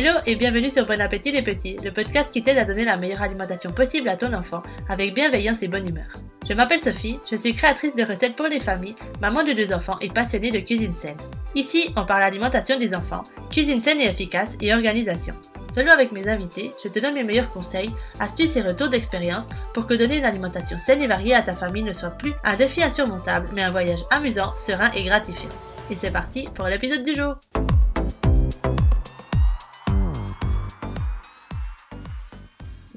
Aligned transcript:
Hello 0.00 0.16
et 0.26 0.36
bienvenue 0.36 0.70
sur 0.70 0.86
Bon 0.86 1.00
Appétit 1.00 1.32
les 1.32 1.42
Petits, 1.42 1.76
le 1.84 1.90
podcast 1.90 2.32
qui 2.32 2.40
t'aide 2.40 2.58
à 2.58 2.64
donner 2.64 2.84
la 2.84 2.96
meilleure 2.96 3.20
alimentation 3.20 3.72
possible 3.72 4.08
à 4.08 4.16
ton 4.16 4.32
enfant 4.32 4.62
avec 4.88 5.12
bienveillance 5.12 5.64
et 5.64 5.66
bonne 5.66 5.88
humeur. 5.88 6.06
Je 6.48 6.54
m'appelle 6.54 6.78
Sophie, 6.78 7.18
je 7.28 7.34
suis 7.34 7.52
créatrice 7.52 7.96
de 7.96 8.04
recettes 8.04 8.36
pour 8.36 8.46
les 8.46 8.60
familles, 8.60 8.94
maman 9.20 9.42
de 9.42 9.54
deux 9.54 9.72
enfants 9.72 9.96
et 10.00 10.08
passionnée 10.08 10.52
de 10.52 10.60
cuisine 10.60 10.92
saine. 10.92 11.16
Ici, 11.56 11.92
on 11.96 12.06
parle 12.06 12.22
alimentation 12.22 12.78
des 12.78 12.94
enfants, 12.94 13.24
cuisine 13.50 13.80
saine 13.80 14.00
et 14.00 14.06
efficace 14.06 14.56
et 14.60 14.72
organisation. 14.72 15.34
Solo 15.74 15.90
avec 15.90 16.12
mes 16.12 16.28
invités, 16.28 16.70
je 16.80 16.88
te 16.88 17.00
donne 17.00 17.14
mes 17.14 17.24
meilleurs 17.24 17.50
conseils, 17.50 17.90
astuces 18.20 18.54
et 18.54 18.62
retours 18.62 18.90
d'expérience 18.90 19.48
pour 19.74 19.88
que 19.88 19.94
donner 19.94 20.18
une 20.18 20.24
alimentation 20.24 20.78
saine 20.78 21.02
et 21.02 21.08
variée 21.08 21.34
à 21.34 21.42
ta 21.42 21.54
famille 21.54 21.82
ne 21.82 21.92
soit 21.92 22.10
plus 22.10 22.34
un 22.44 22.54
défi 22.54 22.84
insurmontable, 22.84 23.48
mais 23.52 23.64
un 23.64 23.72
voyage 23.72 24.04
amusant, 24.12 24.54
serein 24.54 24.92
et 24.92 25.02
gratifiant. 25.02 25.50
Et 25.90 25.96
c'est 25.96 26.12
parti 26.12 26.48
pour 26.54 26.66
l'épisode 26.66 27.02
du 27.02 27.16
jour. 27.16 27.34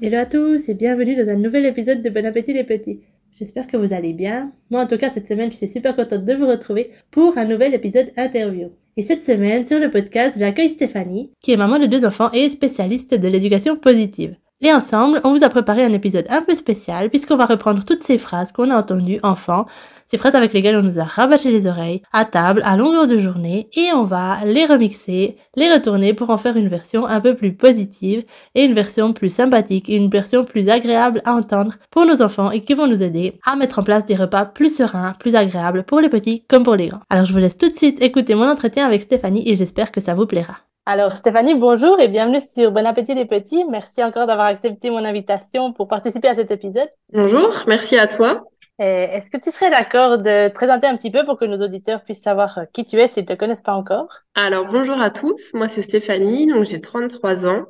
Hello 0.04 0.18
à 0.18 0.26
tous 0.26 0.68
et 0.68 0.74
bienvenue 0.74 1.14
dans 1.14 1.32
un 1.32 1.36
nouvel 1.36 1.64
épisode 1.64 2.02
de 2.02 2.10
Bon 2.10 2.26
Appétit 2.26 2.52
les 2.52 2.64
Petits. 2.64 3.02
J'espère 3.38 3.68
que 3.68 3.76
vous 3.76 3.94
allez 3.94 4.12
bien. 4.12 4.50
Moi 4.68 4.80
en 4.80 4.88
tout 4.88 4.98
cas 4.98 5.10
cette 5.10 5.28
semaine 5.28 5.52
je 5.52 5.56
suis 5.58 5.68
super 5.68 5.94
contente 5.94 6.24
de 6.24 6.34
vous 6.34 6.48
retrouver 6.48 6.90
pour 7.12 7.38
un 7.38 7.44
nouvel 7.44 7.72
épisode 7.72 8.10
interview. 8.16 8.70
Et 8.96 9.02
cette 9.02 9.24
semaine 9.24 9.64
sur 9.64 9.78
le 9.78 9.92
podcast 9.92 10.34
j'accueille 10.36 10.70
Stéphanie 10.70 11.30
qui 11.40 11.52
est 11.52 11.56
maman 11.56 11.78
de 11.78 11.86
deux 11.86 12.04
enfants 12.04 12.32
et 12.32 12.50
spécialiste 12.50 13.14
de 13.14 13.28
l'éducation 13.28 13.76
positive. 13.76 14.34
Et 14.64 14.72
ensemble, 14.72 15.20
on 15.24 15.32
vous 15.32 15.42
a 15.42 15.48
préparé 15.48 15.84
un 15.84 15.92
épisode 15.92 16.26
un 16.30 16.40
peu 16.40 16.54
spécial 16.54 17.10
puisqu'on 17.10 17.36
va 17.36 17.46
reprendre 17.46 17.82
toutes 17.82 18.04
ces 18.04 18.16
phrases 18.16 18.52
qu'on 18.52 18.70
a 18.70 18.78
entendues 18.78 19.18
enfant, 19.24 19.66
ces 20.06 20.18
phrases 20.18 20.36
avec 20.36 20.52
lesquelles 20.52 20.76
on 20.76 20.84
nous 20.84 21.00
a 21.00 21.04
rabâché 21.04 21.50
les 21.50 21.66
oreilles, 21.66 22.02
à 22.12 22.24
table, 22.24 22.62
à 22.64 22.76
longueur 22.76 23.08
de 23.08 23.18
journée, 23.18 23.68
et 23.74 23.92
on 23.92 24.04
va 24.04 24.38
les 24.44 24.64
remixer, 24.64 25.36
les 25.56 25.72
retourner 25.72 26.14
pour 26.14 26.30
en 26.30 26.36
faire 26.36 26.56
une 26.56 26.68
version 26.68 27.06
un 27.06 27.20
peu 27.20 27.34
plus 27.34 27.54
positive 27.54 28.22
et 28.54 28.62
une 28.62 28.74
version 28.74 29.12
plus 29.12 29.30
sympathique 29.30 29.88
et 29.88 29.96
une 29.96 30.10
version 30.10 30.44
plus 30.44 30.68
agréable 30.68 31.22
à 31.24 31.34
entendre 31.34 31.74
pour 31.90 32.06
nos 32.06 32.22
enfants 32.22 32.52
et 32.52 32.60
qui 32.60 32.74
vont 32.74 32.86
nous 32.86 33.02
aider 33.02 33.40
à 33.44 33.56
mettre 33.56 33.80
en 33.80 33.82
place 33.82 34.04
des 34.04 34.14
repas 34.14 34.44
plus 34.44 34.76
sereins, 34.76 35.14
plus 35.18 35.34
agréables 35.34 35.82
pour 35.82 36.00
les 36.00 36.08
petits 36.08 36.44
comme 36.48 36.62
pour 36.62 36.76
les 36.76 36.86
grands. 36.86 37.02
Alors 37.10 37.24
je 37.24 37.32
vous 37.32 37.40
laisse 37.40 37.56
tout 37.56 37.68
de 37.68 37.74
suite 37.74 38.00
écouter 38.00 38.36
mon 38.36 38.48
entretien 38.48 38.86
avec 38.86 39.02
Stéphanie 39.02 39.42
et 39.48 39.56
j'espère 39.56 39.90
que 39.90 40.00
ça 40.00 40.14
vous 40.14 40.26
plaira. 40.26 40.58
Alors 40.84 41.12
Stéphanie, 41.12 41.54
bonjour 41.54 42.00
et 42.00 42.08
bienvenue 42.08 42.40
sur 42.40 42.72
Bon 42.72 42.84
Appétit 42.84 43.14
les 43.14 43.24
Petits. 43.24 43.64
Merci 43.70 44.02
encore 44.02 44.26
d'avoir 44.26 44.48
accepté 44.48 44.90
mon 44.90 45.04
invitation 45.04 45.72
pour 45.72 45.86
participer 45.86 46.26
à 46.26 46.34
cet 46.34 46.50
épisode. 46.50 46.88
Bonjour, 47.12 47.62
merci 47.68 47.96
à 47.96 48.08
toi. 48.08 48.42
Est-ce 48.80 49.30
que 49.30 49.36
tu 49.36 49.52
serais 49.52 49.70
d'accord 49.70 50.18
de 50.18 50.48
te 50.48 50.52
présenter 50.52 50.88
un 50.88 50.96
petit 50.96 51.12
peu 51.12 51.24
pour 51.24 51.38
que 51.38 51.44
nos 51.44 51.64
auditeurs 51.64 52.02
puissent 52.02 52.22
savoir 52.22 52.58
euh, 52.58 52.64
qui 52.72 52.84
tu 52.84 52.98
es 53.00 53.06
s'ils 53.06 53.22
ne 53.22 53.28
te 53.28 53.34
connaissent 53.34 53.62
pas 53.62 53.74
encore? 53.74 54.08
Alors 54.34 54.66
bonjour 54.66 55.00
à 55.00 55.10
tous, 55.10 55.54
moi 55.54 55.68
c'est 55.68 55.82
Stéphanie, 55.82 56.48
donc 56.48 56.66
j'ai 56.66 56.80
33 56.80 57.46
ans. 57.46 57.66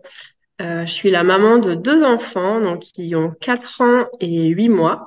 Euh, 0.63 0.87
je 0.87 0.93
suis 0.93 1.11
la 1.11 1.23
maman 1.23 1.59
de 1.59 1.75
deux 1.75 2.05
enfants 2.05 2.63
donc 2.63 2.81
qui 2.81 3.15
ont 3.15 3.35
4 3.43 3.83
ans 3.83 4.07
et 4.21 4.47
8 4.47 4.71
mois. 4.71 5.07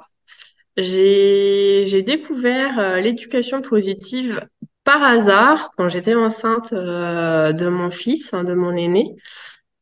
J'ai 0.78 2.04
découvert 2.06 2.78
euh, 2.78 3.00
l'éducation 3.00 3.64
positive 3.64 4.46
par 4.86 5.04
hasard 5.04 5.72
quand 5.76 5.90
j'étais 5.90 6.16
enceinte 6.16 6.72
euh, 6.72 7.52
de 7.52 7.68
mon 7.68 7.92
fils, 7.92 8.34
hein, 8.34 8.46
de 8.46 8.54
mon 8.54 8.76
aîné, 8.78 9.16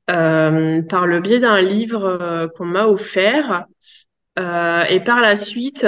euh, 0.10 0.82
par 0.82 1.06
le 1.06 1.20
biais 1.20 1.40
d'un 1.40 1.62
livre 1.62 2.06
euh, 2.06 2.48
qu'on 2.48 2.66
m'a 2.66 2.88
offert. 2.88 3.66
et 4.38 5.00
par 5.06 5.22
la 5.22 5.36
suite, 5.36 5.86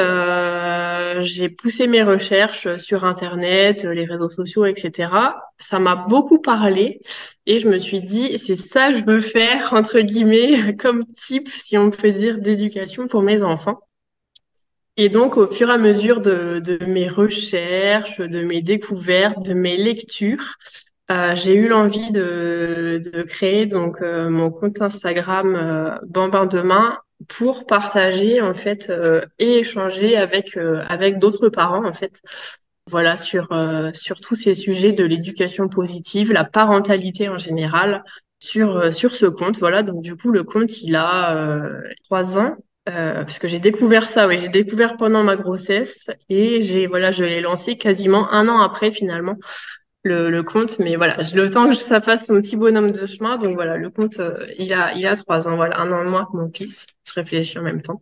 j'ai 1.22 1.50
poussé 1.50 1.88
mes 1.88 2.04
recherches 2.04 2.78
sur 2.78 3.04
Internet, 3.04 3.84
les 3.84 4.06
réseaux 4.06 4.30
sociaux, 4.30 4.66
etc. 4.66 5.10
Ça 5.58 5.80
m'a 5.80 5.96
beaucoup 5.96 6.40
parlé 6.42 7.02
et 7.48 7.58
je 7.58 7.68
me 7.70 7.80
suis 7.80 8.02
dit, 8.02 8.38
c'est 8.38 8.56
ça 8.56 8.92
que 8.92 9.00
je 9.00 9.06
veux 9.06 9.22
faire, 9.22 9.74
entre 9.74 10.00
guillemets, 10.02 10.76
comme 10.78 11.06
type, 11.06 11.48
si 11.48 11.78
on 11.78 11.90
peut 11.90 12.12
dire, 12.12 12.38
d'éducation 12.40 13.08
pour 13.08 13.24
mes 13.24 13.42
enfants. 13.42 13.80
Et 14.98 15.10
donc, 15.10 15.36
au 15.38 15.52
fur 15.52 15.70
et 15.70 15.74
à 15.74 15.78
mesure 15.78 16.22
de, 16.22 16.60
de 16.60 16.86
mes 16.86 17.10
recherches, 17.10 18.20
de 18.22 18.44
mes 18.44 18.62
découvertes, 18.62 19.44
de 19.44 19.54
mes 19.54 19.76
lectures, 19.76 20.56
euh, 21.12 21.36
j'ai 21.36 21.54
eu 21.54 21.68
l'envie 21.68 22.12
de, 22.12 23.02
de, 23.14 23.22
créer 23.24 23.66
donc 23.66 24.02
euh, 24.02 24.30
mon 24.30 24.50
compte 24.50 24.82
Instagram 24.82 25.56
euh, 25.56 25.98
Bambin 26.08 26.46
Demain 26.46 26.98
pour 27.28 27.66
partager 27.66 28.42
en 28.42 28.54
fait 28.54 28.90
euh, 28.90 29.22
et 29.38 29.60
échanger 29.60 30.16
avec 30.18 30.58
euh, 30.58 30.84
avec 30.88 31.20
d'autres 31.20 31.50
parents 31.50 31.86
en 31.86 31.94
fait. 31.94 32.22
Voilà 32.90 33.18
sur 33.18 33.50
sur 33.94 34.22
tous 34.22 34.36
ces 34.36 34.54
sujets 34.54 34.94
de 34.94 35.04
l'éducation 35.04 35.68
positive, 35.70 36.32
la 36.32 36.44
parentalité 36.44 37.30
en 37.30 37.38
général 37.38 38.04
sur 38.40 38.94
sur 38.94 39.16
ce 39.16 39.26
compte. 39.26 39.58
Voilà 39.58 39.82
donc 39.84 40.04
du 40.04 40.16
coup 40.16 40.32
le 40.32 40.44
compte 40.44 40.82
il 40.84 40.96
a 40.96 41.60
trois 42.04 42.38
ans 42.38 42.56
euh, 42.90 43.24
parce 43.24 43.40
que 43.40 43.48
j'ai 43.48 43.60
découvert 43.60 44.08
ça, 44.08 44.28
oui, 44.28 44.40
j'ai 44.40 44.50
découvert 44.50 44.98
pendant 44.98 45.24
ma 45.24 45.36
grossesse 45.36 46.08
et 46.30 46.62
j'ai 46.62 46.88
voilà, 46.88 47.12
je 47.12 47.24
l'ai 47.26 47.42
lancé 47.42 47.78
quasiment 47.78 48.32
un 48.32 48.48
an 48.48 48.62
après 48.62 48.92
finalement 48.92 49.36
le, 50.04 50.30
le 50.30 50.44
compte, 50.44 50.78
mais 50.80 50.96
voilà, 50.96 51.22
j'ai 51.24 51.36
le 51.36 51.50
temps 51.50 51.68
que 51.70 51.76
ça 51.76 52.02
fasse 52.02 52.28
son 52.28 52.36
petit 52.36 52.58
bonhomme 52.58 52.92
de 52.92 53.06
chemin, 53.08 53.38
donc 53.38 53.56
voilà, 53.56 53.78
le 53.78 53.90
compte 53.90 54.20
euh, 54.20 54.46
il 54.58 54.72
a 54.74 54.94
il 54.94 55.08
a 55.08 55.16
trois 55.16 55.48
ans, 55.48 55.56
voilà, 55.56 55.80
un 55.80 55.92
an 55.92 56.06
de 56.06 56.10
moins 56.10 56.26
que 56.26 56.38
mon 56.38 56.52
fils. 56.54 56.86
Je 57.08 57.14
réfléchis 57.14 57.58
en 57.60 57.64
même 57.64 57.82
temps. 57.82 58.02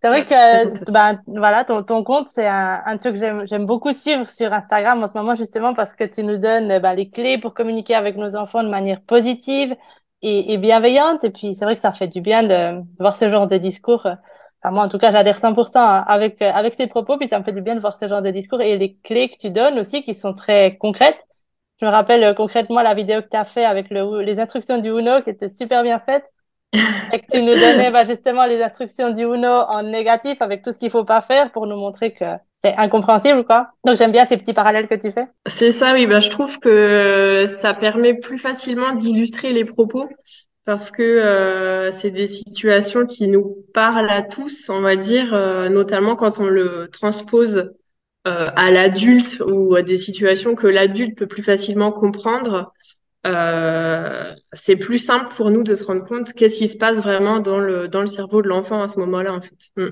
C'est 0.00 0.08
vrai 0.08 0.24
que 0.24 0.92
bah, 0.92 1.14
voilà, 1.26 1.64
ton, 1.64 1.82
ton 1.82 2.04
compte, 2.04 2.28
c'est 2.28 2.46
un, 2.46 2.82
un 2.86 2.96
truc 2.98 3.14
que 3.14 3.18
j'aime, 3.18 3.46
j'aime 3.48 3.66
beaucoup 3.66 3.92
suivre 3.92 4.28
sur 4.28 4.52
Instagram 4.52 5.02
en 5.02 5.08
ce 5.08 5.14
moment, 5.14 5.34
justement, 5.34 5.74
parce 5.74 5.94
que 5.96 6.04
tu 6.04 6.22
nous 6.22 6.36
donnes 6.36 6.78
bah, 6.78 6.94
les 6.94 7.10
clés 7.10 7.36
pour 7.38 7.52
communiquer 7.52 7.96
avec 7.96 8.16
nos 8.16 8.36
enfants 8.36 8.62
de 8.62 8.68
manière 8.68 9.00
positive, 9.02 9.74
et, 10.22 10.52
et, 10.52 10.58
bienveillante. 10.58 11.24
Et 11.24 11.30
puis, 11.30 11.54
c'est 11.54 11.64
vrai 11.64 11.74
que 11.74 11.80
ça 11.80 11.92
fait 11.92 12.08
du 12.08 12.20
bien 12.20 12.42
de, 12.42 12.82
voir 12.98 13.16
ce 13.16 13.30
genre 13.30 13.46
de 13.46 13.56
discours. 13.56 14.06
Enfin, 14.06 14.74
moi, 14.74 14.84
en 14.84 14.88
tout 14.88 14.98
cas, 14.98 15.12
j'adhère 15.12 15.38
100% 15.38 15.80
avec, 15.80 16.42
avec 16.42 16.74
ces 16.74 16.86
propos. 16.86 17.16
Puis, 17.18 17.28
ça 17.28 17.38
me 17.38 17.44
fait 17.44 17.52
du 17.52 17.62
bien 17.62 17.74
de 17.74 17.80
voir 17.80 17.96
ce 17.96 18.08
genre 18.08 18.22
de 18.22 18.30
discours 18.30 18.60
et 18.60 18.76
les 18.78 18.96
clés 18.96 19.28
que 19.28 19.36
tu 19.38 19.50
donnes 19.50 19.78
aussi 19.78 20.02
qui 20.02 20.14
sont 20.14 20.34
très 20.34 20.76
concrètes. 20.76 21.24
Je 21.80 21.86
me 21.86 21.90
rappelle 21.90 22.24
euh, 22.24 22.34
concrètement 22.34 22.82
la 22.82 22.94
vidéo 22.94 23.22
que 23.22 23.28
tu 23.28 23.36
as 23.36 23.44
fait 23.44 23.64
avec 23.64 23.90
le, 23.90 24.22
les 24.22 24.40
instructions 24.40 24.78
du 24.78 24.90
Uno 24.90 25.22
qui 25.22 25.30
était 25.30 25.48
super 25.48 25.82
bien 25.82 26.00
faite. 26.00 26.24
Et 26.72 27.18
que 27.18 27.26
tu 27.30 27.42
nous 27.42 27.54
donnais 27.54 27.90
bah, 27.90 28.04
justement 28.04 28.44
les 28.44 28.62
instructions 28.62 29.10
du 29.10 29.22
Uno 29.22 29.48
en 29.48 29.82
négatif 29.82 30.42
avec 30.42 30.62
tout 30.62 30.72
ce 30.72 30.78
qu'il 30.78 30.90
faut 30.90 31.04
pas 31.04 31.22
faire 31.22 31.50
pour 31.50 31.66
nous 31.66 31.76
montrer 31.76 32.12
que 32.12 32.24
c'est 32.54 32.76
incompréhensible 32.76 33.44
quoi. 33.44 33.68
Donc 33.84 33.96
j'aime 33.96 34.12
bien 34.12 34.26
ces 34.26 34.36
petits 34.36 34.52
parallèles 34.52 34.88
que 34.88 34.94
tu 34.94 35.10
fais. 35.10 35.26
C'est 35.46 35.70
ça 35.70 35.94
oui, 35.94 36.06
bah 36.06 36.20
je 36.20 36.28
trouve 36.28 36.58
que 36.58 37.44
ça 37.46 37.72
permet 37.72 38.14
plus 38.14 38.38
facilement 38.38 38.92
d'illustrer 38.92 39.52
les 39.52 39.64
propos 39.64 40.08
parce 40.68 40.90
que 40.90 41.02
euh, 41.02 41.90
c'est 41.92 42.10
des 42.10 42.26
situations 42.26 43.06
qui 43.06 43.26
nous 43.28 43.64
parlent 43.72 44.10
à 44.10 44.20
tous, 44.20 44.68
on 44.68 44.82
va 44.82 44.96
dire, 44.96 45.32
euh, 45.32 45.70
notamment 45.70 46.14
quand 46.14 46.40
on 46.40 46.46
le 46.46 46.90
transpose 46.92 47.72
euh, 48.26 48.50
à 48.54 48.70
l'adulte 48.70 49.42
ou 49.46 49.74
à 49.76 49.80
des 49.80 49.96
situations 49.96 50.54
que 50.54 50.66
l'adulte 50.66 51.16
peut 51.16 51.26
plus 51.26 51.42
facilement 51.42 51.90
comprendre. 51.90 52.74
Euh, 53.26 54.34
c'est 54.52 54.76
plus 54.76 54.98
simple 54.98 55.34
pour 55.34 55.50
nous 55.50 55.62
de 55.62 55.74
se 55.74 55.84
rendre 55.84 56.04
compte 56.04 56.32
qu'est-ce 56.32 56.54
qui 56.54 56.68
se 56.68 56.76
passe 56.76 56.98
vraiment 56.98 57.40
dans 57.40 57.58
le, 57.58 57.88
dans 57.88 58.00
le 58.00 58.06
cerveau 58.06 58.42
de 58.42 58.48
l'enfant 58.48 58.82
à 58.82 58.88
ce 58.88 58.98
moment-là, 59.00 59.34
en 59.34 59.40
fait. 59.40 59.56
Mm. 59.76 59.88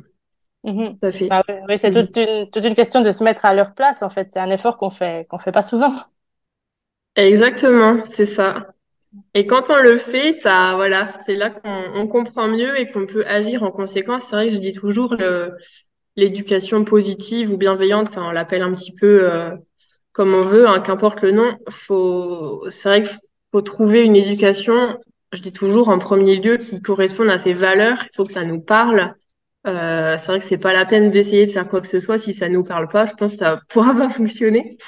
Mm 0.65 0.99
Bah 1.29 1.43
oui, 1.69 1.79
c'est 1.79 1.91
toute, 1.91 2.17
une, 2.17 2.51
toute 2.51 2.65
une 2.65 2.75
question 2.75 3.03
de 3.03 3.13
se 3.13 3.23
mettre 3.25 3.45
à 3.45 3.55
leur 3.55 3.75
place, 3.75 4.03
en 4.03 4.11
fait. 4.11 4.29
C'est 4.33 4.41
un 4.41 4.51
effort 4.51 4.77
qu'on 4.79 4.91
fait, 4.91 5.27
qu'on 5.29 5.39
fait 5.39 5.53
pas 5.53 5.63
souvent. 5.63 5.95
Exactement, 7.17 8.03
c'est 8.05 8.27
ça. 8.27 8.69
Et 9.35 9.47
quand 9.47 9.71
on 9.71 9.77
le 9.77 9.97
fait, 9.97 10.33
ça, 10.33 10.75
voilà, 10.77 11.13
c'est 11.25 11.37
là 11.37 11.51
qu'on 11.51 11.85
on 11.95 12.07
comprend 12.07 12.49
mieux 12.49 12.79
et 12.79 12.91
qu'on 12.91 13.07
peut 13.07 13.25
agir 13.27 13.63
en 13.63 13.71
conséquence. 13.71 14.25
C'est 14.27 14.37
vrai 14.37 14.49
que 14.49 14.55
je 14.55 14.61
dis 14.61 14.73
toujours 14.73 15.17
l'éducation 16.17 16.85
positive 16.85 17.53
ou 17.53 17.57
bienveillante, 17.57 18.09
enfin, 18.09 18.27
on 18.27 18.33
l'appelle 18.33 18.63
un 18.63 18.73
petit 18.75 18.93
peu 18.95 19.31
euh, 19.31 19.51
comme 20.17 20.33
on 20.33 20.45
veut, 20.45 20.67
hein, 20.67 20.81
qu'importe 20.81 21.21
le 21.21 21.31
nom. 21.31 21.59
Faut, 21.69 22.65
c'est 22.71 22.89
vrai 22.89 23.03
qu'il 23.03 23.19
faut 23.53 23.61
trouver 23.61 24.03
une 24.03 24.17
éducation, 24.17 24.99
je 25.35 25.43
dis 25.43 25.53
toujours 25.53 25.91
en 25.91 25.99
premier 25.99 26.37
lieu, 26.37 26.57
qui 26.57 26.81
corresponde 26.81 27.29
à 27.29 27.37
ses 27.37 27.53
valeurs. 27.53 27.99
Il 28.05 28.17
faut 28.17 28.25
que 28.25 28.33
ça 28.33 28.45
nous 28.45 28.59
parle. 28.59 29.15
Euh, 29.67 30.17
c'est 30.17 30.29
vrai 30.29 30.39
que 30.39 30.45
c'est 30.47 30.57
pas 30.57 30.73
la 30.73 30.87
peine 30.87 31.11
d'essayer 31.11 31.45
de 31.45 31.51
faire 31.51 31.69
quoi 31.69 31.83
que 31.83 31.87
ce 31.87 32.01
soit 32.01 32.17
si 32.17 32.33
ça 32.33 32.49
nous 32.49 32.65
parle 32.65 32.89
pas. 32.89 33.05
Je 33.05 33.13
pense 33.13 33.33
que 33.33 33.39
ça 33.41 33.61
pourra 33.69 33.95
pas 33.95 34.09
fonctionner. 34.09 34.79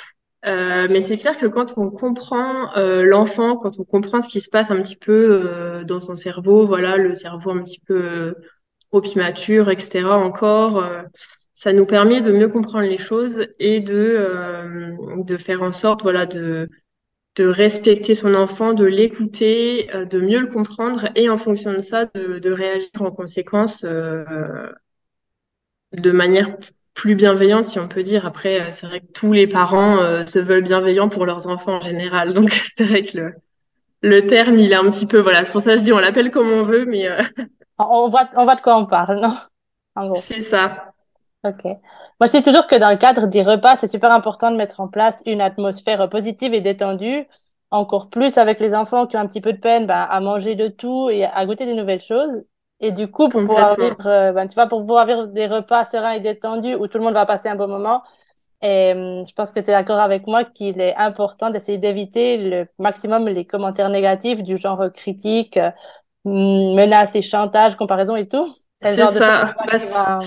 Euh, 0.46 0.86
mais 0.88 1.02
c'est 1.02 1.18
clair 1.18 1.36
que 1.36 1.44
quand 1.44 1.74
on 1.76 1.90
comprend 1.90 2.74
euh, 2.78 3.02
l'enfant, 3.02 3.58
quand 3.58 3.78
on 3.78 3.84
comprend 3.84 4.22
ce 4.22 4.30
qui 4.30 4.40
se 4.40 4.48
passe 4.48 4.70
un 4.70 4.80
petit 4.80 4.96
peu 4.96 5.42
euh, 5.44 5.84
dans 5.84 6.00
son 6.00 6.16
cerveau, 6.16 6.66
voilà, 6.66 6.96
le 6.96 7.12
cerveau 7.14 7.50
un 7.50 7.62
petit 7.62 7.80
peu 7.80 8.02
euh, 8.02 8.34
trop 8.90 9.02
immature, 9.02 9.68
etc. 9.68 10.06
Encore, 10.06 10.82
ça 11.58 11.72
nous 11.72 11.86
permet 11.86 12.20
de 12.20 12.30
mieux 12.30 12.46
comprendre 12.46 12.86
les 12.86 12.98
choses 12.98 13.44
et 13.58 13.80
de, 13.80 13.94
euh, 13.96 14.94
de 15.24 15.36
faire 15.36 15.60
en 15.64 15.72
sorte 15.72 16.02
voilà, 16.02 16.24
de, 16.24 16.68
de 17.36 17.46
respecter 17.46 18.14
son 18.14 18.34
enfant, 18.34 18.74
de 18.74 18.84
l'écouter, 18.84 19.90
euh, 19.94 20.04
de 20.06 20.20
mieux 20.20 20.40
le 20.40 20.48
comprendre 20.48 21.08
et 21.16 21.30
en 21.30 21.38
fonction 21.38 21.72
de 21.74 21.80
ça, 21.80 22.06
de, 22.14 22.38
de 22.38 22.50
réagir 22.52 22.90
en 23.00 23.10
conséquence 23.10 23.84
euh, 23.84 24.24
de 25.92 26.10
manière 26.10 26.56
plus 26.94 27.14
bienveillante, 27.14 27.64
si 27.66 27.78
on 27.78 27.88
peut 27.88 28.02
dire. 28.02 28.26
Après, 28.26 28.70
c'est 28.70 28.86
vrai 28.86 29.00
que 29.00 29.12
tous 29.12 29.32
les 29.32 29.46
parents 29.46 30.24
se 30.26 30.38
veulent 30.38 30.64
bienveillants 30.64 31.08
pour 31.08 31.26
leurs 31.26 31.46
enfants 31.46 31.76
en 31.76 31.80
général. 31.80 32.32
Donc, 32.32 32.50
c'est 32.76 32.84
vrai 32.84 33.04
que 33.04 33.16
le, 33.18 33.34
le 34.02 34.26
terme, 34.26 34.58
il 34.58 34.72
est 34.72 34.76
un 34.76 34.90
petit 34.90 35.06
peu, 35.06 35.20
voilà, 35.20 35.44
c'est 35.44 35.52
pour 35.52 35.62
ça 35.62 35.74
que 35.74 35.80
je 35.80 35.84
dis 35.84 35.92
on 35.92 35.98
l'appelle 35.98 36.30
comme 36.30 36.50
on 36.50 36.62
veut, 36.62 36.84
mais 36.86 37.08
euh, 37.08 37.22
On 37.78 38.08
voit, 38.10 38.28
on 38.36 38.44
voit 38.44 38.56
de 38.56 38.60
quoi 38.60 38.78
on 38.78 38.86
parle, 38.86 39.20
non? 39.20 39.36
En 39.96 40.08
gros. 40.08 40.22
c'est 40.22 40.42
ça. 40.42 40.87
Ok. 41.44 41.64
Moi, 41.64 42.26
je 42.26 42.32
dis 42.32 42.42
toujours 42.42 42.66
que 42.66 42.74
dans 42.74 42.90
le 42.90 42.96
cadre 42.96 43.26
des 43.26 43.42
repas, 43.42 43.76
c'est 43.76 43.86
super 43.88 44.10
important 44.12 44.50
de 44.50 44.56
mettre 44.56 44.80
en 44.80 44.88
place 44.88 45.22
une 45.24 45.40
atmosphère 45.40 46.08
positive 46.10 46.52
et 46.52 46.60
détendue, 46.60 47.26
encore 47.70 48.10
plus 48.10 48.38
avec 48.38 48.58
les 48.60 48.74
enfants 48.74 49.06
qui 49.06 49.16
ont 49.16 49.20
un 49.20 49.28
petit 49.28 49.40
peu 49.40 49.52
de 49.52 49.58
peine 49.58 49.86
ben, 49.86 50.06
à 50.10 50.20
manger 50.20 50.56
de 50.56 50.66
tout 50.68 51.10
et 51.10 51.24
à 51.24 51.46
goûter 51.46 51.64
des 51.64 51.74
nouvelles 51.74 52.00
choses. 52.00 52.44
Et 52.80 52.90
du 52.92 53.08
coup, 53.10 53.28
pour 53.28 53.44
pouvoir 53.44 53.76
vivre, 53.78 54.04
euh, 54.06 54.32
ben, 54.32 54.48
tu 54.48 54.54
vois, 54.54 54.66
pour 54.66 54.80
pouvoir 54.80 55.06
vivre 55.06 55.26
des 55.26 55.46
repas 55.46 55.84
sereins 55.84 56.12
et 56.12 56.20
détendus 56.20 56.74
où 56.74 56.88
tout 56.88 56.98
le 56.98 57.04
monde 57.04 57.14
va 57.14 57.26
passer 57.26 57.48
un 57.48 57.56
bon 57.56 57.68
moment, 57.68 58.02
et 58.62 58.92
hum, 58.94 59.26
je 59.28 59.34
pense 59.34 59.52
que 59.52 59.60
tu 59.60 59.70
es 59.70 59.74
d'accord 59.74 60.00
avec 60.00 60.26
moi 60.26 60.44
qu'il 60.44 60.80
est 60.80 60.96
important 60.96 61.50
d'essayer 61.50 61.78
d'éviter 61.78 62.38
le 62.38 62.68
maximum 62.78 63.28
les 63.28 63.46
commentaires 63.46 63.90
négatifs 63.90 64.42
du 64.42 64.58
genre 64.58 64.92
critique, 64.92 65.56
euh, 65.58 65.70
hum, 66.24 66.74
menaces 66.76 67.14
et 67.16 67.22
chantage, 67.22 67.76
comparaison 67.76 68.16
et 68.16 68.26
tout. 68.28 68.52
C'est 68.82 69.06
ça. 69.08 69.54
Bah, 69.66 69.76
va, 69.92 70.20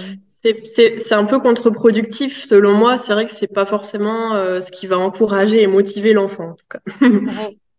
c'est 0.43 0.65
c'est- 0.65 0.97
c'est 0.97 1.15
un 1.15 1.25
peu 1.25 1.39
contre-productif, 1.39 2.43
selon 2.43 2.73
moi. 2.73 2.97
C'est 2.97 3.13
vrai 3.13 3.25
que 3.25 3.31
c'est 3.31 3.47
pas 3.47 3.65
forcément 3.65 4.35
euh, 4.35 4.61
ce 4.61 4.71
qui 4.71 4.87
va 4.87 4.97
encourager 4.97 5.61
et 5.61 5.67
motiver 5.67 6.13
l'enfant, 6.13 6.49
en 6.51 6.55
tout 6.55 6.65
cas. 6.69 6.79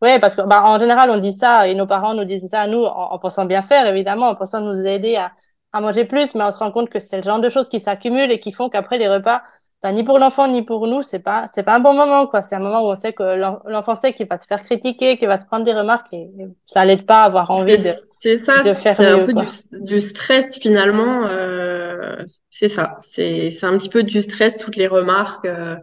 Oui, 0.03 0.19
parce 0.21 0.35
que 0.35 0.43
bah, 0.43 0.65
en 0.67 0.79
général, 0.81 1.11
on 1.11 1.19
dit 1.19 1.33
ça 1.33 1.69
et 1.69 1.75
nos 1.75 1.87
parents 1.87 2.15
nous 2.15 2.25
disent 2.25 2.49
ça 2.51 2.63
à 2.63 2.67
nous 2.67 2.83
en, 2.85 3.13
en 3.13 3.19
pensant 3.21 3.45
bien 3.47 3.63
faire, 3.63 3.87
évidemment, 3.87 4.29
en 4.29 4.35
pensant 4.35 4.61
nous 4.61 4.85
aider 4.85 5.15
à, 5.17 5.33
à 5.73 5.81
manger 5.81 6.05
plus, 6.05 6.35
mais 6.35 6.43
on 6.45 6.51
se 6.51 6.59
rend 6.59 6.73
compte 6.73 6.91
que 6.91 6.99
c'est 6.99 7.19
le 7.19 7.23
genre 7.23 7.41
de 7.41 7.49
choses 7.49 7.69
qui 7.69 7.79
s'accumulent 7.79 8.33
et 8.33 8.41
qui 8.41 8.51
font 8.53 8.69
qu'après 8.69 8.99
les 8.99 9.09
repas, 9.09 9.43
bah, 9.81 9.93
ni 9.93 10.03
pour 10.03 10.19
l'enfant 10.19 10.49
ni 10.49 10.63
pour 10.63 10.89
nous, 10.89 11.03
c'est 11.03 11.21
pas 11.21 11.49
c'est 11.55 11.63
pas 11.63 11.77
un 11.77 11.81
bon 11.81 11.95
moment, 11.95 12.27
quoi. 12.27 12.43
C'est 12.43 12.57
un 12.57 12.59
moment 12.61 12.81
où 12.83 12.91
on 12.93 12.97
sait 12.97 13.13
que 13.13 13.23
l'en- 13.23 13.61
l'enfant 13.67 13.95
sait 13.95 14.13
qu'il 14.13 14.27
va 14.27 14.39
se 14.39 14.47
faire 14.47 14.63
critiquer, 14.65 15.19
qu'il 15.19 15.29
va 15.29 15.39
se 15.39 15.47
prendre 15.47 15.65
des 15.65 15.73
remarques 15.75 16.13
et, 16.13 16.23
et 16.39 16.49
ça 16.67 16.85
l'aide 16.85 17.07
pas 17.07 17.23
à 17.23 17.25
avoir 17.27 17.51
envie 17.53 17.79
de, 17.79 17.95
C'est 18.23 18.37
ça, 18.37 18.63
c'est 18.63 19.01
un 19.01 19.27
peu 19.27 19.35
du, 19.73 20.01
stress 20.01 20.57
finalement. 20.61 21.27
euh, 21.27 22.23
c'est 22.51 22.69
ça, 22.69 22.95
c'est 23.01 23.51
c'est 23.51 23.67
un 23.67 23.77
petit 23.77 23.89
peu 23.89 24.05
du 24.05 24.21
stress, 24.21 24.57
toutes 24.57 24.77
les 24.77 24.87
remarques 24.87 25.45
euh, 25.45 25.75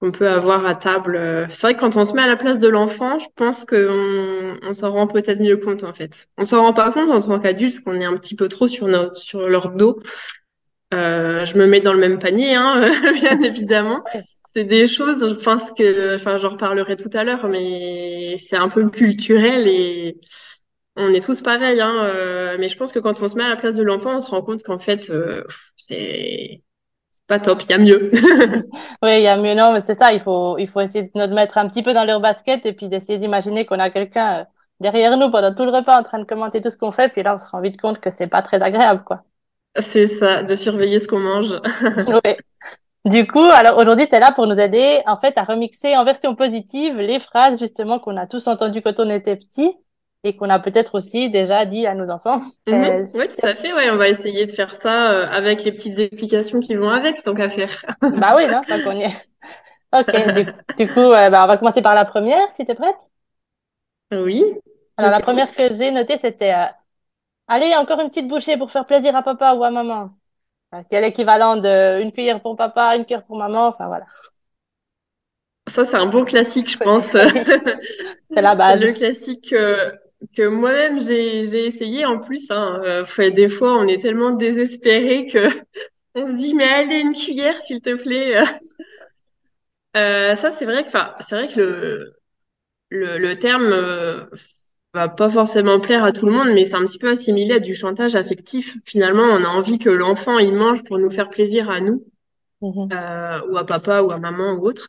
qu'on 0.00 0.10
peut 0.10 0.30
avoir 0.30 0.64
à 0.64 0.76
table. 0.76 1.46
C'est 1.50 1.66
vrai 1.66 1.74
que 1.74 1.80
quand 1.80 1.98
on 1.98 2.06
se 2.06 2.14
met 2.14 2.22
à 2.22 2.26
la 2.26 2.36
place 2.36 2.58
de 2.58 2.68
l'enfant, 2.68 3.18
je 3.18 3.26
pense 3.36 3.66
qu'on 3.66 4.56
on, 4.62 4.72
s'en 4.72 4.92
rend 4.92 5.06
peut-être 5.06 5.40
mieux 5.40 5.58
compte 5.58 5.84
en 5.84 5.92
fait. 5.92 6.26
On 6.38 6.46
s'en 6.46 6.62
rend 6.62 6.72
pas 6.72 6.90
compte 6.90 7.10
en 7.10 7.20
tant 7.20 7.38
qu'adulte, 7.38 7.84
qu'on 7.84 8.00
est 8.00 8.06
un 8.06 8.16
petit 8.16 8.34
peu 8.34 8.48
trop 8.48 8.66
sur, 8.66 8.88
notre, 8.88 9.16
sur 9.16 9.46
leur 9.46 9.68
dos. 9.72 10.00
Euh, 10.94 11.44
je 11.44 11.58
me 11.58 11.66
mets 11.66 11.82
dans 11.82 11.92
le 11.92 11.98
même 11.98 12.18
panier, 12.18 12.54
hein, 12.54 12.80
bien 13.20 13.42
évidemment. 13.42 14.02
C'est 14.42 14.64
des 14.64 14.86
choses, 14.86 15.20
je 15.20 15.44
pense 15.44 15.70
que, 15.72 16.14
enfin, 16.14 16.38
j'en 16.38 16.50
reparlerai 16.50 16.96
tout 16.96 17.10
à 17.12 17.24
l'heure, 17.24 17.46
mais 17.46 18.36
c'est 18.38 18.56
un 18.56 18.70
peu 18.70 18.88
culturel 18.88 19.68
et 19.68 20.16
on 20.96 21.12
est 21.12 21.24
tous 21.24 21.42
pareils, 21.42 21.80
hein. 21.80 22.04
euh, 22.04 22.56
mais 22.58 22.68
je 22.68 22.76
pense 22.76 22.92
que 22.92 22.98
quand 22.98 23.20
on 23.20 23.28
se 23.28 23.36
met 23.36 23.44
à 23.44 23.48
la 23.48 23.56
place 23.56 23.74
de 23.74 23.82
l'enfant, 23.82 24.16
on 24.16 24.20
se 24.20 24.30
rend 24.30 24.42
compte 24.42 24.62
qu'en 24.62 24.78
fait, 24.78 25.10
euh, 25.10 25.44
c'est 25.76 26.62
pas 27.26 27.40
top, 27.40 27.62
il 27.62 27.70
y 27.70 27.74
a 27.74 27.78
mieux. 27.78 28.10
Oui, 29.02 29.16
il 29.16 29.22
y 29.22 29.26
a 29.26 29.36
mieux, 29.36 29.54
non, 29.54 29.72
mais 29.72 29.80
c'est 29.80 29.96
ça, 29.96 30.12
il 30.12 30.20
faut, 30.20 30.56
il 30.58 30.68
faut 30.68 30.80
essayer 30.80 31.04
de 31.04 31.10
nous 31.14 31.34
mettre 31.34 31.58
un 31.58 31.68
petit 31.68 31.82
peu 31.82 31.94
dans 31.94 32.04
leur 32.04 32.20
basket 32.20 32.64
et 32.66 32.72
puis 32.72 32.88
d'essayer 32.88 33.18
d'imaginer 33.18 33.66
qu'on 33.66 33.78
a 33.80 33.90
quelqu'un 33.90 34.40
euh, 34.40 34.44
derrière 34.80 35.16
nous 35.16 35.30
pendant 35.30 35.52
tout 35.54 35.64
le 35.64 35.70
repas 35.70 35.98
en 35.98 36.02
train 36.02 36.18
de 36.18 36.24
commenter 36.24 36.60
tout 36.60 36.70
ce 36.70 36.78
qu'on 36.78 36.92
fait, 36.92 37.08
puis 37.08 37.22
là, 37.22 37.34
on 37.36 37.38
se 37.38 37.48
rend 37.48 37.60
vite 37.60 37.80
compte 37.80 38.00
que 38.00 38.10
c'est 38.10 38.28
pas 38.28 38.42
très 38.42 38.62
agréable, 38.62 39.02
quoi. 39.04 39.24
C'est 39.80 40.06
ça, 40.06 40.44
de 40.44 40.54
surveiller 40.54 41.00
ce 41.00 41.08
qu'on 41.08 41.20
mange. 41.20 41.60
Oui. 42.24 42.36
Du 43.04 43.26
coup, 43.26 43.38
alors 43.40 43.76
aujourd'hui, 43.76 44.08
tu 44.08 44.14
es 44.14 44.20
là 44.20 44.32
pour 44.32 44.46
nous 44.46 44.58
aider, 44.58 45.02
en 45.06 45.18
fait, 45.18 45.36
à 45.36 45.44
remixer 45.44 45.94
en 45.94 46.04
version 46.04 46.34
positive 46.34 46.96
les 46.96 47.18
phrases, 47.18 47.58
justement, 47.60 47.98
qu'on 47.98 48.16
a 48.16 48.26
tous 48.26 48.46
entendues 48.46 48.80
quand 48.80 48.98
on 48.98 49.10
était 49.10 49.36
petit 49.36 49.74
et 50.24 50.36
qu'on 50.36 50.50
a 50.50 50.58
peut-être 50.58 50.96
aussi 50.96 51.30
déjà 51.30 51.64
dit 51.66 51.86
à 51.86 51.94
nos 51.94 52.10
enfants. 52.10 52.40
Mhm. 52.66 52.74
Euh, 52.74 53.06
Oui, 53.14 53.28
tout 53.28 53.46
à 53.46 53.54
fait, 53.54 53.72
ouais, 53.74 53.90
on 53.90 53.96
va 53.96 54.08
essayer 54.08 54.46
de 54.46 54.52
faire 54.52 54.74
ça 54.80 55.12
euh, 55.12 55.26
avec 55.28 55.64
les 55.64 55.72
petites 55.72 55.98
explications 55.98 56.60
qui 56.60 56.74
vont 56.76 56.88
avec, 56.90 57.22
tant 57.22 57.34
qu'à 57.34 57.48
faire. 57.50 57.84
bah 58.16 58.34
oui, 58.36 58.48
non, 58.48 58.62
tant 58.66 58.80
qu'on 58.80 58.92
y 58.92 59.02
est. 59.04 59.28
Ok, 59.92 60.14
du, 60.34 60.46
du 60.76 60.92
coup, 60.92 61.00
euh, 61.00 61.30
bah, 61.30 61.44
on 61.44 61.46
va 61.48 61.56
commencer 61.58 61.82
par 61.82 61.94
la 61.94 62.04
première, 62.04 62.52
si 62.52 62.64
t'es 62.66 62.74
prête. 62.74 62.96
Oui, 64.12 64.42
Alors, 64.96 65.10
la 65.10 65.20
première 65.20 65.52
que 65.54 65.74
j'ai 65.74 65.90
notée, 65.90 66.18
c'était 66.18 66.54
Allez, 67.48 67.74
encore 67.76 68.00
une 68.00 68.08
petite 68.10 68.28
bouchée 68.28 68.56
pour 68.58 68.70
faire 68.72 68.86
plaisir 68.86 69.16
à 69.16 69.22
papa 69.22 69.54
ou 69.54 69.64
à 69.64 69.70
maman. 69.70 70.10
Enfin, 70.72 70.84
Quel 70.90 71.04
équivalent 71.04 71.56
de 71.58 72.02
une 72.02 72.12
cuillère 72.12 72.42
pour 72.42 72.56
papa, 72.56 72.96
une 72.96 73.04
cuillère 73.06 73.24
pour 73.26 73.36
maman, 73.38 73.68
enfin 73.68 73.88
voilà. 73.88 74.06
Ça, 75.66 75.84
c'est 75.84 75.96
un 75.96 76.06
bon 76.06 76.24
classique, 76.24 76.70
je 76.70 76.78
pense. 76.78 77.04
C'est 77.12 78.42
la 78.42 78.54
Le 78.68 78.92
base. 78.92 78.92
classique 78.92 79.52
euh, 79.54 79.92
que 80.36 80.46
moi-même 80.48 81.00
j'ai 81.00 81.66
essayé 81.66 82.04
en 82.06 82.18
plus. 82.20 82.50
Hein. 82.50 82.80
Euh, 82.84 83.04
fait, 83.04 83.30
des 83.30 83.48
fois, 83.48 83.74
on 83.78 83.86
est 83.88 84.00
tellement 84.02 84.30
désespéré 84.32 85.26
que 85.26 85.48
on 86.14 86.26
se 86.26 86.32
dit 86.32 86.54
mais 86.54 86.64
allez 86.68 87.00
une 87.00 87.14
cuillère 87.14 87.60
s'il 87.62 87.80
te 87.80 87.94
plaît. 87.96 88.42
Euh, 89.96 90.34
ça 90.34 90.50
c'est 90.50 90.64
vrai 90.64 90.82
que 90.82 90.88
enfin 90.88 91.14
c'est 91.20 91.36
vrai 91.36 91.48
que 91.52 91.60
le 91.60 92.14
le, 92.90 93.18
le 93.18 93.36
terme 93.38 93.64
euh, 93.72 94.26
va 94.94 95.08
pas 95.08 95.30
forcément 95.30 95.80
plaire 95.80 96.04
à 96.04 96.12
tout 96.12 96.26
le 96.26 96.32
monde, 96.32 96.48
mais 96.54 96.64
c'est 96.66 96.76
un 96.76 96.84
petit 96.86 96.98
peu 96.98 97.10
assimilé 97.10 97.54
à 97.56 97.60
du 97.60 97.74
chantage 97.74 98.16
affectif. 98.16 98.76
Finalement, 98.86 99.24
on 99.24 99.44
a 99.44 99.48
envie 99.48 99.78
que 99.78 99.90
l'enfant 99.90 100.38
il 100.38 100.54
mange 100.54 100.84
pour 100.84 100.98
nous 100.98 101.10
faire 101.10 101.30
plaisir 101.30 101.70
à 101.70 101.80
nous 101.80 102.04
Mhm. 102.60 102.94
euh, 102.94 103.40
ou 103.50 103.58
à 103.58 103.66
papa 103.66 104.02
ou 104.02 104.12
à 104.12 104.18
maman 104.18 104.54
ou 104.54 104.66
autre. 104.68 104.88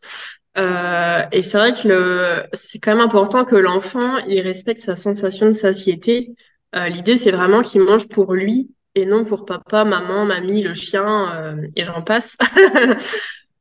Euh, 0.57 1.23
et 1.31 1.41
c'est 1.41 1.57
vrai 1.57 1.73
que 1.73 2.43
c'est 2.53 2.79
quand 2.79 2.95
même 2.95 3.05
important 3.05 3.43
que 3.45 3.55
l'enfant, 3.55 4.17
il 4.19 4.39
respecte 4.41 4.79
sa 4.81 4.95
sensation 4.95 5.47
de 5.47 5.51
satiété. 5.51 6.35
Euh, 6.75 6.87
l'idée, 6.89 7.17
c'est 7.17 7.31
vraiment 7.31 7.61
qu'il 7.61 7.81
mange 7.81 8.07
pour 8.09 8.33
lui 8.33 8.71
et 8.95 9.05
non 9.05 9.25
pour 9.25 9.45
papa, 9.45 9.83
maman, 9.83 10.25
mamie, 10.25 10.61
le 10.61 10.73
chien, 10.73 11.35
euh, 11.35 11.67
et 11.75 11.83
j'en 11.83 12.01
passe. 12.01 12.37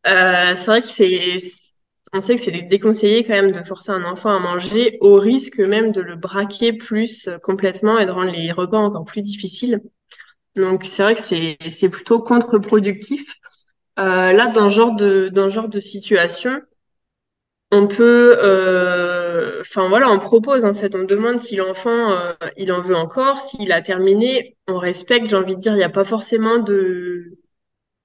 Euh, 0.07 0.55
c'est 0.55 0.67
vrai 0.67 0.83
que 0.83 0.87
c'est, 0.87 1.39
on 2.13 2.21
sait 2.21 2.37
que 2.37 2.41
c'est 2.43 2.63
déconseillé 2.63 3.25
quand 3.25 3.33
même 3.33 3.53
de 3.53 3.63
forcer 3.63 3.91
un 3.91 4.05
enfant 4.05 4.37
à 4.37 4.39
manger 4.39 4.99
au 5.01 5.15
risque 5.19 5.59
même 5.59 5.93
de 5.93 6.01
le 6.03 6.15
braquer 6.17 6.73
plus 6.75 7.27
euh, 7.29 7.39
complètement 7.39 7.99
et 7.99 8.07
de 8.07 8.11
rendre 8.11 8.31
les 8.31 8.53
repas 8.53 8.79
encore 8.79 9.05
plus 9.07 9.23
difficiles. 9.23 9.81
Donc 10.57 10.85
c'est 10.85 11.03
vrai 11.03 11.15
que 11.15 11.21
c'est, 11.23 11.59
c'est 11.71 11.89
plutôt 11.89 12.21
contre-productif. 12.21 13.25
Euh, 13.99 14.33
là, 14.33 14.49
dans 14.49 14.71
ce 14.71 14.77
genre 14.77 14.95
de, 14.97 15.29
dans 15.33 15.49
ce 15.51 15.55
genre 15.55 15.69
de 15.69 15.81
situation, 15.81 16.61
on 17.71 17.87
peut, 17.89 18.37
euh, 18.39 19.61
enfin 19.61 19.89
voilà, 19.89 20.11
on 20.11 20.19
propose 20.19 20.65
en 20.65 20.75
fait, 20.75 20.95
on 20.95 21.05
demande 21.05 21.41
si 21.41 21.57
l'enfant 21.57 22.13
euh, 22.13 22.33
il 22.57 22.73
en 22.73 22.81
veut 22.81 22.95
encore, 22.97 23.41
s'il 23.41 23.73
a 23.73 23.83
terminé, 23.83 24.57
on 24.69 24.79
respecte. 24.79 25.27
J'ai 25.27 25.37
envie 25.37 25.57
de 25.57 25.61
dire, 25.61 25.73
il 25.73 25.79
n'y 25.79 25.83
a 25.85 25.89
pas 25.91 26.05
forcément 26.05 26.59
de, 26.59 27.33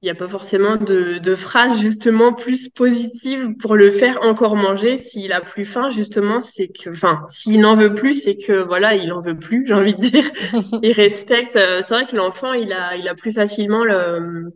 il 0.02 0.08
y 0.08 0.10
a 0.10 0.16
pas 0.16 0.28
forcément 0.30 0.78
de, 0.78 1.20
de 1.20 1.36
phrases 1.36 1.80
justement 1.82 2.34
plus 2.34 2.70
positives 2.70 3.56
pour 3.60 3.76
le 3.76 3.92
faire 3.92 4.20
encore 4.24 4.56
manger. 4.56 4.98
S'il 4.98 5.34
a 5.34 5.42
plus 5.42 5.66
faim, 5.66 5.90
justement, 5.90 6.42
c'est 6.42 6.70
que, 6.70 6.92
enfin, 6.92 7.24
s'il 7.30 7.62
n'en 7.62 7.76
veut 7.76 7.94
plus, 7.94 8.24
c'est 8.24 8.38
que 8.38 8.64
voilà, 8.64 8.96
il 8.96 9.12
en 9.14 9.22
veut 9.22 9.38
plus. 9.38 9.66
J'ai 9.68 9.74
envie 9.76 9.96
de 9.96 10.02
dire, 10.02 10.26
il 10.84 10.94
respecte. 10.94 11.56
euh, 11.58 11.82
C'est 11.84 11.94
vrai 11.96 12.06
que 12.08 12.16
l'enfant, 12.16 12.54
il 12.54 12.74
a, 12.74 12.96
il 12.98 13.08
a 13.10 13.16
plus 13.16 13.34
facilement 13.34 13.84
le, 13.86 14.52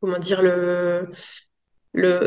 comment 0.00 0.18
dire 0.18 0.42
le 0.42 1.08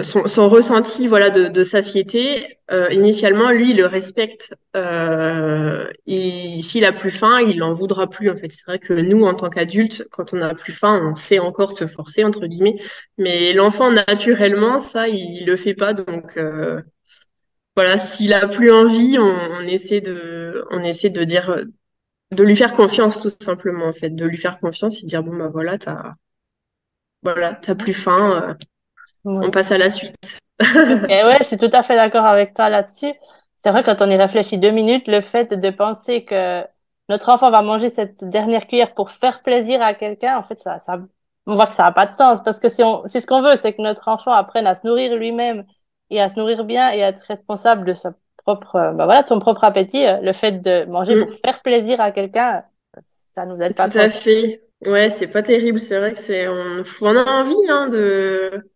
son, 0.03 0.49
ressenti 0.49 1.07
voilà 1.07 1.29
de, 1.31 1.47
de 1.47 1.63
satiété. 1.63 2.59
Euh, 2.71 2.89
initialement 2.91 3.49
lui 3.51 3.71
il 3.71 3.77
le 3.77 3.85
respecte. 3.87 4.53
Euh, 4.75 5.87
il- 6.05 6.63
s'il 6.63 6.85
a 6.85 6.91
plus 6.93 7.11
faim 7.11 7.39
il 7.41 7.63
en 7.63 7.73
voudra 7.73 8.07
plus 8.09 8.29
en 8.29 8.35
fait. 8.37 8.51
C'est 8.51 8.65
vrai 8.65 8.79
que 8.79 8.93
nous 8.93 9.23
en 9.25 9.33
tant 9.33 9.49
qu'adultes 9.49 10.07
quand 10.11 10.33
on 10.33 10.41
a 10.41 10.53
plus 10.53 10.73
faim 10.73 11.01
on 11.11 11.15
sait 11.15 11.39
encore 11.39 11.73
se 11.73 11.87
forcer 11.87 12.23
entre 12.23 12.45
guillemets. 12.47 12.75
Mais 13.17 13.53
l'enfant 13.53 13.91
naturellement 13.91 14.77
ça 14.79 15.07
il, 15.07 15.41
il 15.41 15.45
le 15.47 15.55
fait 15.57 15.73
pas. 15.75 15.93
Donc 15.93 16.37
euh, 16.37 16.81
voilà 17.75 17.97
s'il 17.97 18.33
a 18.33 18.47
plus 18.47 18.71
envie 18.71 19.17
on, 19.19 19.23
on 19.25 19.61
essaie 19.67 20.01
de 20.01 20.65
on 20.71 20.81
essaie 20.83 21.09
de 21.09 21.23
dire 21.23 21.55
de 22.31 22.43
lui 22.43 22.55
faire 22.57 22.73
confiance 22.75 23.21
tout 23.21 23.31
simplement 23.43 23.87
en 23.87 23.93
fait. 23.93 24.11
De 24.11 24.25
lui 24.25 24.37
faire 24.37 24.59
confiance 24.59 25.03
et 25.03 25.07
dire 25.07 25.23
bon 25.23 25.37
bah 25.37 25.49
voilà 25.53 25.77
t'as 25.79 26.13
voilà 27.23 27.53
t'as 27.55 27.75
plus 27.75 27.93
faim 27.93 28.55
on 29.25 29.51
passe 29.51 29.71
à 29.71 29.77
la 29.77 29.89
suite 29.89 30.15
Ok, 30.87 30.99
ouais, 31.09 31.37
je 31.39 31.45
suis 31.45 31.57
tout 31.57 31.69
à 31.73 31.81
fait 31.83 31.95
d'accord 31.95 32.25
avec 32.25 32.53
toi 32.53 32.69
là-dessus. 32.69 33.13
C'est 33.57 33.71
vrai, 33.71 33.83
quand 33.83 34.01
on 34.01 34.09
y 34.09 34.15
réfléchit 34.15 34.57
deux 34.59 34.69
minutes, 34.71 35.07
le 35.07 35.21
fait 35.21 35.53
de 35.53 35.69
penser 35.71 36.25
que 36.25 36.63
notre 37.09 37.29
enfant 37.29 37.49
va 37.51 37.61
manger 37.61 37.89
cette 37.89 38.23
dernière 38.23 38.67
cuillère 38.67 38.93
pour 38.93 39.09
faire 39.09 39.41
plaisir 39.41 39.81
à 39.81 39.93
quelqu'un, 39.93 40.37
en 40.37 40.43
fait, 40.43 40.59
ça, 40.59 40.79
ça, 40.79 40.99
on 41.47 41.55
voit 41.55 41.65
que 41.67 41.73
ça 41.73 41.83
n'a 41.83 41.91
pas 41.91 42.05
de 42.05 42.11
sens. 42.11 42.41
Parce 42.43 42.59
que 42.59 42.69
si 42.69 42.83
on, 42.83 43.07
si 43.07 43.19
ce 43.21 43.25
qu'on 43.25 43.41
veut, 43.41 43.55
c'est 43.57 43.73
que 43.73 43.81
notre 43.81 44.07
enfant 44.09 44.31
apprenne 44.31 44.67
à 44.67 44.75
se 44.75 44.85
nourrir 44.85 45.15
lui-même 45.15 45.65
et 46.11 46.21
à 46.21 46.29
se 46.29 46.35
nourrir 46.39 46.65
bien 46.65 46.91
et 46.91 47.03
à 47.03 47.07
être 47.09 47.23
responsable 47.27 47.85
de 47.85 47.93
sa 47.95 48.13
propre, 48.43 48.75
euh, 48.75 48.91
bah 48.93 49.05
voilà, 49.05 49.23
de 49.23 49.27
son 49.27 49.39
propre 49.39 49.63
appétit, 49.63 50.05
euh, 50.05 50.19
le 50.21 50.33
fait 50.33 50.53
de 50.61 50.85
manger 50.85 51.17
pour 51.17 51.29
Mm, 51.29 51.39
faire 51.43 51.61
plaisir 51.63 51.99
à 52.01 52.11
quelqu'un, 52.11 52.63
ça 53.33 53.45
nous 53.47 53.59
aide 53.61 53.75
pas 53.75 53.87
tout 53.87 53.89
trop. 53.89 53.99
à 53.99 54.09
fait. 54.09 54.61
Ouais, 54.85 55.09
c'est 55.09 55.27
pas 55.27 55.43
terrible. 55.43 55.79
C'est 55.79 55.97
vrai 55.99 56.13
que 56.13 56.19
c'est 56.19 56.47
on, 56.47 56.83
on 57.01 57.15
a 57.15 57.23
envie 57.31 57.55
hein, 57.69 57.87
de 57.89 58.69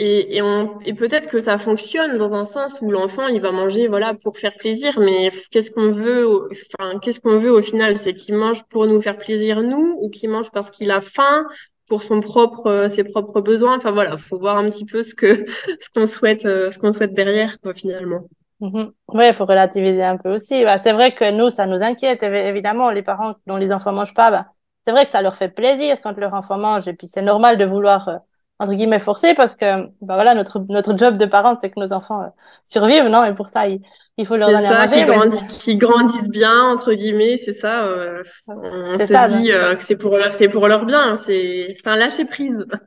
Et, 0.00 0.36
et, 0.38 0.42
et 0.86 0.94
peut-être 0.94 1.28
que 1.28 1.40
ça 1.40 1.58
fonctionne 1.58 2.18
dans 2.18 2.32
un 2.34 2.44
sens 2.44 2.78
où 2.82 2.90
l'enfant, 2.90 3.26
il 3.26 3.40
va 3.40 3.50
manger, 3.50 3.88
voilà, 3.88 4.14
pour 4.14 4.38
faire 4.38 4.56
plaisir, 4.56 4.98
mais 5.00 5.30
qu'est-ce 5.50 5.72
qu'on 5.72 5.90
veut, 5.90 6.48
enfin, 6.78 7.00
qu'est-ce 7.00 7.18
qu'on 7.20 7.38
veut 7.38 7.50
au 7.52 7.62
final? 7.62 7.98
C'est 7.98 8.14
qu'il 8.14 8.36
mange 8.36 8.62
pour 8.70 8.86
nous 8.86 9.00
faire 9.02 9.18
plaisir, 9.18 9.60
nous, 9.62 9.98
ou 10.00 10.08
qu'il 10.08 10.30
mange 10.30 10.52
parce 10.52 10.70
qu'il 10.70 10.92
a 10.92 11.00
faim, 11.00 11.46
pour 11.88 12.04
son 12.04 12.20
propre, 12.20 12.66
euh, 12.68 12.88
ses 12.88 13.02
propres 13.02 13.40
besoins? 13.40 13.76
Enfin, 13.78 13.90
voilà, 13.90 14.16
faut 14.18 14.38
voir 14.38 14.56
un 14.58 14.70
petit 14.70 14.84
peu 14.84 15.02
ce 15.02 15.14
que, 15.16 15.44
ce 15.80 15.88
qu'on 15.92 16.06
souhaite, 16.06 16.44
euh, 16.46 16.70
ce 16.70 16.78
qu'on 16.78 16.92
souhaite 16.92 17.14
derrière, 17.14 17.58
quoi, 17.60 17.74
finalement. 17.74 18.28
Mhm. 18.60 18.92
Ouais, 19.14 19.28
il 19.30 19.34
faut 19.34 19.46
relativiser 19.46 20.02
un 20.04 20.16
peu 20.16 20.34
aussi. 20.34 20.62
Bah, 20.64 20.78
c'est 20.78 20.92
vrai 20.92 21.12
que 21.14 21.30
nous, 21.32 21.50
ça 21.50 21.66
nous 21.66 21.82
inquiète, 21.82 22.22
évi- 22.22 22.46
évidemment, 22.48 22.90
les 22.90 23.02
parents 23.02 23.34
dont 23.46 23.56
les 23.56 23.72
enfants 23.72 23.92
mangent 23.92 24.14
pas, 24.14 24.30
bah, 24.30 24.46
c'est 24.84 24.92
vrai 24.92 25.04
que 25.06 25.10
ça 25.10 25.22
leur 25.22 25.36
fait 25.36 25.48
plaisir 25.48 26.00
quand 26.00 26.16
leur 26.16 26.34
enfant 26.34 26.56
mange, 26.58 26.86
et 26.88 26.92
puis 26.94 27.08
c'est 27.08 27.22
normal 27.22 27.56
de 27.58 27.64
vouloir, 27.64 28.08
euh, 28.08 28.16
entre 28.58 28.74
guillemets, 28.74 28.98
forcer, 28.98 29.34
parce 29.34 29.56
que, 29.56 29.84
bah 30.02 30.14
voilà, 30.14 30.34
notre, 30.34 30.58
notre 30.68 30.96
job 30.96 31.16
de 31.16 31.26
parents, 31.26 31.56
c'est 31.60 31.70
que 31.70 31.78
nos 31.80 31.92
enfants 31.92 32.22
euh, 32.22 32.28
survivent, 32.64 33.06
non? 33.06 33.24
Et 33.24 33.34
pour 33.34 33.48
ça, 33.48 33.68
il, 33.68 33.80
il 34.16 34.26
faut 34.26 34.36
leur 34.36 34.50
donner 34.50 34.66
ça, 34.68 34.86
qui 34.88 35.00
manger, 35.00 35.06
mais 35.06 35.16
grandit, 35.16 35.46
qui 35.48 35.76
grandissent 35.76 36.28
bien, 36.30 36.64
entre 36.72 36.92
guillemets, 36.94 37.36
c'est 37.36 37.52
ça. 37.52 37.86
euh, 37.86 38.22
on 38.48 38.98
se 38.98 39.06
ça, 39.06 39.28
dit 39.28 39.52
euh, 39.52 39.76
que 39.76 39.82
c'est 39.82 39.96
pour 39.96 40.16
leur, 40.16 40.32
c'est 40.32 40.48
pour 40.48 40.66
leur 40.66 40.84
bien, 40.86 41.16
c'est, 41.16 41.74
c'est 41.76 41.86
un 41.88 41.96
lâcher 41.96 42.24
prise. 42.24 42.64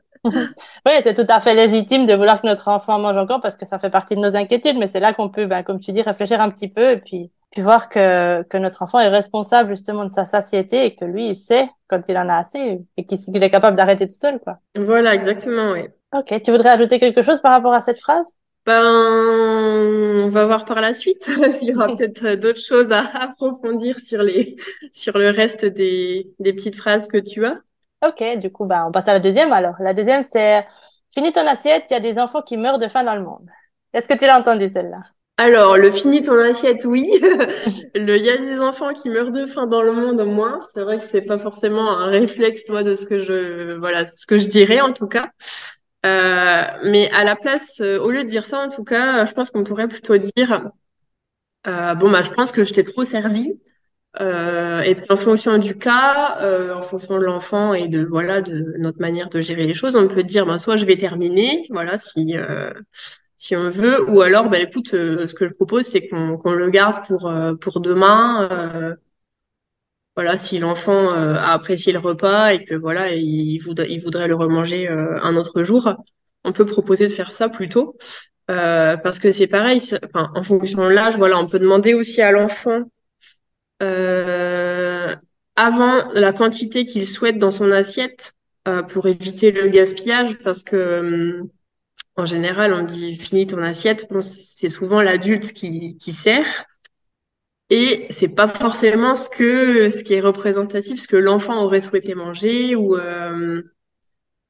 Oui, 0.86 0.92
c'est 1.02 1.14
tout 1.14 1.26
à 1.32 1.40
fait 1.40 1.54
légitime 1.54 2.06
de 2.06 2.14
vouloir 2.14 2.40
que 2.40 2.46
notre 2.46 2.68
enfant 2.68 2.98
mange 2.98 3.16
encore 3.16 3.40
parce 3.40 3.56
que 3.56 3.66
ça 3.66 3.78
fait 3.78 3.90
partie 3.90 4.14
de 4.14 4.20
nos 4.20 4.36
inquiétudes, 4.36 4.76
mais 4.78 4.88
c'est 4.88 5.00
là 5.00 5.12
qu'on 5.12 5.28
peut, 5.30 5.46
ben, 5.46 5.62
comme 5.64 5.80
tu 5.80 5.92
dis, 5.92 6.02
réfléchir 6.02 6.40
un 6.40 6.50
petit 6.50 6.68
peu 6.68 6.92
et 6.92 6.96
puis, 6.98 7.32
puis 7.52 7.62
voir 7.62 7.88
que, 7.88 8.42
que 8.44 8.56
notre 8.56 8.82
enfant 8.82 8.98
est 8.98 9.08
responsable 9.08 9.70
justement 9.70 10.04
de 10.04 10.10
sa 10.10 10.24
satiété 10.24 10.86
et 10.86 10.96
que 10.96 11.04
lui, 11.04 11.28
il 11.28 11.36
sait 11.36 11.68
quand 11.86 12.00
il 12.08 12.16
en 12.16 12.28
a 12.28 12.36
assez 12.36 12.80
et 12.96 13.06
qu'il 13.06 13.42
est 13.42 13.50
capable 13.50 13.76
d'arrêter 13.76 14.08
tout 14.08 14.16
seul, 14.18 14.40
quoi. 14.40 14.58
Voilà, 14.74 15.14
exactement, 15.14 15.72
oui. 15.72 15.82
Ok, 16.14 16.40
tu 16.42 16.50
voudrais 16.50 16.70
ajouter 16.70 16.98
quelque 16.98 17.22
chose 17.22 17.40
par 17.40 17.52
rapport 17.52 17.74
à 17.74 17.82
cette 17.82 18.00
phrase? 18.00 18.26
Ben, 18.64 18.80
on 18.82 20.28
va 20.30 20.46
voir 20.46 20.64
par 20.64 20.80
la 20.80 20.94
suite. 20.94 21.30
Il 21.62 21.68
y 21.68 21.74
aura 21.74 21.86
peut-être 21.94 22.34
d'autres 22.40 22.60
choses 22.60 22.90
à 22.90 23.00
approfondir 23.22 24.00
sur 24.00 24.22
les, 24.22 24.56
sur 24.92 25.18
le 25.18 25.30
reste 25.30 25.66
des, 25.66 26.32
des 26.38 26.52
petites 26.54 26.76
phrases 26.76 27.06
que 27.06 27.18
tu 27.18 27.44
as. 27.44 27.58
Ok, 28.04 28.22
du 28.40 28.50
coup, 28.50 28.64
ben, 28.64 28.86
on 28.88 28.92
passe 28.92 29.08
à 29.08 29.12
la 29.12 29.20
deuxième 29.20 29.52
alors. 29.52 29.74
La 29.78 29.94
deuxième, 29.94 30.22
c'est 30.22 30.66
Finis 31.14 31.32
ton 31.32 31.46
assiette, 31.46 31.84
il 31.90 31.92
y 31.92 31.96
a 31.96 32.00
des 32.00 32.18
enfants 32.18 32.40
qui 32.40 32.56
meurent 32.56 32.78
de 32.78 32.88
faim 32.88 33.04
dans 33.04 33.14
le 33.14 33.22
monde. 33.22 33.46
Est-ce 33.92 34.08
que 34.08 34.14
tu 34.14 34.24
l'as 34.24 34.38
entendu 34.38 34.68
celle-là? 34.70 35.02
Alors, 35.38 35.76
le 35.76 35.90
fini 35.90 36.22
ton 36.22 36.38
assiette, 36.38 36.84
oui. 36.84 37.10
Le, 37.94 38.16
il 38.16 38.22
y 38.24 38.30
a 38.30 38.36
des 38.36 38.60
enfants 38.60 38.92
qui 38.92 39.08
meurent 39.08 39.32
de 39.32 39.46
faim 39.46 39.66
dans 39.66 39.82
le 39.82 39.92
monde, 39.92 40.24
moins. 40.24 40.60
C'est 40.72 40.82
vrai 40.82 40.98
que 40.98 41.04
c'est 41.04 41.22
pas 41.22 41.38
forcément 41.38 41.98
un 41.98 42.06
réflexe, 42.06 42.64
toi, 42.64 42.82
de 42.82 42.94
ce 42.94 43.06
que 43.06 43.20
je, 43.20 43.74
voilà, 43.78 44.04
ce 44.04 44.26
que 44.26 44.38
je 44.38 44.48
dirais, 44.48 44.80
en 44.80 44.92
tout 44.92 45.08
cas. 45.08 45.30
Euh, 46.04 46.64
mais 46.84 47.10
à 47.10 47.24
la 47.24 47.36
place, 47.36 47.80
euh, 47.80 47.98
au 47.98 48.10
lieu 48.10 48.24
de 48.24 48.28
dire 48.28 48.44
ça, 48.44 48.58
en 48.58 48.68
tout 48.68 48.84
cas, 48.84 49.24
je 49.24 49.32
pense 49.32 49.50
qu'on 49.50 49.64
pourrait 49.64 49.88
plutôt 49.88 50.16
dire, 50.18 50.70
euh, 51.66 51.94
bon, 51.94 52.10
bah, 52.10 52.22
je 52.22 52.30
pense 52.30 52.52
que 52.52 52.64
je 52.64 52.72
t'ai 52.74 52.84
trop 52.84 53.04
servi. 53.04 53.58
Euh, 54.20 54.80
et 54.82 54.94
puis 54.94 55.06
en 55.10 55.16
fonction 55.16 55.56
du 55.58 55.78
cas, 55.78 56.38
euh, 56.42 56.74
en 56.74 56.82
fonction 56.82 57.16
de 57.18 57.24
l'enfant 57.24 57.72
et 57.72 57.88
de 57.88 58.04
voilà 58.04 58.42
de 58.42 58.74
notre 58.78 59.00
manière 59.00 59.30
de 59.30 59.40
gérer 59.40 59.66
les 59.66 59.72
choses, 59.74 59.96
on 59.96 60.06
peut 60.06 60.22
dire 60.22 60.44
ben 60.44 60.58
soit 60.58 60.76
je 60.76 60.84
vais 60.84 60.98
terminer, 60.98 61.66
voilà 61.70 61.96
si 61.96 62.36
euh, 62.36 62.72
si 63.42 63.56
on 63.56 63.70
veut, 63.70 64.08
ou 64.08 64.20
alors 64.20 64.48
ben 64.48 64.64
écoute, 64.64 64.94
euh, 64.94 65.26
ce 65.26 65.34
que 65.34 65.48
je 65.48 65.52
propose 65.52 65.84
c'est 65.84 66.06
qu'on 66.08 66.52
le 66.52 66.70
garde 66.70 67.04
pour 67.08 67.26
euh, 67.26 67.54
demain, 67.80 68.48
euh, 68.52 68.94
voilà 70.14 70.36
si 70.36 70.60
l'enfant 70.60 71.10
a 71.10 71.52
apprécié 71.52 71.92
le 71.92 71.98
repas 71.98 72.52
et 72.52 72.62
que 72.62 72.76
voilà 72.76 73.12
il 73.12 73.58
voudrait 73.58 74.28
le 74.28 74.36
remanger 74.36 74.86
un 74.86 75.34
autre 75.34 75.64
jour, 75.64 75.92
on 76.44 76.52
peut 76.52 76.66
proposer 76.66 77.08
de 77.08 77.12
faire 77.12 77.32
ça 77.32 77.48
plutôt. 77.48 77.96
Euh, 78.48 78.96
parce 78.96 79.18
que 79.18 79.32
c'est 79.32 79.48
pareil, 79.48 79.80
en 80.14 80.42
fonction 80.44 80.84
de 80.84 80.90
l'âge, 80.90 81.16
voilà, 81.16 81.38
on 81.38 81.48
peut 81.48 81.58
demander 81.58 81.94
aussi 81.94 82.22
à 82.22 82.30
l'enfant 82.30 82.82
avant 85.56 86.12
la 86.12 86.32
quantité 86.32 86.84
qu'il 86.84 87.06
souhaite 87.06 87.38
dans 87.38 87.50
son 87.50 87.72
assiette 87.72 88.34
pour 88.88 89.08
éviter 89.08 89.50
le 89.50 89.66
gaspillage 89.68 90.38
parce 90.44 90.62
que 90.62 91.40
hum, 91.40 91.50
en 92.16 92.26
général 92.26 92.72
on 92.72 92.82
dit 92.82 93.16
finis 93.16 93.46
ton 93.46 93.62
assiette. 93.62 94.06
Bon, 94.10 94.20
c'est 94.22 94.68
souvent 94.68 95.00
l'adulte 95.02 95.52
qui, 95.52 95.96
qui 95.98 96.12
sert. 96.12 96.64
Et 97.70 98.06
c'est 98.10 98.28
pas 98.28 98.48
forcément 98.48 99.14
ce 99.14 99.28
que 99.28 99.88
ce 99.88 100.04
qui 100.04 100.14
est 100.14 100.20
représentatif 100.20 101.00
ce 101.00 101.08
que 101.08 101.16
l'enfant 101.16 101.62
aurait 101.62 101.80
souhaité 101.80 102.14
manger 102.14 102.76
ou 102.76 102.96
euh, 102.96 103.62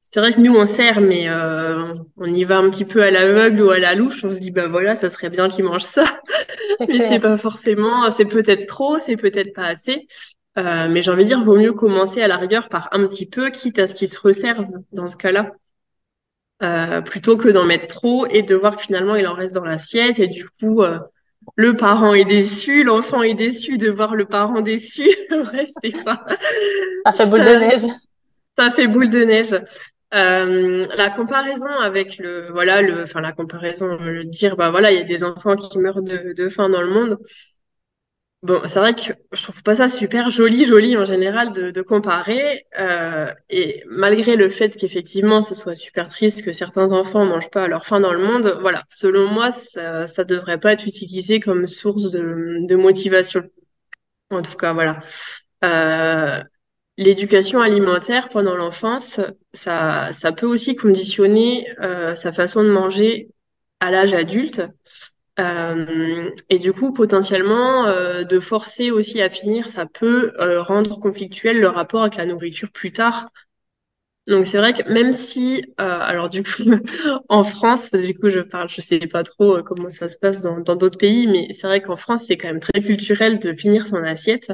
c'est 0.01 0.19
vrai 0.19 0.33
que 0.33 0.41
nous 0.41 0.55
on 0.57 0.67
sert 0.67 1.01
mais 1.01 1.29
euh, 1.29 1.95
on 2.17 2.27
y 2.27 2.43
va 2.43 2.59
un 2.59 2.69
petit 2.69 2.85
peu 2.85 3.03
à 3.03 3.13
l'aveugle 3.13 3.63
ou 3.63 3.71
à 3.71 3.79
la 3.79 3.95
louche. 3.95 4.25
On 4.25 4.31
se 4.31 4.39
dit 4.39 4.51
bah 4.51 4.67
voilà 4.67 4.97
ça 4.97 5.11
serait 5.11 5.31
bien 5.31 5.49
qu'il 5.49 5.65
mange 5.65 5.83
ça. 5.83 6.05
Mais 6.89 7.09
c'est 7.09 7.21
pas 7.21 7.37
forcément, 7.37 8.11
c'est 8.11 8.25
peut-être 8.25 8.67
trop, 8.67 8.99
c'est 8.99 9.17
peut-être 9.17 9.53
pas 9.55 9.67
assez. 9.67 10.09
Euh, 10.59 10.89
mais 10.89 11.01
j'ai 11.01 11.11
envie 11.11 11.25
de 11.25 11.29
dire, 11.29 11.43
vaut 11.43 11.57
mieux 11.57 11.73
commencer 11.73 12.21
à 12.21 12.29
la 12.29 12.37
rigueur 12.37 12.69
par 12.69 12.89
un 12.93 13.07
petit 13.07 13.27
peu, 13.27 13.51
quitte 13.51 13.79
à 13.79 13.87
ce 13.87 13.95
qu'il 13.95 14.09
se 14.09 14.19
resserve 14.19 14.67
dans 14.93 15.07
ce 15.07 15.17
cas-là, 15.17 15.53
euh, 16.63 17.01
plutôt 17.01 17.37
que 17.37 17.49
d'en 17.49 17.65
mettre 17.65 17.87
trop 17.89 18.27
et 18.27 18.43
de 18.43 18.55
voir 18.55 18.77
que 18.77 18.83
finalement 18.83 19.17
il 19.17 19.27
en 19.27 19.35
reste 19.35 19.55
dans 19.55 19.65
l'assiette 19.65 20.19
et 20.19 20.29
du 20.29 20.49
coup 20.49 20.83
euh, 20.83 20.99
le 21.57 21.77
parent 21.77 22.15
est 22.15 22.25
déçu, 22.25 22.85
l'enfant 22.85 23.23
est 23.23 23.35
déçu 23.35 23.79
de 23.79 23.91
voir 23.91 24.15
le 24.15 24.27
parent 24.27 24.61
déçu. 24.61 25.09
Bref, 25.31 25.69
c'est 25.83 26.05
pas 26.05 26.25
Ça 27.07 27.13
fait 27.13 27.27
boule 27.27 27.45
de 27.45 27.47
ça, 27.47 27.59
neige. 27.59 27.83
ça 28.59 28.71
fait 28.71 28.87
boule 28.87 29.11
de 29.11 29.25
neige. 29.25 29.57
Euh, 30.15 30.85
la 30.97 31.11
comparaison 31.11 31.71
avec 31.81 32.19
le 32.19 32.51
voilà 32.53 32.83
le 32.83 33.03
enfin 33.05 33.23
la 33.23 33.33
comparaison 33.33 33.97
le 33.97 34.25
dire 34.25 34.57
bah 34.57 34.71
voilà 34.71 34.93
il 34.93 34.99
y 34.99 35.01
a 35.01 35.05
des 35.05 35.25
enfants 35.25 35.57
qui 35.57 35.79
meurent 35.79 36.03
de, 36.03 36.35
de 36.35 36.49
faim 36.51 36.69
dans 36.69 36.83
le 36.83 36.91
monde 36.91 37.19
Bon, 38.43 38.61
c'est 38.67 38.81
vrai 38.81 38.93
que 38.95 39.03
je 39.33 39.43
trouve 39.45 39.63
pas 39.63 39.77
ça 39.77 39.89
super 39.89 40.29
joli, 40.29 40.65
joli 40.65 40.97
en 40.97 41.05
général 41.05 41.53
de, 41.53 41.71
de 41.71 41.81
comparer. 41.83 42.67
euh, 42.77 43.33
et 43.51 43.85
malgré 43.87 44.35
le 44.35 44.49
fait 44.49 44.71
qu'effectivement 44.77 45.43
ce 45.43 45.55
soit 45.55 45.77
super 45.77 46.09
triste 46.09 46.43
que 46.45 46.51
certains 46.51 46.91
enfants 46.91 47.25
mangent 47.25 47.51
pas 47.51 47.63
à 47.65 47.69
leur 47.69 47.87
faim 47.87 48.01
dans 48.01 48.13
le 48.13 48.19
monde, 48.19 48.59
voilà, 48.61 48.83
selon 48.89 49.29
moi, 49.29 49.53
ça, 49.53 50.09
ça 50.09 50.25
devrait 50.25 50.59
pas 50.59 50.73
être 50.73 50.89
utilisé 50.89 51.39
comme 51.39 51.69
source 51.69 52.11
de, 52.11 52.67
de 52.67 52.75
motivation. 52.75 53.45
En 54.31 54.43
tout 54.43 54.57
cas, 54.57 54.73
voilà. 54.75 55.01
Euh, 55.65 56.43
l'éducation 56.99 57.61
alimentaire 57.61 58.29
pendant 58.31 58.57
l'enfance, 58.57 59.21
ça, 59.55 60.13
ça 60.13 60.33
peut 60.33 60.47
aussi 60.47 60.77
conditionner 60.77 61.69
euh, 61.83 62.17
sa 62.17 62.33
façon 62.33 62.65
de 62.65 62.71
manger 62.71 63.29
à 63.81 63.91
l'âge 63.91 64.15
adulte. 64.15 64.63
Euh, 65.41 66.31
et 66.51 66.59
du 66.59 66.73
coup, 66.73 66.93
potentiellement, 66.93 67.87
euh, 67.87 68.25
de 68.25 68.39
forcer 68.41 68.91
aussi 68.91 69.23
à 69.23 69.31
finir, 69.31 69.67
ça 69.69 69.87
peut 69.87 70.33
euh, 70.39 70.63
rendre 70.63 70.99
conflictuel 71.01 71.59
le 71.61 71.69
rapport 71.69 72.03
avec 72.03 72.17
la 72.17 72.27
nourriture 72.27 72.71
plus 72.71 72.93
tard. 72.93 73.29
Donc 74.29 74.47
c'est 74.47 74.59
vrai 74.59 74.73
que 74.73 74.89
même 74.93 75.13
si, 75.13 75.65
euh, 75.81 75.85
alors 76.01 76.31
du 76.31 76.45
coup, 76.45 76.51
en 77.29 77.43
France, 77.43 77.91
du 77.93 78.15
coup, 78.17 78.31
je 78.31 78.39
parle, 78.41 78.69
je 78.69 78.81
sais 78.81 79.01
pas 79.01 79.25
trop 79.25 79.57
euh, 79.57 79.63
comment 79.65 79.91
ça 79.91 80.07
se 80.09 80.17
passe 80.17 80.41
dans 80.43 80.61
dans 80.61 80.77
d'autres 80.77 80.99
pays, 80.99 81.27
mais 81.27 81.49
c'est 81.53 81.67
vrai 81.67 81.83
qu'en 81.83 81.97
France, 81.97 82.27
c'est 82.27 82.37
quand 82.37 82.47
même 82.49 82.61
très 82.61 82.81
culturel 82.81 83.41
de 83.41 83.53
finir 83.53 83.85
son 83.87 83.97
assiette. 84.05 84.53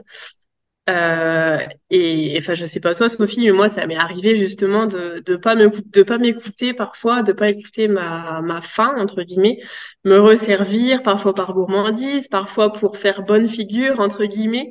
Euh, 0.89 1.59
et 1.91 2.35
enfin, 2.39 2.55
je 2.55 2.65
sais 2.65 2.81
pas 2.81 2.95
toi, 2.95 3.11
Sophie, 3.11 3.41
mais 3.45 3.53
moi, 3.53 3.69
ça 3.69 3.87
m'est 3.87 3.97
arrivé 3.97 4.37
justement 4.37 4.87
de 4.87 5.23
de 5.27 5.37
pas 5.37 5.55
me 5.55 5.71
de 5.71 6.03
pas 6.03 6.17
m'écouter 6.17 6.73
parfois, 6.73 7.23
de 7.23 7.33
pas 7.33 7.51
écouter 7.51 7.89
ma 7.89 8.41
ma 8.43 8.63
faim 8.63 8.95
entre 8.99 9.23
guillemets, 9.23 9.59
me 10.05 10.19
resservir 10.19 11.03
parfois 11.03 11.35
par 11.35 11.53
gourmandise, 11.53 12.29
parfois 12.29 12.73
pour 12.73 12.97
faire 12.97 13.23
bonne 13.23 13.49
figure 13.49 14.01
entre 14.01 14.25
guillemets. 14.25 14.71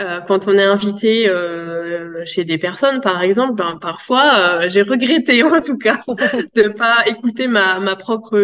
Euh, 0.00 0.20
quand 0.22 0.46
on 0.48 0.54
est 0.56 0.62
invité 0.64 1.28
euh, 1.28 2.24
chez 2.24 2.44
des 2.44 2.56
personnes, 2.56 3.00
par 3.00 3.20
exemple, 3.22 3.54
ben 3.54 3.78
parfois 3.80 4.60
euh, 4.62 4.68
j'ai 4.68 4.82
regretté 4.82 5.42
en 5.44 5.60
tout 5.60 5.76
cas 5.76 5.98
de 6.54 6.68
pas 6.68 7.06
écouter 7.08 7.46
ma 7.48 7.78
ma 7.80 7.96
propre 7.96 8.38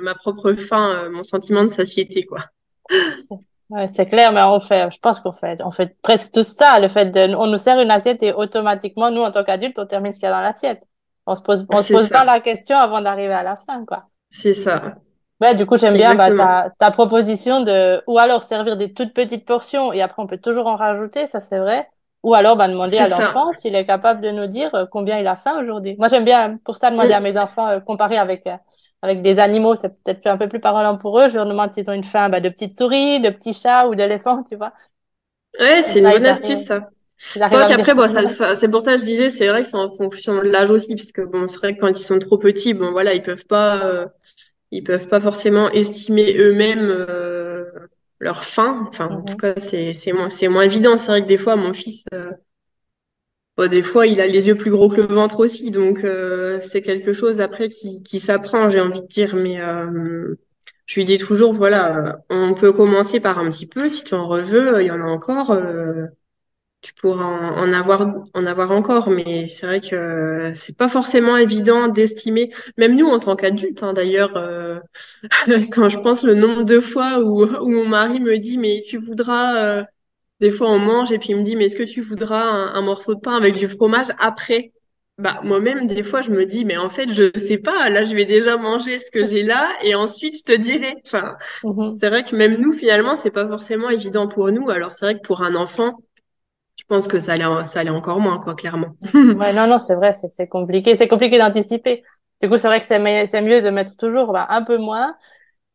ma 0.00 0.14
propre 0.14 0.54
faim, 0.54 0.90
euh, 1.06 1.10
mon 1.10 1.22
sentiment 1.24 1.64
de 1.64 1.70
satiété 1.70 2.24
quoi. 2.24 2.46
Ouais, 3.72 3.88
c'est 3.88 4.06
clair, 4.06 4.32
mais 4.32 4.42
on 4.42 4.60
fait, 4.60 4.90
je 4.90 4.98
pense 4.98 5.18
qu'on 5.20 5.32
fait, 5.32 5.62
on 5.62 5.70
fait 5.70 5.96
presque 6.02 6.30
tout 6.30 6.42
ça, 6.42 6.78
le 6.78 6.88
fait 6.88 7.06
de, 7.06 7.34
on 7.34 7.46
nous 7.46 7.56
sert 7.58 7.80
une 7.80 7.90
assiette 7.90 8.22
et 8.22 8.32
automatiquement, 8.32 9.10
nous, 9.10 9.22
en 9.22 9.30
tant 9.30 9.44
qu'adultes, 9.44 9.78
on 9.78 9.86
termine 9.86 10.12
ce 10.12 10.18
qu'il 10.18 10.28
y 10.28 10.32
a 10.32 10.34
dans 10.34 10.42
l'assiette. 10.42 10.82
On 11.26 11.34
se 11.34 11.40
pose, 11.42 11.64
on 11.70 11.82
se 11.82 11.88
pose 11.88 12.10
pas 12.10 12.24
la 12.26 12.40
question 12.40 12.76
avant 12.76 13.00
d'arriver 13.00 13.32
à 13.32 13.42
la 13.42 13.56
fin, 13.56 13.84
quoi. 13.86 14.10
c'est 14.30 14.54
ça, 14.54 14.96
Ouais, 15.40 15.54
du 15.56 15.66
coup, 15.66 15.76
j'aime 15.76 15.96
bien, 15.96 16.14
bah, 16.14 16.30
ta, 16.30 16.70
ta 16.78 16.90
proposition 16.92 17.62
de, 17.64 18.00
ou 18.06 18.18
alors 18.18 18.44
servir 18.44 18.76
des 18.76 18.92
toutes 18.94 19.12
petites 19.12 19.44
portions 19.44 19.92
et 19.92 20.00
après 20.00 20.22
on 20.22 20.26
peut 20.28 20.38
toujours 20.38 20.68
en 20.68 20.76
rajouter, 20.76 21.26
ça 21.26 21.40
c'est 21.40 21.58
vrai. 21.58 21.88
Ou 22.22 22.34
alors, 22.34 22.56
bah, 22.56 22.68
demander 22.68 22.98
à 22.98 23.08
l'enfant 23.08 23.52
s'il 23.52 23.74
est 23.74 23.84
capable 23.84 24.20
de 24.20 24.30
nous 24.30 24.46
dire 24.46 24.72
euh, 24.76 24.86
combien 24.86 25.18
il 25.18 25.26
a 25.26 25.34
faim 25.34 25.60
aujourd'hui. 25.60 25.96
Moi, 25.98 26.06
j'aime 26.08 26.24
bien, 26.24 26.58
pour 26.64 26.76
ça, 26.76 26.90
demander 26.92 27.12
à 27.14 27.18
mes 27.20 27.36
enfants, 27.36 27.66
euh, 27.68 27.80
comparer 27.80 28.16
avec, 28.16 28.46
euh, 28.46 28.56
avec 29.02 29.20
des 29.20 29.38
animaux, 29.40 29.74
c'est 29.74 29.88
peut-être 29.88 30.26
un 30.26 30.38
peu 30.38 30.48
plus 30.48 30.60
parlant 30.60 30.96
pour 30.96 31.20
eux. 31.20 31.28
Je 31.28 31.34
leur 31.34 31.46
demande 31.46 31.70
s'ils 31.70 31.90
ont 31.90 31.92
une 31.92 32.04
faim, 32.04 32.28
bah, 32.28 32.40
de 32.40 32.48
petites 32.48 32.76
souris, 32.76 33.20
de 33.20 33.30
petits 33.30 33.52
chats 33.52 33.88
ou 33.88 33.94
d'éléphants, 33.94 34.44
tu 34.44 34.56
vois. 34.56 34.72
Ouais, 35.58 35.82
c'est 35.82 35.98
une 35.98 36.08
bonne 36.08 36.26
astuce, 36.26 36.64
ça. 36.64 36.88
C'est 37.18 37.38
vrai 37.38 37.66
qu'après, 37.68 37.94
bon, 37.94 38.08
c'est 38.08 38.68
pour 38.68 38.82
ça 38.82 38.92
que 38.94 38.98
je 38.98 39.04
disais, 39.04 39.30
c'est 39.30 39.48
vrai 39.48 39.62
que 39.62 39.68
c'est 39.68 39.76
en 39.76 39.94
fonction 39.94 40.36
de 40.36 40.48
l'âge 40.48 40.70
aussi, 40.70 40.94
puisque 40.94 41.20
bon, 41.20 41.46
c'est 41.46 41.58
vrai 41.58 41.76
que 41.76 41.80
quand 41.80 41.88
ils 41.88 41.96
sont 41.96 42.18
trop 42.18 42.38
petits, 42.38 42.74
bon, 42.74 42.90
voilà, 42.90 43.14
ils 43.14 43.22
peuvent 43.22 43.46
pas, 43.46 43.84
euh, 43.84 44.06
ils 44.70 44.82
peuvent 44.82 45.06
pas 45.06 45.20
forcément 45.20 45.70
estimer 45.70 46.36
eux-mêmes 46.36 46.88
euh, 46.90 47.64
leur 48.18 48.44
faim. 48.44 48.86
Enfin, 48.88 49.06
en 49.06 49.22
tout 49.22 49.34
mhm. 49.34 49.40
cas, 49.40 49.54
c'est 49.56 49.94
c'est 49.94 50.12
moins 50.12 50.30
c'est 50.30 50.48
moins 50.48 50.62
évident. 50.62 50.96
C'est 50.96 51.08
vrai 51.08 51.22
que 51.22 51.28
des 51.28 51.38
fois, 51.38 51.54
mon 51.54 51.72
fils, 51.72 52.04
euh, 52.12 52.30
des 53.58 53.82
fois, 53.82 54.06
il 54.06 54.20
a 54.20 54.26
les 54.26 54.48
yeux 54.48 54.54
plus 54.54 54.70
gros 54.70 54.88
que 54.88 55.00
le 55.00 55.14
ventre 55.14 55.40
aussi, 55.40 55.70
donc 55.70 56.06
c'est 56.62 56.82
quelque 56.82 57.12
chose 57.12 57.40
après 57.40 57.68
qui 57.68 58.02
qui 58.02 58.20
s'apprend, 58.20 58.70
j'ai 58.70 58.80
envie 58.80 59.02
de 59.02 59.06
dire, 59.06 59.36
mais 59.36 59.58
je 60.86 60.94
lui 61.00 61.04
dis 61.04 61.18
toujours, 61.18 61.52
voilà, 61.52 62.18
on 62.30 62.54
peut 62.54 62.72
commencer 62.72 63.20
par 63.20 63.38
un 63.38 63.48
petit 63.50 63.66
peu. 63.66 63.88
Si 63.88 64.04
tu 64.04 64.14
en 64.14 64.26
reveux, 64.28 64.82
il 64.82 64.86
y 64.86 64.90
en 64.90 65.00
a 65.00 65.04
encore 65.04 65.52
tu 66.82 66.94
pourras 66.94 67.24
en, 67.24 67.72
avoir 67.72 68.12
en 68.34 68.46
avoir 68.46 68.72
encore 68.72 69.08
mais 69.08 69.46
c'est 69.46 69.66
vrai 69.66 69.80
que 69.80 70.50
c'est 70.54 70.76
pas 70.76 70.88
forcément 70.88 71.36
évident 71.36 71.88
d'estimer 71.88 72.50
même 72.76 72.96
nous 72.96 73.06
en 73.06 73.20
tant 73.20 73.36
qu'adultes 73.36 73.82
hein, 73.84 73.92
d'ailleurs 73.92 74.36
euh, 74.36 74.80
quand 75.72 75.88
je 75.88 75.98
pense 75.98 76.24
le 76.24 76.34
nombre 76.34 76.64
de 76.64 76.80
fois 76.80 77.20
où, 77.20 77.44
où 77.44 77.68
mon 77.70 77.86
mari 77.88 78.18
me 78.20 78.36
dit 78.38 78.58
mais 78.58 78.82
tu 78.88 78.98
voudras 78.98 79.56
euh, 79.64 79.84
des 80.42 80.50
fois 80.50 80.70
on 80.70 80.78
mange 80.78 81.12
et 81.12 81.18
puis 81.18 81.30
il 81.30 81.36
me 81.36 81.42
dit 81.42 81.56
mais 81.56 81.66
est-ce 81.66 81.76
que 81.76 81.82
tu 81.84 82.02
voudras 82.02 82.42
un, 82.42 82.82
morceau 82.82 83.14
de 83.14 83.20
pain 83.20 83.34
avec 83.34 83.56
du 83.56 83.68
fromage 83.68 84.08
après? 84.18 84.72
Bah 85.18 85.40
moi-même 85.44 85.86
des 85.86 86.02
fois 86.02 86.20
je 86.20 86.30
me 86.30 86.44
dis 86.44 86.64
mais 86.64 86.76
en 86.76 86.88
fait 86.88 87.12
je 87.12 87.30
sais 87.38 87.58
pas 87.58 87.88
là 87.88 88.04
je 88.04 88.14
vais 88.16 88.24
déjà 88.24 88.56
manger 88.56 88.98
ce 88.98 89.10
que 89.10 89.24
j'ai 89.24 89.42
là 89.42 89.70
et 89.82 89.94
ensuite 89.94 90.36
je 90.38 90.42
te 90.42 90.58
dirai 90.58 90.96
enfin 91.06 91.36
mm-hmm. 91.62 91.98
c'est 91.98 92.08
vrai 92.08 92.24
que 92.24 92.34
même 92.34 92.56
nous 92.60 92.72
finalement 92.72 93.14
c'est 93.14 93.30
pas 93.30 93.46
forcément 93.46 93.88
évident 93.88 94.26
pour 94.26 94.50
nous 94.50 94.68
alors 94.68 94.92
c'est 94.92 95.04
vrai 95.04 95.14
que 95.16 95.26
pour 95.26 95.42
un 95.42 95.54
enfant 95.54 95.98
je 96.76 96.84
pense 96.88 97.06
que 97.06 97.20
ça 97.20 97.34
allait, 97.34 97.64
ça 97.64 97.80
allait 97.80 97.90
encore 97.90 98.18
moins, 98.18 98.38
quoi, 98.38 98.54
clairement. 98.54 98.96
ouais, 99.14 99.52
non, 99.52 99.66
non, 99.66 99.78
c'est 99.78 99.94
vrai, 99.94 100.12
c'est 100.12 100.48
compliqué. 100.48 100.96
C'est 100.96 101.06
compliqué 101.06 101.38
d'anticiper. 101.38 102.02
Du 102.40 102.48
coup, 102.48 102.56
c'est 102.56 102.66
vrai 102.66 102.80
que 102.80 102.86
c'est 102.86 102.98
mieux 102.98 103.62
de 103.62 103.70
mettre 103.70 103.96
toujours 103.96 104.32
bah, 104.32 104.46
un 104.50 104.62
peu 104.62 104.78
moins. 104.78 105.14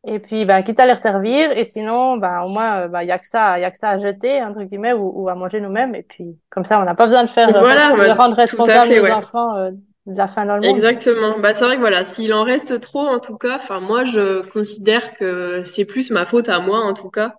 Et 0.08 0.18
puis, 0.18 0.44
bah, 0.44 0.62
quitte 0.62 0.80
à 0.80 0.86
les 0.86 0.96
servir. 0.96 1.50
Et 1.56 1.64
sinon, 1.64 2.16
bah, 2.16 2.44
au 2.44 2.48
moins, 2.48 2.80
euh, 2.80 2.88
bah, 2.88 3.04
il 3.04 3.08
y 3.08 3.12
a 3.12 3.18
que 3.18 3.26
ça, 3.26 3.58
il 3.58 3.62
y 3.62 3.64
a 3.64 3.70
que 3.70 3.78
ça 3.78 3.90
à 3.90 3.98
jeter, 3.98 4.42
entre 4.42 4.62
guillemets, 4.62 4.92
ou, 4.92 5.12
ou 5.14 5.28
à 5.28 5.34
manger 5.34 5.60
nous-mêmes. 5.60 5.94
Et 5.94 6.02
puis, 6.02 6.36
comme 6.50 6.64
ça, 6.64 6.80
on 6.80 6.84
n'a 6.84 6.94
pas 6.94 7.06
besoin 7.06 7.22
de 7.22 7.28
faire, 7.28 7.50
voilà, 7.50 7.90
de 7.90 8.18
rendre 8.18 8.36
responsable 8.36 8.90
les 8.90 9.10
enfants 9.10 9.56
euh, 9.56 9.70
de 10.06 10.16
la 10.16 10.28
fin 10.28 10.46
dans 10.46 10.56
le 10.56 10.62
monde. 10.62 10.76
Exactement. 10.76 11.38
Bah, 11.38 11.52
c'est 11.52 11.64
vrai 11.64 11.76
que 11.76 11.80
voilà, 11.80 12.04
s'il 12.04 12.32
en 12.32 12.42
reste 12.42 12.80
trop, 12.80 13.06
en 13.06 13.18
tout 13.18 13.36
cas, 13.36 13.56
enfin, 13.56 13.80
moi, 13.80 14.04
je 14.04 14.42
considère 14.48 15.14
que 15.14 15.62
c'est 15.62 15.84
plus 15.84 16.10
ma 16.10 16.24
faute 16.26 16.48
à 16.48 16.58
moi, 16.60 16.80
en 16.80 16.94
tout 16.94 17.10
cas. 17.10 17.34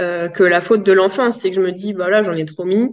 Euh, 0.00 0.28
que 0.28 0.42
la 0.42 0.60
faute 0.60 0.84
de 0.84 0.92
l'enfant. 0.92 1.30
C'est 1.30 1.50
que 1.50 1.56
je 1.56 1.60
me 1.60 1.70
dis, 1.70 1.92
bah 1.92 2.10
là, 2.10 2.22
j'en 2.22 2.34
ai 2.34 2.44
trop 2.44 2.64
mis. 2.64 2.90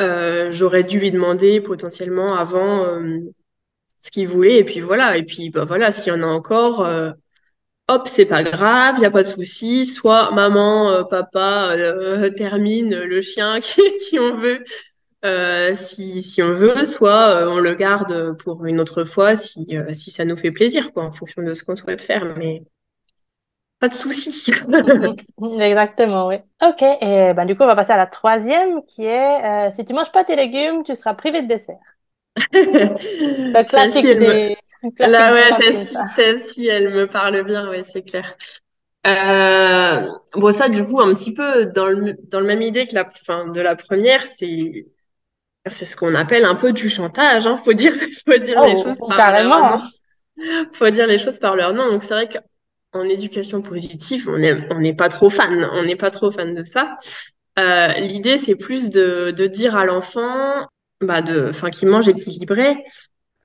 Euh, 0.00 0.52
j'aurais 0.52 0.84
dû 0.84 1.00
lui 1.00 1.10
demander 1.10 1.60
potentiellement 1.60 2.36
avant 2.36 2.84
euh, 2.84 3.18
ce 3.98 4.12
qu'il 4.12 4.28
voulait. 4.28 4.58
Et 4.58 4.64
puis 4.64 4.80
voilà. 4.80 5.16
Et 5.16 5.24
puis 5.24 5.50
bah, 5.50 5.64
voilà, 5.64 5.90
s'il 5.90 6.12
y 6.12 6.16
en 6.16 6.22
a 6.22 6.26
encore, 6.26 6.86
hop, 7.88 8.08
c'est 8.08 8.26
pas 8.26 8.42
grave, 8.42 8.96
il 8.98 9.04
a 9.04 9.10
pas 9.10 9.22
de 9.22 9.28
souci. 9.28 9.86
Soit 9.86 10.30
maman, 10.32 11.04
papa 11.04 11.76
termine 12.36 12.94
le 12.94 13.20
chien 13.20 13.60
qui, 13.62 13.80
qui 13.98 14.18
on 14.18 14.36
veut. 14.36 14.64
si, 15.74 16.22
si 16.22 16.42
on 16.42 16.54
veut, 16.54 16.84
soit 16.86 17.48
on 17.48 17.58
le 17.58 17.74
garde 17.74 18.36
pour 18.38 18.64
une 18.66 18.80
autre 18.80 19.04
fois 19.04 19.36
si, 19.36 19.66
si 19.92 20.10
ça 20.10 20.24
nous 20.24 20.36
fait 20.36 20.50
plaisir, 20.50 20.92
quoi, 20.92 21.04
en 21.04 21.12
fonction 21.12 21.42
de 21.42 21.54
ce 21.54 21.64
qu'on 21.64 21.76
souhaite 21.76 22.02
faire. 22.02 22.36
Mais 22.36 22.62
pas 23.84 23.88
de 23.88 23.94
souci. 23.94 24.50
Exactement, 25.60 26.28
oui. 26.28 26.36
Ok, 26.66 26.82
et 26.82 27.34
ben, 27.34 27.44
du 27.44 27.54
coup, 27.54 27.64
on 27.64 27.66
va 27.66 27.76
passer 27.76 27.92
à 27.92 27.96
la 27.98 28.06
troisième 28.06 28.82
qui 28.86 29.04
est 29.04 29.68
euh, 29.68 29.72
si 29.74 29.84
tu 29.84 29.92
manges 29.92 30.10
pas 30.12 30.24
tes 30.24 30.36
légumes, 30.36 30.82
tu 30.84 30.94
seras 30.94 31.14
privé 31.14 31.42
de 31.42 31.48
dessert. 31.48 31.93
Le 32.52 33.62
classique 33.64 34.06
des. 34.06 34.56
Là, 34.98 35.32
ouais, 35.32 35.72
celle-ci, 36.14 36.66
elle 36.66 36.90
me 36.90 37.06
parle 37.06 37.42
bien, 37.44 37.68
ouais, 37.70 37.84
c'est 37.84 38.02
clair. 38.02 38.36
Euh, 39.06 40.08
bon, 40.34 40.52
ça, 40.52 40.68
du 40.68 40.84
coup, 40.84 41.00
un 41.00 41.14
petit 41.14 41.32
peu 41.32 41.66
dans 41.66 41.86
le, 41.86 42.16
dans 42.30 42.40
le 42.40 42.46
même 42.46 42.62
idée 42.62 42.86
que 42.86 42.94
la 42.94 43.08
fin 43.10 43.48
de 43.48 43.60
la 43.60 43.76
première, 43.76 44.26
c'est 44.26 44.86
c'est 45.66 45.86
ce 45.86 45.96
qu'on 45.96 46.14
appelle 46.14 46.44
un 46.44 46.54
peu 46.54 46.72
du 46.72 46.90
chantage. 46.90 47.46
Hein. 47.46 47.56
Faut 47.56 47.72
dire, 47.72 47.92
faut 48.26 48.38
dire 48.38 48.62
les 48.64 48.74
oh, 48.76 48.82
choses 48.82 48.98
par 49.08 49.16
carrément. 49.16 49.60
leur 49.60 49.78
nom. 49.78 50.68
Faut 50.72 50.90
dire 50.90 51.06
les 51.06 51.18
choses 51.18 51.38
par 51.38 51.56
leur 51.56 51.72
nom. 51.72 51.90
Donc 51.90 52.02
c'est 52.02 52.14
vrai 52.14 52.28
que 52.28 52.38
en 52.92 53.04
éducation 53.04 53.62
positive, 53.62 54.28
on 54.28 54.38
n'est 54.38 54.68
on 54.70 54.80
n'est 54.80 54.94
pas 54.94 55.08
trop 55.08 55.30
fan, 55.30 55.68
on 55.72 55.84
n'est 55.84 55.96
pas 55.96 56.10
trop 56.10 56.30
fan 56.30 56.54
de 56.54 56.62
ça. 56.62 56.96
Euh, 57.58 57.88
L'idée, 57.94 58.36
c'est 58.36 58.56
plus 58.56 58.90
de, 58.90 59.30
de 59.30 59.46
dire 59.46 59.76
à 59.76 59.84
l'enfant, 59.84 60.66
bah 61.04 61.22
de, 61.22 61.48
enfin, 61.50 61.70
qu'il 61.70 61.88
mange 61.88 62.08
équilibré. 62.08 62.76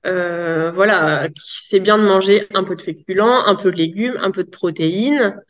Euh, 0.06 0.72
voilà, 0.72 1.28
c'est 1.36 1.80
bien 1.80 1.98
de 1.98 2.04
manger 2.04 2.46
un 2.54 2.64
peu 2.64 2.76
de 2.76 2.82
féculents, 2.82 3.46
un 3.46 3.54
peu 3.54 3.70
de 3.70 3.76
légumes, 3.76 4.18
un 4.22 4.30
peu 4.30 4.44
de 4.44 4.50
protéines, 4.50 5.40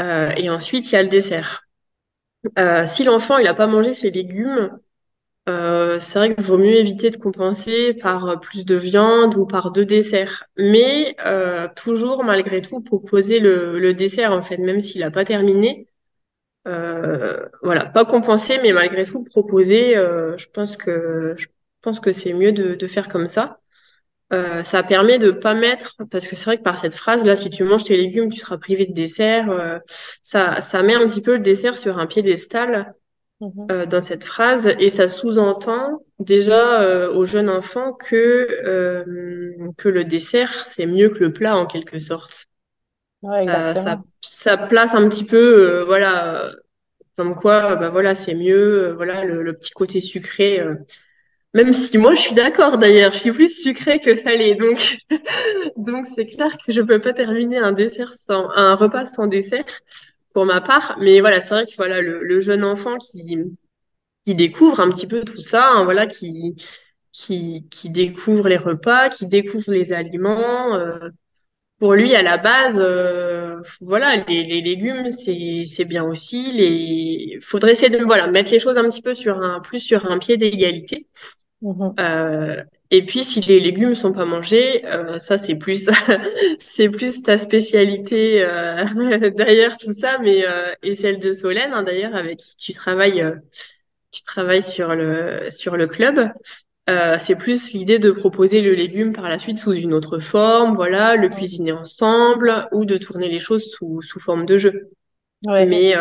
euh, 0.00 0.30
et 0.36 0.50
ensuite 0.50 0.90
il 0.90 0.94
y 0.94 0.96
a 0.96 1.02
le 1.02 1.08
dessert. 1.08 1.62
Euh, 2.58 2.86
si 2.86 3.04
l'enfant 3.04 3.38
il 3.38 3.46
a 3.46 3.54
pas 3.54 3.66
mangé 3.66 3.92
ses 3.92 4.10
légumes, 4.10 4.70
c'est 5.46 6.18
vrai 6.18 6.34
qu'il 6.34 6.44
vaut 6.44 6.58
mieux 6.58 6.76
éviter 6.76 7.10
de 7.10 7.16
compenser 7.16 7.94
par 7.94 8.38
plus 8.40 8.64
de 8.64 8.76
viande 8.76 9.34
ou 9.34 9.46
par 9.46 9.72
deux 9.72 9.84
desserts. 9.84 10.44
Mais 10.56 11.16
toujours, 11.76 12.24
malgré 12.24 12.62
tout, 12.62 12.80
proposer 12.80 13.40
le, 13.40 13.80
le 13.80 13.94
dessert, 13.94 14.32
en 14.32 14.42
fait, 14.42 14.58
même 14.58 14.80
s'il 14.80 15.00
n'a 15.00 15.10
pas 15.10 15.24
terminé. 15.24 15.88
Euh, 16.68 17.46
voilà, 17.62 17.86
pas 17.86 18.04
compenser, 18.04 18.58
mais 18.62 18.72
malgré 18.72 19.04
tout, 19.04 19.24
proposer. 19.24 19.96
Euh, 19.96 20.36
je 20.36 20.46
pense 20.52 20.76
que 20.76 21.34
je 21.36 21.46
pense 21.80 22.00
que 22.00 22.12
c'est 22.12 22.32
mieux 22.34 22.52
de, 22.52 22.74
de, 22.74 22.86
faire 22.86 23.08
comme 23.08 23.28
ça. 23.28 23.60
Euh, 24.32 24.62
ça 24.62 24.82
permet 24.82 25.18
de 25.18 25.30
pas 25.30 25.54
mettre, 25.54 25.96
parce 26.10 26.26
que 26.26 26.36
c'est 26.36 26.44
vrai 26.44 26.58
que 26.58 26.62
par 26.62 26.76
cette 26.78 26.94
phrase 26.94 27.24
là, 27.24 27.34
si 27.36 27.50
tu 27.50 27.64
manges 27.64 27.84
tes 27.84 27.96
légumes, 27.96 28.30
tu 28.30 28.38
seras 28.38 28.58
privé 28.58 28.86
de 28.86 28.92
dessert. 28.92 29.80
ça, 30.22 30.60
ça 30.60 30.82
met 30.82 30.94
un 30.94 31.06
petit 31.06 31.22
peu 31.22 31.32
le 31.32 31.42
dessert 31.42 31.76
sur 31.76 31.98
un 31.98 32.06
piédestal 32.06 32.94
Mhm. 33.40 33.66
Euh, 33.70 33.86
dans 33.86 34.02
cette 34.02 34.24
phrase 34.24 34.66
et 34.78 34.90
ça 34.90 35.08
sous-entend 35.08 36.02
déjà 36.18 36.82
euh, 36.82 37.10
aux 37.14 37.24
jeunes 37.24 37.48
enfants 37.48 37.94
que 37.94 38.14
euh, 38.66 39.54
que 39.78 39.88
le 39.88 40.04
dessert 40.04 40.66
c'est 40.66 40.84
mieux 40.84 41.08
que 41.08 41.20
le 41.20 41.32
plat 41.32 41.56
en 41.56 41.64
quelque 41.64 41.98
sorte. 41.98 42.46
Ouais, 43.22 43.46
ça, 43.46 44.00
ça 44.22 44.56
place 44.56 44.94
un 44.94 45.08
petit 45.08 45.24
peu 45.24 45.82
voilà 45.82 46.48
comme 47.16 47.34
quoi 47.34 47.76
bah 47.76 47.90
voilà 47.90 48.14
c'est 48.14 48.34
mieux 48.34 48.92
voilà 48.92 49.24
le, 49.24 49.42
le, 49.42 49.52
petit 49.52 49.72
côté 49.72 50.00
sucré 50.00 50.58
même 51.52 51.74
si 51.74 51.98
moi 51.98 52.14
je 52.14 52.20
suis 52.22 52.34
d'accord 52.34 52.78
d'ailleurs 52.78 53.12
je 53.12 53.18
suis 53.18 53.32
plus 53.32 53.62
sucré 53.62 54.00
que 54.00 54.14
salé 54.14 54.54
donc 54.54 54.98
donc 55.76 56.06
c'est 56.14 56.26
clair 56.26 56.56
que 56.64 56.72
je 56.72 56.80
peux 56.80 56.98
pas 56.98 57.12
terminer 57.12 57.58
un 57.58 57.72
dessert 57.72 58.14
sans 58.14 58.48
un 58.54 58.74
repas 58.74 59.04
sans 59.04 59.26
dessert 59.26 59.66
pour 60.32 60.46
ma 60.46 60.60
part. 60.60 60.96
Mais 61.00 61.20
voilà, 61.20 61.40
c'est 61.40 61.54
vrai 61.54 61.66
que 61.66 61.76
voilà 61.76 62.00
le, 62.00 62.22
le, 62.22 62.40
jeune 62.40 62.64
enfant 62.64 62.96
qui 62.98 63.38
qui 64.26 64.34
découvre 64.34 64.80
un 64.80 64.90
petit 64.90 65.06
peu 65.06 65.24
tout 65.24 65.40
ça, 65.40 65.70
hein, 65.72 65.84
voilà, 65.84 66.06
qui 66.06 66.54
qui 67.12 67.68
qui 67.70 67.90
découvre 67.90 68.48
les 68.48 68.56
repas, 68.56 69.08
qui 69.08 69.26
découvre 69.26 69.70
les 69.72 69.92
aliments. 69.92 70.74
Euh, 70.74 71.10
pour 71.80 71.94
lui, 71.94 72.14
à 72.14 72.22
la 72.22 72.36
base, 72.36 72.78
euh, 72.78 73.56
voilà, 73.80 74.22
les, 74.28 74.44
les 74.44 74.60
légumes, 74.60 75.10
c'est 75.10 75.84
bien 75.86 76.04
aussi. 76.04 76.52
Les, 76.52 77.38
faudrait 77.40 77.72
essayer 77.72 77.88
de 77.88 78.04
voilà 78.04 78.26
mettre 78.26 78.52
les 78.52 78.58
choses 78.60 78.78
un 78.78 78.88
petit 78.88 79.02
peu 79.02 79.14
sur 79.14 79.42
un 79.42 79.60
plus 79.60 79.80
sur 79.80 80.10
un 80.10 80.18
pied 80.18 80.36
d'égalité. 80.36 81.06
Mm-hmm. 81.62 81.94
Euh, 82.00 82.62
et 82.90 83.04
puis, 83.04 83.24
si 83.24 83.40
les 83.40 83.60
légumes 83.60 83.94
sont 83.94 84.12
pas 84.12 84.26
mangés, 84.26 84.84
euh, 84.86 85.18
ça 85.18 85.38
c'est 85.38 85.54
plus 85.54 85.88
c'est 86.60 86.90
plus 86.90 87.22
ta 87.22 87.38
spécialité 87.38 88.42
euh, 88.42 88.84
d'ailleurs 89.36 89.76
tout 89.78 89.92
ça, 89.92 90.18
mais 90.18 90.46
euh, 90.46 90.74
et 90.82 90.94
celle 90.94 91.18
de 91.18 91.32
Solène 91.32 91.72
hein, 91.72 91.82
d'ailleurs 91.82 92.14
avec 92.14 92.38
qui 92.38 92.56
tu 92.56 92.74
travailles 92.74 93.24
tu 94.12 94.22
travailles 94.22 94.62
sur 94.62 94.94
le 94.94 95.48
sur 95.50 95.76
le 95.76 95.86
club. 95.86 96.30
Euh, 96.90 97.16
c'est 97.18 97.36
plus 97.36 97.72
l'idée 97.72 97.98
de 97.98 98.10
proposer 98.10 98.60
le 98.60 98.74
légume 98.74 99.12
par 99.12 99.28
la 99.28 99.38
suite 99.38 99.58
sous 99.58 99.72
une 99.72 99.94
autre 99.94 100.18
forme, 100.18 100.74
voilà, 100.74 101.16
le 101.16 101.28
cuisiner 101.28 101.72
ensemble 101.72 102.68
ou 102.72 102.84
de 102.84 102.96
tourner 102.96 103.28
les 103.28 103.38
choses 103.38 103.70
sous 103.70 104.02
sous 104.02 104.20
forme 104.20 104.44
de 104.44 104.58
jeu. 104.58 104.90
Ouais. 105.46 105.64
Mais 105.66 105.94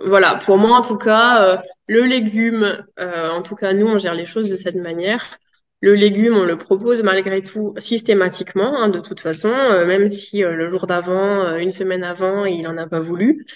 voilà, 0.00 0.36
pour 0.36 0.58
moi 0.58 0.78
en 0.78 0.82
tout 0.82 0.98
cas, 0.98 1.60
le 1.88 2.02
légume, 2.02 2.84
en 2.98 3.42
tout 3.42 3.56
cas 3.56 3.72
nous 3.72 3.86
on 3.86 3.98
gère 3.98 4.14
les 4.14 4.26
choses 4.26 4.48
de 4.48 4.56
cette 4.56 4.76
manière. 4.76 5.38
Le 5.80 5.94
légume, 5.94 6.36
on 6.36 6.44
le 6.44 6.56
propose 6.56 7.02
malgré 7.02 7.42
tout 7.42 7.74
systématiquement, 7.78 8.76
hein, 8.76 8.88
de 8.88 8.98
toute 8.98 9.20
façon, 9.20 9.50
euh, 9.50 9.84
même 9.84 10.08
si 10.08 10.42
euh, 10.42 10.52
le 10.52 10.68
jour 10.68 10.86
d'avant, 10.86 11.42
euh, 11.44 11.58
une 11.58 11.70
semaine 11.70 12.02
avant, 12.02 12.46
il 12.46 12.62
n'en 12.62 12.78
a 12.78 12.86
pas 12.86 13.00
voulu. 13.00 13.46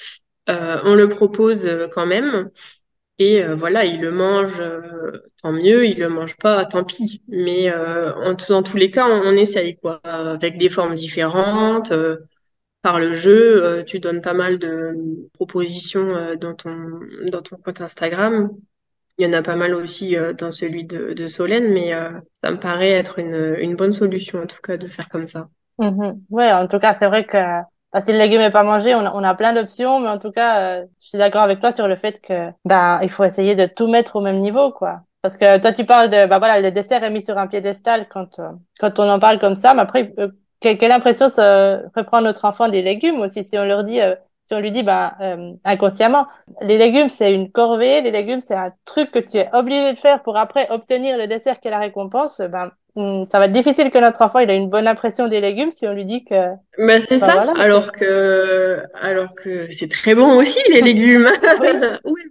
on 0.46 0.94
le 0.94 1.08
propose 1.08 1.68
quand 1.92 2.06
même. 2.06 2.50
Et 3.20 3.44
voilà, 3.54 3.84
il 3.84 4.00
le 4.00 4.10
mange, 4.10 4.62
tant 5.42 5.52
mieux, 5.52 5.86
il 5.86 5.98
le 5.98 6.08
mange 6.08 6.38
pas, 6.38 6.64
tant 6.64 6.84
pis. 6.84 7.22
Mais 7.28 7.70
en, 7.70 8.34
dans 8.48 8.62
tous 8.62 8.78
les 8.78 8.90
cas, 8.90 9.06
on, 9.08 9.32
essaye, 9.32 9.76
quoi, 9.76 10.00
avec 10.04 10.56
des 10.56 10.70
formes 10.70 10.94
différentes. 10.94 11.92
par 12.80 12.98
le 12.98 13.12
jeu, 13.12 13.84
tu 13.86 14.00
donnes 14.00 14.22
pas 14.22 14.32
mal 14.32 14.58
de 14.58 14.96
propositions 15.34 16.34
dans 16.40 16.54
ton 16.54 17.00
dans 17.30 17.42
ton 17.42 17.56
compte 17.56 17.82
Instagram 17.82 18.50
Il 19.18 19.26
y 19.26 19.28
en 19.28 19.34
a 19.34 19.42
pas 19.42 19.56
mal 19.56 19.74
aussi 19.74 20.16
dans 20.38 20.50
celui 20.50 20.84
de, 20.84 21.26
Solène, 21.26 21.74
mais 21.74 21.92
ça 22.42 22.50
me 22.50 22.58
paraît 22.58 22.92
être 22.92 23.18
une, 23.18 23.54
une 23.60 23.76
bonne 23.76 23.92
solution 23.92 24.42
en 24.42 24.46
tout 24.46 24.62
cas 24.62 24.78
de 24.78 24.86
faire 24.86 25.10
comme 25.10 25.28
ça. 25.28 25.50
Mhm. 25.78 26.22
Ouais, 26.30 26.52
en 26.52 26.66
tout 26.68 26.78
cas, 26.78 26.94
c'est 26.94 27.06
vrai 27.06 27.24
que 27.24 27.36
bah, 27.92 28.00
si 28.00 28.12
le 28.12 28.18
légume 28.18 28.40
est 28.40 28.50
pas 28.50 28.62
mangé, 28.64 28.94
on 28.94 29.00
a, 29.00 29.12
on 29.14 29.24
a 29.24 29.34
plein 29.34 29.52
d'options, 29.52 30.00
mais 30.00 30.08
en 30.08 30.18
tout 30.18 30.30
cas, 30.32 30.82
je 30.82 30.86
suis 30.98 31.18
d'accord 31.18 31.42
avec 31.42 31.60
toi 31.60 31.72
sur 31.72 31.88
le 31.88 31.96
fait 31.96 32.20
que 32.20 32.50
ben 32.64 33.00
il 33.02 33.10
faut 33.10 33.24
essayer 33.24 33.56
de 33.56 33.66
tout 33.66 33.88
mettre 33.88 34.16
au 34.16 34.20
même 34.20 34.38
niveau, 34.38 34.70
quoi. 34.70 35.00
Parce 35.22 35.36
que 35.36 35.58
toi, 35.58 35.72
tu 35.72 35.84
parles 35.84 36.08
de, 36.08 36.26
bah 36.26 36.38
voilà, 36.38 36.60
le 36.60 36.70
dessert 36.70 37.04
est 37.04 37.10
mis 37.10 37.22
sur 37.22 37.36
un 37.36 37.46
piédestal 37.46 38.08
quand, 38.08 38.38
euh, 38.38 38.50
quand 38.78 38.98
on 38.98 39.08
en 39.08 39.18
parle 39.18 39.38
comme 39.38 39.56
ça, 39.56 39.74
mais 39.74 39.82
après, 39.82 40.14
euh, 40.18 40.28
quelle, 40.60 40.92
impression 40.92 41.28
ça 41.28 41.80
reprend 41.94 42.22
notre 42.22 42.44
enfant 42.46 42.68
des 42.68 42.82
légumes 42.82 43.20
aussi, 43.20 43.44
si 43.44 43.58
on 43.58 43.64
leur 43.64 43.84
dit, 43.84 44.00
euh, 44.00 44.14
si 44.44 44.54
on 44.54 44.60
lui 44.60 44.70
dit, 44.70 44.82
bah, 44.82 45.16
inconsciemment, 45.64 46.26
les 46.60 46.76
légumes, 46.78 47.08
c'est 47.08 47.32
une 47.32 47.52
corvée, 47.52 48.00
les 48.00 48.10
légumes, 48.10 48.40
c'est 48.40 48.54
un 48.56 48.72
truc 48.84 49.10
que 49.12 49.18
tu 49.20 49.36
es 49.36 49.48
obligé 49.54 49.92
de 49.92 49.98
faire 49.98 50.22
pour 50.22 50.36
après 50.36 50.68
obtenir 50.70 51.16
le 51.18 51.26
dessert 51.28 51.60
qui 51.60 51.68
est 51.68 51.70
la 51.70 51.78
récompense, 51.78 52.40
ben, 52.40 52.72
ça 52.96 53.38
va 53.38 53.46
être 53.46 53.52
difficile 53.52 53.90
que 53.90 53.98
notre 53.98 54.22
enfant, 54.22 54.38
il 54.38 54.50
ait 54.50 54.56
une 54.56 54.70
bonne 54.70 54.86
impression 54.86 55.28
des 55.28 55.40
légumes 55.40 55.70
si 55.70 55.86
on 55.86 55.92
lui 55.92 56.04
dit 56.04 56.24
que. 56.24 56.34
Ben, 56.78 57.00
c'est 57.00 57.18
ça, 57.18 57.42
alors 57.56 57.92
que, 57.92 58.82
alors 58.94 59.34
que 59.34 59.70
c'est 59.70 59.90
très 59.90 60.14
bon 60.14 60.36
aussi, 60.38 60.58
les 60.68 60.80
légumes. 60.82 61.28
oui. 62.04 62.22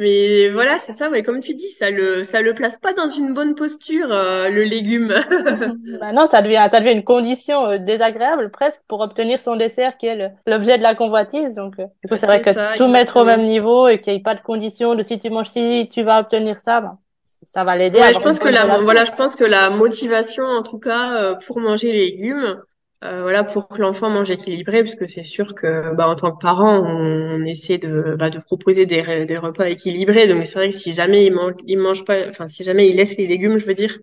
Mais 0.00 0.48
voilà, 0.48 0.78
c'est 0.78 0.94
ça. 0.94 1.10
Mais 1.10 1.22
comme 1.22 1.40
tu 1.40 1.54
dis, 1.54 1.72
ça 1.72 1.90
le 1.90 2.24
ça 2.24 2.40
le 2.40 2.54
place 2.54 2.78
pas 2.78 2.94
dans 2.94 3.10
une 3.10 3.34
bonne 3.34 3.54
posture 3.54 4.08
euh, 4.10 4.48
le 4.48 4.62
légume. 4.62 5.08
bah 6.00 6.12
non, 6.12 6.26
ça 6.26 6.40
devient 6.40 6.66
ça 6.70 6.80
devient 6.80 6.92
une 6.92 7.04
condition 7.04 7.66
euh, 7.66 7.78
désagréable 7.78 8.50
presque 8.50 8.80
pour 8.88 9.00
obtenir 9.00 9.42
son 9.42 9.56
dessert 9.56 9.98
qui 9.98 10.06
est 10.06 10.32
l'objet 10.46 10.78
de 10.78 10.82
la 10.82 10.94
convoitise. 10.94 11.54
Donc 11.54 11.78
euh, 11.78 11.84
du 12.02 12.08
coup, 12.08 12.16
c'est 12.16 12.24
vrai 12.24 12.40
que 12.40 12.78
tout 12.78 12.88
mettre 12.88 13.18
au 13.18 13.24
même 13.24 13.44
niveau 13.44 13.88
et 13.88 14.00
qu'il 14.00 14.14
n'y 14.14 14.20
ait 14.20 14.22
pas 14.22 14.34
de 14.34 14.40
condition 14.40 14.94
de 14.94 15.02
si 15.02 15.18
tu 15.18 15.28
manges 15.28 15.50
ci, 15.50 15.90
tu 15.92 16.02
vas 16.02 16.20
obtenir 16.20 16.60
ça. 16.60 16.80
Ben, 16.80 16.98
ça 17.42 17.64
va 17.64 17.76
l'aider. 17.76 17.98
Ouais, 17.98 18.14
je 18.14 18.20
pense 18.20 18.38
que 18.38 18.48
la 18.48 18.78
voilà, 18.78 19.04
je 19.04 19.12
pense 19.12 19.36
que 19.36 19.44
la 19.44 19.70
motivation 19.70 20.44
en 20.44 20.62
tout 20.62 20.78
cas 20.78 21.34
pour 21.46 21.60
manger 21.60 21.92
les 21.92 22.10
légumes 22.10 22.62
euh, 23.02 23.22
voilà 23.22 23.44
pour 23.44 23.66
que 23.66 23.80
l'enfant 23.80 24.10
mange 24.10 24.30
équilibré 24.30 24.82
puisque 24.82 25.08
c'est 25.08 25.22
sûr 25.22 25.54
que 25.54 25.94
bah, 25.94 26.06
en 26.06 26.16
tant 26.16 26.32
que 26.32 26.38
parent 26.42 26.80
on, 26.84 27.42
essaie 27.46 27.78
de 27.78 28.14
bah, 28.18 28.28
de 28.28 28.38
proposer 28.38 28.84
des, 28.84 29.24
des 29.24 29.38
repas 29.38 29.68
équilibrés. 29.70 30.26
Donc 30.26 30.44
c'est 30.44 30.56
vrai 30.56 30.68
que 30.68 30.74
si 30.74 30.92
jamais 30.92 31.24
il 31.24 31.32
mange 31.32 31.54
il 31.66 31.78
mange 31.78 32.04
pas 32.04 32.28
enfin 32.28 32.46
si 32.46 32.62
jamais 32.62 32.88
il 32.90 32.96
laisse 32.96 33.16
les 33.16 33.26
légumes 33.26 33.58
je 33.58 33.64
veux 33.64 33.74
dire 33.74 33.98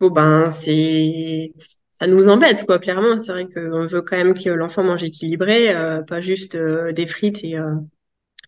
bon 0.00 0.10
ben 0.10 0.50
c'est 0.50 1.52
ça 1.92 2.06
nous 2.06 2.28
embête 2.28 2.64
quoi 2.64 2.78
clairement. 2.78 3.18
C'est 3.18 3.32
vrai 3.32 3.46
qu'on 3.46 3.86
veut 3.86 4.00
quand 4.00 4.16
même 4.16 4.32
que 4.34 4.48
l'enfant 4.48 4.82
mange 4.82 5.04
équilibré 5.04 5.74
euh, 5.74 6.00
pas 6.02 6.20
juste 6.20 6.54
euh, 6.54 6.92
des 6.92 7.06
frites 7.06 7.44
et 7.44 7.56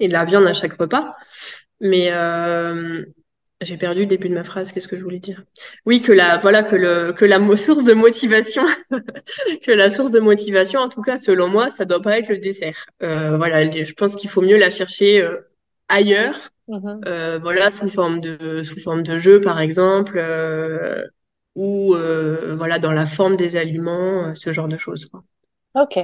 et 0.01 0.09
de 0.09 0.13
la 0.13 0.25
viande 0.25 0.47
à 0.47 0.55
chaque 0.55 0.75
repas. 0.75 1.15
Mais 1.81 2.11
j'ai 3.63 3.77
perdu 3.77 4.01
le 4.01 4.07
début 4.07 4.29
de 4.29 4.35
ma 4.35 4.45
phrase. 4.45 4.73
Qu'est-ce 4.73 4.89
que 4.89 4.97
je 4.97 5.03
voulais 5.03 5.19
dire? 5.19 5.43
Oui, 5.87 6.03
que 6.03 6.13
la 6.13 6.37
voilà 6.37 6.63
que 6.63 6.77
le 6.77 7.13
que 7.13 7.25
la 7.25 7.39
source 7.57 7.85
de 7.85 7.95
motivation, 7.95 8.65
que 9.63 9.73
la 9.73 9.91
source 9.91 10.11
de 10.11 10.21
motivation, 10.21 10.81
en 10.81 10.89
tout 10.89 11.03
cas 11.03 11.17
selon 11.17 11.49
moi, 11.49 11.71
ça 11.71 11.85
doit 11.85 12.03
pas 12.03 12.19
être 12.19 12.29
le 12.29 12.39
dessert. 12.39 12.87
Euh, 13.03 13.37
voilà, 13.37 13.63
je 13.63 13.93
pense 13.95 14.17
qu'il 14.17 14.31
faut 14.31 14.43
mieux 14.43 14.59
la 14.59 14.71
chercher 14.71 15.23
euh, 15.23 15.49
ailleurs. 15.89 16.51
Mm-hmm. 16.69 17.09
Euh, 17.09 17.39
voilà, 17.39 17.71
sous 17.71 17.89
forme 17.89 18.21
de 18.21 18.63
sous 18.63 18.79
forme 18.81 19.03
de 19.03 19.19
jeu 19.19 19.41
par 19.41 19.61
exemple, 19.61 20.21
ou 21.55 21.95
voilà 21.95 22.79
dans 22.79 22.93
la 22.93 23.07
forme 23.07 23.37
des 23.37 23.57
aliments, 23.57 24.35
ce 24.35 24.53
genre 24.53 24.69
de 24.69 24.77
choses. 24.77 25.07
Quoi. 25.07 25.25
Ok. 25.75 25.99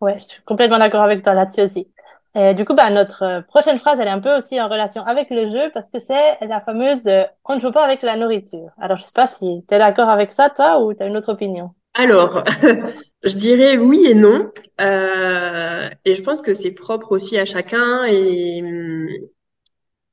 Ouais, 0.00 0.18
je 0.18 0.24
suis 0.24 0.42
complètement 0.42 0.78
d'accord 0.78 1.02
avec 1.02 1.22
toi 1.22 1.34
là-dessus 1.34 1.62
aussi. 1.62 1.88
Et 2.34 2.54
du 2.54 2.64
coup, 2.64 2.74
bah, 2.74 2.90
notre 2.90 3.22
euh, 3.24 3.42
prochaine 3.42 3.78
phrase, 3.78 3.98
elle 4.00 4.08
est 4.08 4.10
un 4.10 4.20
peu 4.20 4.34
aussi 4.36 4.60
en 4.60 4.68
relation 4.68 5.02
avec 5.04 5.28
le 5.30 5.46
jeu 5.46 5.70
parce 5.74 5.90
que 5.90 6.00
c'est 6.00 6.38
la 6.40 6.60
fameuse 6.60 7.06
euh, 7.06 7.24
on 7.44 7.56
ne 7.56 7.60
joue 7.60 7.72
pas 7.72 7.84
avec 7.84 8.02
la 8.02 8.16
nourriture. 8.16 8.70
Alors, 8.80 8.96
je 8.96 9.02
sais 9.04 9.12
pas 9.14 9.26
si 9.26 9.64
tu 9.68 9.74
es 9.74 9.78
d'accord 9.78 10.08
avec 10.08 10.30
ça, 10.30 10.48
toi, 10.48 10.82
ou 10.82 10.94
tu 10.94 11.02
as 11.02 11.06
une 11.06 11.16
autre 11.16 11.32
opinion. 11.32 11.74
Alors, 11.94 12.42
je 13.22 13.36
dirais 13.36 13.76
oui 13.76 14.06
et 14.06 14.14
non. 14.14 14.50
Euh, 14.80 15.90
et 16.06 16.14
je 16.14 16.22
pense 16.22 16.40
que 16.40 16.54
c'est 16.54 16.72
propre 16.72 17.12
aussi 17.12 17.36
à 17.36 17.44
chacun 17.44 18.04
et 18.04 18.62
hum, 18.62 19.08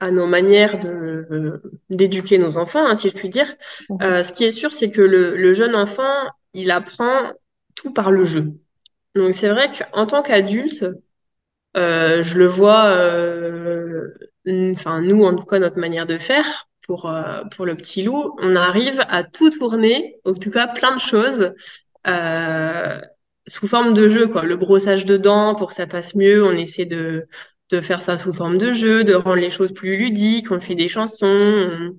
à 0.02 0.12
nos 0.12 0.28
manières 0.28 0.80
de 0.80 1.62
d'éduquer 1.90 2.38
nos 2.38 2.58
enfants, 2.58 2.86
hein, 2.86 2.96
si 2.96 3.10
je 3.10 3.16
puis 3.16 3.30
dire. 3.30 3.54
Mhm. 3.90 4.02
Euh, 4.02 4.24
ce 4.24 4.34
qui 4.34 4.44
est 4.44 4.52
sûr, 4.52 4.72
c'est 4.72 4.92
que 4.92 5.02
le, 5.02 5.38
le 5.38 5.54
jeune 5.54 5.76
enfant, 5.76 6.14
il 6.54 6.72
apprend 6.72 7.32
tout 7.76 7.92
par 7.94 8.12
le 8.12 8.26
jeu. 8.26 8.54
Donc, 9.16 9.34
c'est 9.34 9.50
vrai 9.50 9.70
qu'en 9.72 10.06
tant 10.06 10.22
qu'adulte, 10.22 10.86
euh, 11.78 12.22
je 12.24 12.38
le 12.38 12.48
vois, 12.48 12.86
euh, 12.88 14.08
enfin 14.48 15.02
nous 15.02 15.24
en 15.24 15.36
tout 15.36 15.46
cas 15.46 15.60
notre 15.60 15.78
manière 15.78 16.08
de 16.08 16.18
faire 16.18 16.68
pour 16.88 17.08
euh, 17.10 17.44
pour 17.52 17.66
le 17.66 17.76
petit 17.76 18.04
loup, 18.04 18.36
on 18.40 18.56
arrive 18.56 19.02
à 19.08 19.24
tout 19.24 19.50
tourner, 19.52 20.20
en 20.26 20.34
tout 20.34 20.52
cas 20.52 20.68
plein 20.68 20.96
de 20.96 21.02
choses 21.02 21.54
sous 23.48 23.68
forme 23.68 23.94
de 23.94 24.10
jeu 24.10 24.28
quoi. 24.28 24.44
Le 24.44 24.56
brossage 24.56 25.06
de 25.06 25.18
dents 25.18 25.56
pour 25.56 25.70
que 25.70 25.76
ça 25.76 25.88
passe 25.88 26.16
mieux, 26.16 26.44
on 26.44 26.52
essaie 26.54 26.86
de 26.86 27.28
de 27.72 27.82
faire 27.82 28.02
ça 28.02 28.18
sous 28.18 28.34
forme 28.34 28.58
de 28.58 28.72
jeu, 28.72 29.04
de 29.04 29.14
rendre 29.14 29.36
les 29.38 29.52
choses 29.52 29.74
plus 29.74 29.96
ludiques, 29.96 30.52
on 30.52 30.60
fait 30.60 30.74
des 30.76 30.90
chansons, 30.90 31.28
on, 31.28 31.96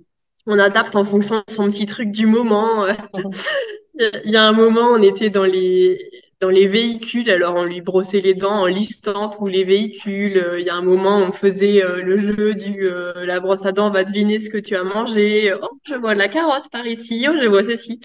on 0.47 0.59
adapte 0.59 0.97
en 0.97 1.05
fonction 1.05 1.37
de 1.47 1.53
son 1.53 1.71
petit 1.71 1.87
truc 1.87 2.11
du 2.11 2.27
moment. 2.27 2.87
Il 4.25 4.31
y 4.31 4.37
a 4.37 4.45
un 4.45 4.53
moment, 4.53 4.89
on 4.93 5.03
était 5.03 5.31
dans 5.31 5.45
les 5.45 5.99
dans 6.41 6.49
les 6.49 6.67
véhicules, 6.67 7.29
alors 7.31 7.55
on 7.57 7.65
lui 7.65 7.83
brossait 7.83 8.21
les 8.21 8.35
dents 8.35 8.63
en 8.63 8.67
listant 8.67 9.29
tous 9.29 9.47
les 9.47 9.63
véhicules. 9.63 10.39
Euh, 10.39 10.59
il 10.59 10.67
y 10.67 10.71
a 10.71 10.75
un 10.75 10.83
moment, 10.83 11.19
on 11.19 11.33
faisait 11.33 11.85
euh, 11.85 12.01
le 12.01 12.17
jeu 12.17 12.55
du 12.55 12.89
euh, 12.89 13.27
la 13.27 13.41
brosse 13.41 13.67
à 13.67 13.73
dents 13.73 13.91
va 13.91 14.05
deviner 14.05 14.39
ce 14.39 14.49
que 14.49 14.57
tu 14.57 14.75
as 14.75 14.83
mangé. 14.83 15.53
Oh, 15.63 15.69
je 15.87 15.95
vois 15.97 16.15
de 16.15 16.19
la 16.19 16.29
carotte 16.29 16.71
par 16.71 16.87
ici. 16.87 17.27
Oh, 17.29 17.35
je 17.41 17.47
vois 17.47 17.63
ceci. 17.63 18.01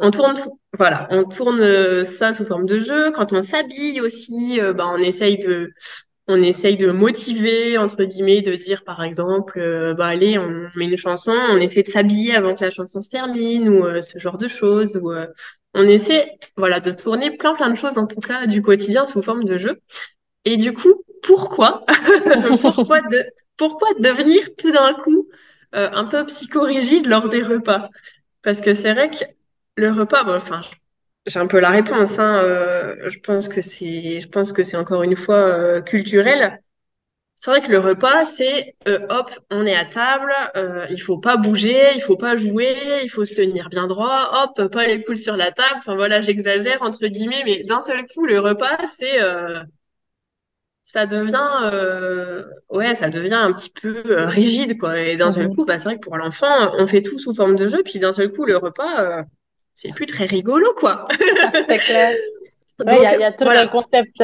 on 0.00 0.10
tourne, 0.10 0.34
voilà, 0.76 1.06
on 1.10 1.24
tourne 1.24 2.04
ça 2.04 2.34
sous 2.34 2.44
forme 2.44 2.66
de 2.66 2.80
jeu. 2.80 3.12
Quand 3.12 3.32
on 3.32 3.40
s'habille 3.40 4.00
aussi, 4.00 4.60
bah, 4.74 4.86
on 4.92 4.98
essaye 4.98 5.38
de 5.38 5.70
on 6.28 6.42
essaye 6.42 6.76
de 6.76 6.90
motiver 6.90 7.78
entre 7.78 8.04
guillemets 8.04 8.42
de 8.42 8.54
dire 8.54 8.84
par 8.84 9.02
exemple 9.02 9.94
bah 9.96 10.06
allez 10.06 10.38
on 10.38 10.68
met 10.76 10.84
une 10.84 10.96
chanson 10.96 11.32
on 11.32 11.56
essaie 11.56 11.82
de 11.82 11.88
s'habiller 11.88 12.34
avant 12.34 12.54
que 12.54 12.64
la 12.64 12.70
chanson 12.70 13.00
se 13.00 13.10
termine 13.10 13.68
ou 13.68 14.00
ce 14.02 14.18
genre 14.18 14.38
de 14.38 14.48
choses 14.48 14.96
ou 15.02 15.10
on 15.74 15.88
essaie 15.88 16.38
voilà 16.56 16.80
de 16.80 16.90
tourner 16.92 17.36
plein 17.36 17.54
plein 17.54 17.70
de 17.70 17.76
choses 17.76 17.98
en 17.98 18.06
tout 18.06 18.20
cas 18.20 18.46
du 18.46 18.62
quotidien 18.62 19.06
sous 19.06 19.22
forme 19.22 19.44
de 19.44 19.56
jeu. 19.56 19.80
Et 20.44 20.56
du 20.56 20.72
coup, 20.72 21.04
pourquoi 21.22 21.84
pourquoi, 22.60 23.00
de, 23.02 23.24
pourquoi 23.56 23.88
devenir 23.98 24.44
tout 24.56 24.70
d'un 24.72 24.94
coup 24.94 25.28
euh, 25.74 25.90
un 25.92 26.06
peu 26.06 26.24
psychorigide 26.26 27.06
lors 27.06 27.28
des 27.28 27.42
repas? 27.42 27.90
Parce 28.42 28.60
que 28.60 28.74
c'est 28.74 28.94
vrai 28.94 29.10
que 29.10 29.24
le 29.76 29.90
repas, 29.92 30.24
bon, 30.24 30.36
enfin, 30.36 30.62
j'ai 31.28 31.38
un 31.38 31.46
peu 31.46 31.60
la 31.60 31.70
réponse. 31.70 32.18
Hein, 32.18 32.42
euh, 32.42 33.08
je 33.08 33.18
pense 33.20 33.48
que 33.48 33.60
c'est, 33.60 34.20
je 34.20 34.28
pense 34.28 34.52
que 34.52 34.64
c'est 34.64 34.76
encore 34.76 35.02
une 35.02 35.16
fois 35.16 35.36
euh, 35.36 35.82
culturel. 35.82 36.60
C'est 37.40 37.50
vrai 37.52 37.60
que 37.60 37.70
le 37.70 37.78
repas, 37.78 38.24
c'est 38.24 38.74
euh, 38.88 39.06
hop, 39.10 39.30
on 39.52 39.64
est 39.64 39.76
à 39.76 39.84
table, 39.84 40.32
euh, 40.56 40.86
il 40.90 41.00
faut 41.00 41.18
pas 41.18 41.36
bouger, 41.36 41.94
il 41.94 42.00
faut 42.02 42.16
pas 42.16 42.34
jouer, 42.36 42.74
il 43.04 43.08
faut 43.08 43.24
se 43.24 43.32
tenir 43.34 43.68
bien 43.68 43.86
droit, 43.86 44.42
hop, 44.42 44.72
pas 44.72 44.86
les 44.88 44.98
poules 44.98 45.18
sur 45.18 45.36
la 45.36 45.52
table. 45.52 45.76
Enfin 45.78 45.94
voilà, 45.94 46.20
j'exagère 46.20 46.82
entre 46.82 47.06
guillemets, 47.06 47.44
mais 47.44 47.62
d'un 47.62 47.80
seul 47.80 48.04
coup, 48.06 48.26
le 48.26 48.40
repas, 48.40 48.88
c'est 48.88 49.22
euh, 49.22 49.62
ça 50.82 51.06
devient 51.06 51.70
euh, 51.72 52.44
ouais, 52.70 52.94
ça 52.94 53.08
devient 53.10 53.34
un 53.34 53.52
petit 53.52 53.70
peu 53.70 54.02
rigide 54.24 54.78
quoi. 54.78 54.98
Et 55.00 55.16
d'un 55.16 55.30
seul 55.30 55.48
mhm. 55.48 55.54
coup, 55.54 55.64
bah 55.64 55.78
c'est 55.78 55.84
vrai 55.84 55.94
que 55.96 56.00
pour 56.04 56.16
l'enfant, 56.16 56.72
on 56.78 56.88
fait 56.88 57.02
tout 57.02 57.20
sous 57.20 57.34
forme 57.34 57.54
de 57.54 57.68
jeu, 57.68 57.82
puis 57.84 58.00
d'un 58.00 58.12
seul 58.12 58.32
coup, 58.32 58.46
le 58.46 58.56
repas, 58.56 59.24
c'est 59.80 59.94
plus 59.94 60.06
très 60.06 60.26
rigolo 60.26 60.66
quoi. 60.76 61.04
c'est 61.68 61.78
clair. 61.78 62.14
Il 62.86 62.92
y, 62.92 63.06
a, 63.06 63.18
y 63.18 63.24
a 63.24 63.32
tout 63.32 63.44
le 63.44 63.68
concept 63.68 64.22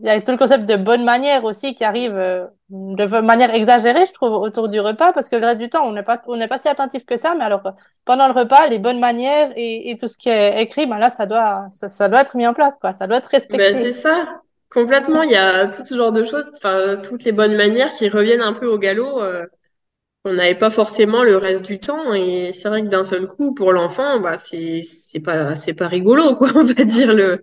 il 0.00 0.06
y 0.06 0.10
a 0.10 0.20
tout 0.20 0.32
le 0.32 0.36
concept 0.36 0.68
de 0.68 0.76
bonne 0.76 1.04
manière 1.04 1.44
aussi 1.44 1.74
qui 1.74 1.84
arrive 1.84 2.16
euh, 2.16 2.46
de 2.68 3.20
manière 3.20 3.54
exagérée, 3.54 4.06
je 4.06 4.12
trouve, 4.12 4.32
autour 4.32 4.68
du 4.68 4.80
repas, 4.80 5.12
parce 5.12 5.28
que 5.28 5.36
le 5.36 5.46
reste 5.46 5.58
du 5.58 5.68
temps, 5.68 5.86
on 5.86 5.92
n'est 5.92 6.02
pas, 6.02 6.20
on 6.26 6.36
n'est 6.36 6.48
pas 6.48 6.58
si 6.58 6.68
attentif 6.68 7.06
que 7.06 7.16
ça, 7.16 7.34
mais 7.36 7.44
alors, 7.44 7.62
pendant 8.04 8.26
le 8.26 8.32
repas, 8.32 8.66
les 8.66 8.78
bonnes 8.78 8.98
manières 8.98 9.52
et, 9.54 9.90
et 9.90 9.96
tout 9.96 10.08
ce 10.08 10.16
qui 10.16 10.28
est 10.28 10.60
écrit, 10.60 10.86
ben 10.86 10.98
là, 10.98 11.10
ça 11.10 11.26
doit, 11.26 11.66
ça, 11.72 11.88
ça, 11.88 12.08
doit 12.08 12.22
être 12.22 12.36
mis 12.36 12.46
en 12.46 12.54
place, 12.54 12.76
quoi. 12.80 12.92
Ça 12.98 13.06
doit 13.06 13.18
être 13.18 13.28
respecté. 13.28 13.56
Ben, 13.56 13.74
c'est 13.74 13.92
ça. 13.92 14.40
Complètement. 14.68 15.22
Il 15.22 15.30
y 15.30 15.36
a 15.36 15.68
tout 15.68 15.84
ce 15.84 15.96
genre 15.96 16.10
de 16.10 16.24
choses, 16.24 16.50
enfin, 16.56 16.96
toutes 17.00 17.22
les 17.22 17.32
bonnes 17.32 17.54
manières 17.54 17.92
qui 17.92 18.08
reviennent 18.08 18.42
un 18.42 18.52
peu 18.52 18.66
au 18.66 18.78
galop. 18.78 19.22
Euh, 19.22 19.46
on 20.24 20.32
n'avait 20.34 20.54
pas 20.56 20.70
forcément 20.70 21.22
le 21.22 21.36
reste 21.36 21.64
du 21.64 21.78
temps 21.80 22.14
et 22.14 22.52
c'est 22.52 22.68
vrai 22.68 22.82
que 22.82 22.88
d'un 22.88 23.04
seul 23.04 23.26
coup 23.26 23.54
pour 23.54 23.72
l'enfant 23.72 24.20
bah 24.20 24.36
c'est 24.38 24.80
c'est 24.82 25.20
pas 25.20 25.54
c'est 25.54 25.74
pas 25.74 25.88
rigolo 25.88 26.34
quoi 26.36 26.50
on 26.54 26.64
va 26.64 26.84
dire 26.84 27.12
le 27.12 27.42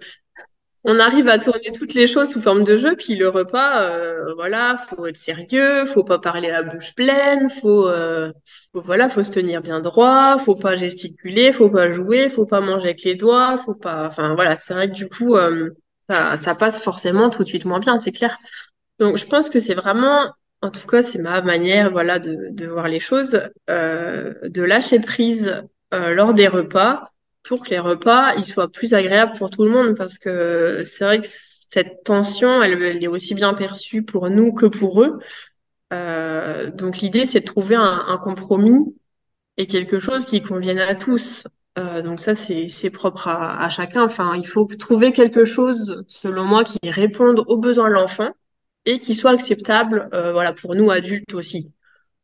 on 0.84 1.00
arrive 1.00 1.30
à 1.30 1.38
tourner 1.38 1.72
toutes 1.72 1.94
les 1.94 2.08
choses 2.08 2.32
sous 2.32 2.42
forme 2.42 2.64
de 2.64 2.76
jeu, 2.78 2.96
puis 2.96 3.16
le 3.16 3.30
repas, 3.30 3.84
euh, 3.84 4.34
voilà, 4.34 4.78
faut 4.90 5.06
être 5.06 5.18
sérieux, 5.18 5.86
faut 5.86 6.04
pas 6.04 6.18
parler 6.18 6.50
la 6.50 6.64
bouche 6.64 6.96
pleine, 6.96 7.50
faut, 7.52 7.88
euh, 7.88 8.32
faut, 8.74 8.82
voilà, 8.82 9.08
faut 9.08 9.22
se 9.22 9.32
tenir 9.32 9.62
bien 9.62 9.80
droit, 9.80 10.40
faut 10.40 10.56
pas 10.56 10.76
gesticuler, 10.76 11.54
faut 11.54 11.70
pas 11.70 11.92
jouer, 11.92 12.30
faut 12.30 12.48
pas 12.48 12.62
manger 12.62 12.86
avec 12.90 13.04
les 13.04 13.16
doigts, 13.16 13.58
faut 13.58 13.76
pas, 13.76 14.08
enfin 14.08 14.34
voilà, 14.34 14.58
c'est 14.58 14.74
vrai 14.74 14.90
que 14.90 14.96
du 14.96 15.08
coup, 15.08 15.36
euh, 15.36 15.70
ça, 16.10 16.36
ça 16.38 16.56
passe 16.56 16.82
forcément 16.82 17.30
tout 17.30 17.44
de 17.44 17.48
suite 17.48 17.66
moins 17.66 17.80
bien, 17.80 18.00
c'est 18.00 18.12
clair. 18.12 18.38
Donc 19.00 19.18
je 19.18 19.28
pense 19.28 19.50
que 19.52 19.60
c'est 19.60 19.76
vraiment 19.76 20.32
en 20.62 20.70
tout 20.70 20.88
cas, 20.88 21.02
c'est 21.02 21.20
ma 21.20 21.42
manière, 21.42 21.92
voilà, 21.92 22.20
de, 22.20 22.68
voir 22.68 22.88
les 22.88 23.00
choses, 23.00 23.42
euh, 23.70 24.34
de 24.44 24.62
lâcher 24.62 25.00
prise 25.00 25.64
euh, 25.94 26.14
lors 26.14 26.34
des 26.34 26.48
repas 26.48 27.12
pour 27.44 27.64
que 27.64 27.72
les 27.72 27.80
repas 27.80 28.36
ils 28.36 28.46
soient 28.46 28.70
plus 28.70 28.94
agréables 28.94 29.36
pour 29.38 29.50
tout 29.50 29.64
le 29.64 29.72
monde 29.72 29.98
parce 29.98 30.20
que 30.20 30.84
c'est 30.86 31.04
vrai 31.04 31.22
que 31.22 31.28
cette 31.28 32.04
tension, 32.04 32.62
elle, 32.62 33.04
est 33.04 33.08
aussi 33.08 33.34
bien 33.34 33.54
perçue 33.56 34.04
pour 34.04 34.30
nous 34.30 34.54
que 34.54 34.68
pour 34.68 35.02
eux. 35.04 35.20
Euh, 35.94 36.70
donc 36.72 37.00
l'idée, 37.00 37.26
c'est 37.26 37.42
de 37.42 37.46
trouver 37.46 37.76
un, 37.76 38.20
compromis 38.24 38.96
et 39.58 39.68
quelque 39.68 40.00
chose 40.00 40.26
qui 40.26 40.42
convienne 40.44 40.80
à 40.80 40.96
tous. 40.96 41.46
Donc 41.76 42.20
ça, 42.20 42.36
c'est 42.36 42.90
propre 42.92 43.28
à, 43.28 43.64
à, 43.64 43.70
chacun. 43.70 44.04
Enfin, 44.04 44.36
il 44.36 44.46
faut 44.46 44.66
trouver 44.66 45.14
quelque 45.14 45.46
chose, 45.46 46.04
selon 46.08 46.46
moi, 46.46 46.64
qui 46.64 46.78
réponde 46.84 47.44
aux 47.48 47.58
besoins 47.58 47.90
de 47.90 47.94
l'enfant 47.94 48.30
et 48.86 49.00
qui 49.00 49.16
soit 49.16 49.32
acceptable, 49.32 50.10
euh, 50.14 50.32
voilà, 50.34 50.54
pour 50.54 50.76
nous 50.76 50.92
adultes 50.92 51.34
aussi. 51.34 51.72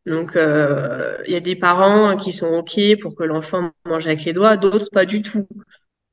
Donc, 0.05 0.35
euh, 0.35 1.17
il 1.27 1.33
y 1.33 1.35
a 1.35 1.41
des 1.41 1.55
parents 1.55 2.17
qui 2.17 2.33
sont 2.33 2.47
OK 2.47 2.79
pour 3.01 3.15
que 3.15 3.23
l'enfant 3.23 3.71
mange 3.85 4.07
avec 4.07 4.23
les 4.25 4.33
doigts, 4.33 4.57
d'autres 4.57 4.89
pas 4.91 5.05
du 5.05 5.21
tout. 5.21 5.47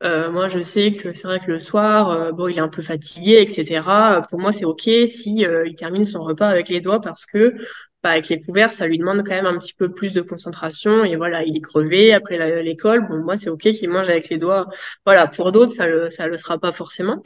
Euh, 0.02 0.30
moi, 0.30 0.48
je 0.48 0.60
sais 0.60 0.92
que 0.92 1.14
c'est 1.14 1.26
vrai 1.26 1.40
que 1.40 1.50
le 1.50 1.58
soir, 1.60 2.10
euh, 2.10 2.32
bon, 2.32 2.48
il 2.48 2.58
est 2.58 2.60
un 2.60 2.68
peu 2.68 2.82
fatigué, 2.82 3.40
etc. 3.40 4.20
Pour 4.30 4.38
moi, 4.40 4.52
c'est 4.52 4.64
OK 4.66 4.82
si 5.06 5.46
euh, 5.46 5.66
il 5.66 5.76
termine 5.76 6.04
son 6.04 6.22
repas 6.22 6.48
avec 6.48 6.68
les 6.68 6.80
doigts 6.80 7.00
parce 7.00 7.24
que 7.26 7.54
bah, 8.02 8.10
avec 8.10 8.28
les 8.28 8.42
couverts, 8.42 8.72
ça 8.72 8.86
lui 8.86 8.98
demande 8.98 9.22
quand 9.26 9.34
même 9.34 9.46
un 9.46 9.58
petit 9.58 9.72
peu 9.72 9.90
plus 9.92 10.12
de 10.12 10.20
concentration. 10.20 11.04
Et 11.04 11.16
voilà, 11.16 11.42
il 11.44 11.56
est 11.56 11.60
crevé 11.60 12.12
après 12.12 12.62
l'école. 12.62 13.08
Bon, 13.08 13.18
moi, 13.22 13.36
c'est 13.36 13.48
OK 13.48 13.62
qu'il 13.62 13.88
mange 13.90 14.10
avec 14.10 14.28
les 14.28 14.36
doigts. 14.36 14.68
Voilà, 15.06 15.26
pour 15.26 15.52
d'autres, 15.52 15.72
ça 15.72 15.86
le, 15.88 16.10
ça 16.10 16.26
le 16.26 16.36
sera 16.36 16.58
pas 16.58 16.72
forcément. 16.72 17.22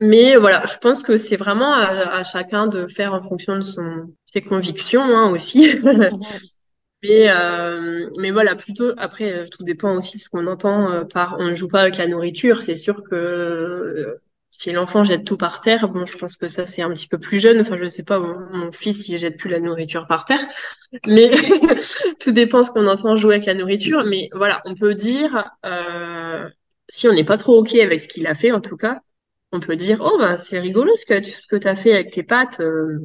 Mais 0.00 0.36
voilà, 0.36 0.64
je 0.66 0.76
pense 0.78 1.02
que 1.02 1.16
c'est 1.16 1.36
vraiment 1.36 1.72
à, 1.72 2.18
à, 2.18 2.22
chacun 2.22 2.66
de 2.66 2.86
faire 2.86 3.14
en 3.14 3.22
fonction 3.22 3.56
de 3.56 3.62
son 3.62 4.14
ses 4.26 4.42
convictions 4.42 5.02
hein, 5.02 5.30
aussi. 5.30 5.70
mais 7.02 7.30
euh, 7.30 8.10
mais 8.18 8.30
voilà, 8.30 8.54
plutôt 8.56 8.92
après 8.98 9.32
euh, 9.32 9.46
tout 9.50 9.64
dépend 9.64 9.96
aussi 9.96 10.18
de 10.18 10.22
ce 10.22 10.28
qu'on 10.28 10.46
entend 10.46 10.90
euh, 10.92 11.04
par 11.04 11.36
on 11.38 11.48
ne 11.48 11.54
joue 11.54 11.68
pas 11.68 11.80
avec 11.80 11.96
la 11.96 12.06
nourriture. 12.08 12.60
C'est 12.62 12.74
sûr 12.76 13.02
que 13.04 13.14
euh, 13.14 14.20
si 14.50 14.70
l'enfant 14.72 15.02
jette 15.04 15.24
tout 15.24 15.36
par 15.38 15.60
terre, 15.62 15.88
bon, 15.88 16.04
je 16.06 16.16
pense 16.18 16.36
que 16.36 16.48
ça 16.48 16.66
c'est 16.66 16.82
un 16.82 16.90
petit 16.92 17.08
peu 17.08 17.18
plus 17.18 17.40
jeune. 17.40 17.60
Enfin, 17.60 17.78
je 17.78 17.86
sais 17.86 18.02
pas, 18.02 18.18
mon, 18.18 18.38
mon 18.52 18.72
fils 18.72 19.08
il 19.08 19.18
jette 19.18 19.38
plus 19.38 19.48
la 19.50 19.60
nourriture 19.60 20.06
par 20.06 20.26
terre, 20.26 20.40
mais 21.06 21.30
tout 22.20 22.32
dépend 22.32 22.62
ce 22.62 22.70
qu'on 22.70 22.86
entend 22.86 23.16
jouer 23.16 23.36
avec 23.36 23.46
la 23.46 23.54
nourriture. 23.54 24.04
Mais 24.04 24.28
voilà, 24.34 24.60
on 24.66 24.74
peut 24.74 24.94
dire 24.94 25.50
si 26.88 27.08
on 27.08 27.12
n'est 27.12 27.24
pas 27.24 27.36
trop 27.36 27.58
ok 27.58 27.74
avec 27.76 28.00
ce 28.00 28.08
qu'il 28.08 28.26
a 28.26 28.34
fait 28.34 28.52
en 28.52 28.60
tout 28.60 28.76
cas 28.76 29.00
on 29.52 29.60
peut 29.60 29.76
dire 29.76 29.98
oh 30.00 30.16
bah 30.18 30.36
c'est 30.36 30.58
rigolo 30.58 30.94
ce 30.94 31.06
que 31.06 31.22
ce 31.22 31.46
que 31.46 31.66
as 31.66 31.76
fait 31.76 31.92
avec 31.92 32.12
tes 32.12 32.22
pattes 32.22 32.60
euh... 32.60 32.98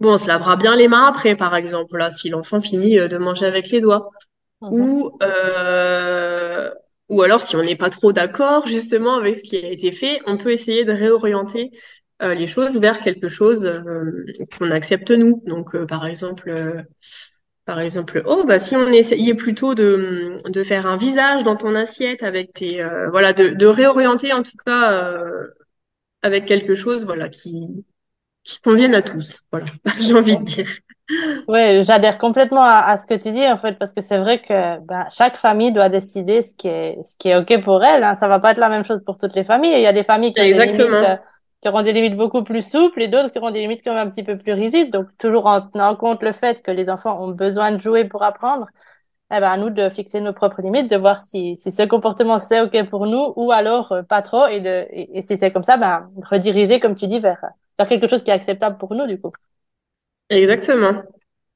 bon 0.00 0.14
on 0.14 0.18
se 0.18 0.26
lavera 0.26 0.56
bien 0.56 0.76
les 0.76 0.88
mains 0.88 1.06
après 1.06 1.36
par 1.36 1.54
exemple 1.54 1.96
là 1.96 2.10
si 2.10 2.28
l'enfant 2.28 2.60
finit 2.60 2.98
euh, 2.98 3.08
de 3.08 3.18
manger 3.18 3.46
avec 3.46 3.70
les 3.70 3.80
doigts. 3.80 4.10
Mmh. 4.60 4.68
ou 4.72 5.18
euh... 5.22 6.70
ou 7.08 7.22
alors 7.22 7.42
si 7.42 7.54
on 7.56 7.62
n'est 7.62 7.76
pas 7.76 7.90
trop 7.90 8.12
d'accord 8.12 8.66
justement 8.66 9.16
avec 9.16 9.36
ce 9.36 9.42
qui 9.42 9.56
a 9.56 9.70
été 9.70 9.92
fait 9.92 10.20
on 10.26 10.36
peut 10.36 10.50
essayer 10.50 10.84
de 10.84 10.92
réorienter 10.92 11.70
euh, 12.20 12.34
les 12.34 12.48
choses 12.48 12.76
vers 12.76 13.00
quelque 13.00 13.28
chose 13.28 13.64
euh, 13.64 14.26
qu'on 14.58 14.72
accepte 14.72 15.12
nous. 15.12 15.40
Donc 15.46 15.76
par 15.86 16.04
exemple 16.04 16.84
par 17.68 17.80
exemple, 17.80 18.22
oh 18.24 18.44
bah 18.46 18.58
si 18.58 18.74
on 18.76 18.86
essayait 18.86 19.34
plutôt 19.34 19.74
de, 19.74 20.36
de 20.48 20.62
faire 20.62 20.86
un 20.86 20.96
visage 20.96 21.42
dans 21.42 21.54
ton 21.54 21.74
assiette 21.74 22.22
avec 22.22 22.54
tes 22.54 22.80
euh, 22.80 23.10
voilà 23.10 23.34
de, 23.34 23.48
de, 23.48 23.66
réorienter 23.66 24.32
en 24.32 24.42
tout 24.42 24.56
cas 24.64 24.94
euh, 24.94 25.48
avec 26.22 26.46
quelque 26.46 26.74
chose 26.74 27.04
voilà 27.04 27.28
qui 27.28 27.84
qui 28.42 28.58
convienne 28.62 28.94
à 28.94 29.02
tous. 29.02 29.42
Voilà, 29.52 29.66
j'ai 30.00 30.14
envie 30.14 30.38
de 30.38 30.44
dire. 30.44 30.66
Oui, 31.46 31.84
j'adhère 31.84 32.16
complètement 32.16 32.62
à, 32.62 32.86
à, 32.86 32.96
ce 32.96 33.06
que 33.06 33.12
tu 33.12 33.32
dis 33.32 33.46
en 33.46 33.58
fait 33.58 33.78
parce 33.78 33.92
que 33.92 34.00
c'est 34.00 34.16
vrai 34.16 34.40
que 34.40 34.80
ben, 34.86 35.04
chaque 35.10 35.36
famille 35.36 35.70
doit 35.70 35.90
décider 35.90 36.40
ce 36.40 36.54
qui 36.54 36.68
est 36.68 36.96
ce 37.04 37.16
qui 37.18 37.28
est 37.28 37.36
ok 37.36 37.62
pour 37.64 37.84
elle. 37.84 38.02
Hein. 38.02 38.16
Ça 38.16 38.28
va 38.28 38.38
pas 38.38 38.52
être 38.52 38.58
la 38.60 38.70
même 38.70 38.84
chose 38.84 39.02
pour 39.04 39.18
toutes 39.18 39.34
les 39.34 39.44
familles. 39.44 39.74
Il 39.74 39.82
y 39.82 39.86
a 39.86 39.92
des 39.92 40.04
familles 40.04 40.32
qui 40.32 40.40
ont 40.40 40.44
Exactement. 40.44 41.00
des 41.02 41.06
limites 41.06 41.20
qui 41.60 41.68
auront 41.68 41.82
des 41.82 41.92
limites 41.92 42.16
beaucoup 42.16 42.44
plus 42.44 42.68
souples 42.68 43.02
et 43.02 43.08
d'autres 43.08 43.30
qui 43.32 43.38
auront 43.38 43.50
des 43.50 43.60
limites 43.62 43.82
quand 43.84 43.94
même 43.94 44.06
un 44.06 44.10
petit 44.10 44.22
peu 44.22 44.38
plus 44.38 44.52
rigides. 44.52 44.92
Donc, 44.92 45.08
toujours 45.18 45.46
en 45.46 45.60
tenant 45.62 45.96
compte 45.96 46.22
le 46.22 46.32
fait 46.32 46.62
que 46.62 46.70
les 46.70 46.88
enfants 46.90 47.22
ont 47.22 47.30
besoin 47.32 47.72
de 47.72 47.78
jouer 47.80 48.04
pour 48.04 48.22
apprendre, 48.22 48.66
eh 49.32 49.40
ben, 49.40 49.50
à 49.50 49.56
nous 49.58 49.70
de 49.70 49.88
fixer 49.90 50.20
nos 50.20 50.32
propres 50.32 50.62
limites, 50.62 50.90
de 50.90 50.96
voir 50.96 51.20
si, 51.20 51.56
si 51.56 51.72
ce 51.72 51.82
comportement 51.84 52.38
c'est 52.38 52.60
OK 52.62 52.88
pour 52.90 53.06
nous 53.06 53.32
ou 53.36 53.52
alors 53.52 53.92
euh, 53.92 54.02
pas 54.02 54.22
trop 54.22 54.46
et 54.46 54.60
de, 54.60 54.86
et, 54.90 55.18
et 55.18 55.22
si 55.22 55.36
c'est 55.38 55.52
comme 55.52 55.64
ça, 55.64 55.76
ben, 55.76 56.10
rediriger, 56.24 56.80
comme 56.80 56.94
tu 56.94 57.06
dis, 57.06 57.20
vers, 57.20 57.38
vers 57.78 57.88
quelque 57.88 58.08
chose 58.08 58.22
qui 58.24 58.30
est 58.30 58.34
acceptable 58.34 58.78
pour 58.78 58.94
nous, 58.94 59.06
du 59.06 59.20
coup. 59.20 59.32
Exactement. 60.30 61.02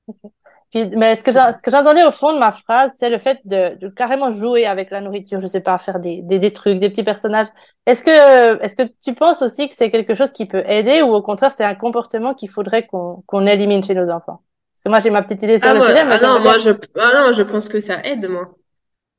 Okay. 0.09 0.31
Puis, 0.73 0.87
mais 0.97 1.17
ce 1.17 1.23
que 1.23 1.71
j'entendais 1.71 2.03
au 2.03 2.11
fond 2.11 2.33
de 2.33 2.39
ma 2.39 2.51
phrase, 2.51 2.91
c'est 2.99 3.11
le 3.11 3.19
fait 3.19 3.39
de, 3.45 3.77
de, 3.77 3.89
carrément 3.89 4.33
jouer 4.33 4.65
avec 4.67 4.91
la 4.91 5.03
nourriture. 5.03 5.39
Je 5.39 5.47
sais 5.47 5.61
pas, 5.61 5.77
faire 5.77 6.01
des, 6.01 6.23
des, 6.23 6.39
des 6.39 6.53
trucs, 6.53 6.79
des 6.79 6.89
petits 6.89 7.03
personnages. 7.05 7.49
Est-ce 7.85 8.03
que, 8.03 8.63
est-ce 8.65 8.77
que 8.77 8.91
tu 9.05 9.15
penses 9.15 9.43
aussi 9.43 9.69
que 9.69 9.75
c'est 9.75 9.91
quelque 9.91 10.15
chose 10.15 10.33
qui 10.33 10.47
peut 10.47 10.65
aider 10.67 11.03
ou 11.03 11.13
au 11.13 11.21
contraire 11.21 11.51
c'est 11.51 11.65
un 11.65 11.75
comportement 11.75 12.33
qu'il 12.33 12.49
faudrait 12.49 12.87
qu'on 12.87 13.23
qu'on 13.27 13.47
élimine 13.47 13.85
chez 13.85 13.95
nos 13.95 14.11
enfants? 14.11 14.41
Parce 14.73 14.83
que 14.85 14.89
moi 14.89 15.01
j'ai 15.01 15.11
ma 15.11 15.23
petite 15.23 15.43
idée 15.43 15.61
sur 15.61 15.69
ah 15.69 15.75
le 15.75 15.81
ouais, 15.81 15.89
sujet. 15.89 16.05
Mais 16.05 16.17
ah 16.19 16.27
non, 16.27 16.41
moi 16.41 16.57
je, 16.57 16.71
ah 16.99 17.11
non, 17.15 17.33
je 17.35 17.43
pense 17.43 17.69
que 17.69 17.79
ça 17.79 18.01
aide 18.05 18.27
moi. 18.29 18.55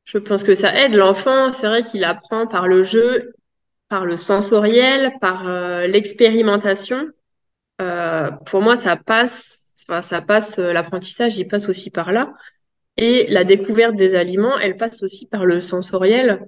Je 0.06 0.18
pense 0.18 0.44
que 0.44 0.56
ça 0.56 0.76
aide 0.76 0.96
l'enfant. 0.96 1.54
C'est 1.54 1.68
vrai 1.68 1.84
qu'il 1.84 2.04
apprend 2.04 2.48
par 2.48 2.68
le 2.68 2.82
jeu, 2.82 3.34
par 3.90 4.06
le 4.06 4.18
sensoriel, 4.18 5.14
par 5.22 5.48
euh, 5.48 5.86
l'expérimentation. 5.86 7.08
Euh, 7.80 8.32
pour 8.46 8.62
moi, 8.62 8.76
ça 8.76 8.96
passe 8.96 9.63
Enfin, 9.88 10.02
ça 10.02 10.22
passe, 10.22 10.60
euh, 10.60 10.74
l'apprentissage, 10.74 11.38
il 11.38 11.48
passe 11.48 11.70
aussi 11.70 11.90
par 11.90 12.12
là. 12.12 12.34
Et 12.98 13.28
la 13.30 13.44
découverte 13.44 13.96
des 13.96 14.16
aliments, 14.16 14.58
elle 14.60 14.78
passe 14.78 15.04
aussi 15.04 15.28
par 15.28 15.46
le 15.46 15.60
sensoriel. 15.60 16.48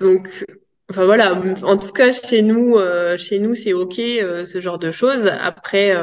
Donc, 0.00 0.44
enfin 0.90 1.04
voilà, 1.04 1.40
en 1.62 1.78
tout 1.78 1.92
cas 1.92 2.12
chez 2.12 2.42
nous, 2.42 2.76
euh, 2.76 3.16
chez 3.16 3.38
nous 3.38 3.54
c'est 3.54 3.72
ok 3.72 3.98
euh, 3.98 4.44
ce 4.44 4.60
genre 4.60 4.78
de 4.78 4.90
choses. 4.90 5.26
Après, 5.26 5.94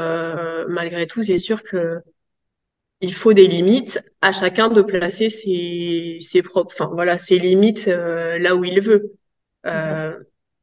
malgré 0.67 1.07
tout, 1.07 1.23
c'est 1.23 1.37
sûr 1.39 1.63
que 1.63 1.99
il 3.01 3.13
faut 3.13 3.33
des 3.33 3.47
limites 3.47 4.01
à 4.21 4.31
chacun 4.31 4.69
de 4.69 4.81
placer 4.81 5.29
ses, 5.29 6.17
ses 6.19 6.43
propres, 6.43 6.73
enfin 6.75 6.91
voilà, 6.93 7.17
ses 7.17 7.39
limites 7.39 7.87
là 7.87 8.55
où 8.55 8.63
il 8.65 8.81
veut. 8.81 9.13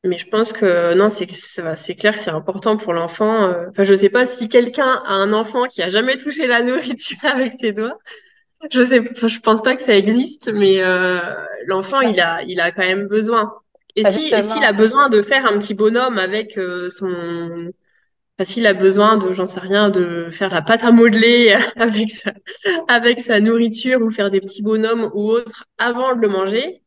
Mais 0.06 0.18
je 0.18 0.28
pense 0.28 0.52
que 0.52 0.94
non, 0.94 1.10
c'est 1.10 1.94
clair 1.94 2.14
que 2.14 2.20
c'est 2.20 2.30
important 2.30 2.76
pour 2.76 2.92
l'enfant. 2.92 3.44
Euh, 3.44 3.66
enfin, 3.70 3.84
je 3.84 3.94
sais 3.94 4.08
pas 4.08 4.26
si 4.26 4.48
quelqu'un 4.48 5.02
a 5.06 5.12
un 5.12 5.32
enfant 5.32 5.64
qui 5.64 5.82
a 5.82 5.88
jamais 5.88 6.16
touché 6.16 6.46
la 6.46 6.62
nourriture 6.62 7.18
avec 7.24 7.54
ses 7.54 7.72
doigts. 7.72 7.98
Je 8.70 8.82
sais, 8.82 9.02
je 9.14 9.40
pense 9.40 9.62
pas 9.62 9.76
que 9.76 9.82
ça 9.82 9.96
existe, 9.96 10.52
mais 10.52 10.82
euh, 10.82 11.20
l'enfant, 11.66 12.00
il 12.00 12.20
a, 12.20 12.42
il 12.42 12.60
a 12.60 12.72
quand 12.72 12.86
même 12.86 13.06
besoin. 13.06 13.52
Et 13.94 14.04
si, 14.04 14.32
s'il 14.42 14.64
a 14.64 14.72
besoin 14.72 15.08
de 15.08 15.22
faire 15.22 15.46
un 15.46 15.58
petit 15.58 15.74
bonhomme 15.74 16.18
avec 16.18 16.58
euh, 16.58 16.90
son, 16.90 17.70
enfin, 18.38 18.44
s'il 18.44 18.66
a 18.66 18.74
besoin 18.74 19.18
de, 19.18 19.32
j'en 19.32 19.46
sais 19.46 19.60
rien, 19.60 19.90
de 19.90 20.28
faire 20.30 20.50
la 20.50 20.62
pâte 20.62 20.84
à 20.84 20.92
modeler 20.92 21.56
avec 21.76 22.10
sa, 22.10 22.32
avec 22.88 23.20
sa 23.20 23.40
nourriture 23.40 24.02
ou 24.02 24.10
faire 24.10 24.30
des 24.30 24.40
petits 24.40 24.62
bonhommes 24.62 25.10
ou 25.14 25.30
autres 25.30 25.64
avant 25.78 26.14
de 26.14 26.20
le 26.20 26.28
manger, 26.28 26.82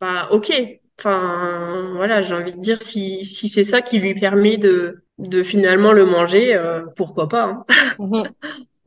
bah 0.00 0.28
ok, 0.30 0.77
Enfin, 0.98 1.92
voilà, 1.94 2.22
j'ai 2.22 2.34
envie 2.34 2.54
de 2.54 2.60
dire, 2.60 2.82
si, 2.82 3.24
si 3.24 3.48
c'est 3.48 3.62
ça 3.64 3.82
qui 3.82 4.00
lui 4.00 4.18
permet 4.18 4.56
de, 4.56 5.04
de 5.18 5.42
finalement 5.44 5.92
le 5.92 6.04
manger, 6.04 6.54
euh, 6.54 6.86
pourquoi 6.96 7.28
pas. 7.28 7.44
Hein. 7.44 7.64
Mhm. 7.98 8.24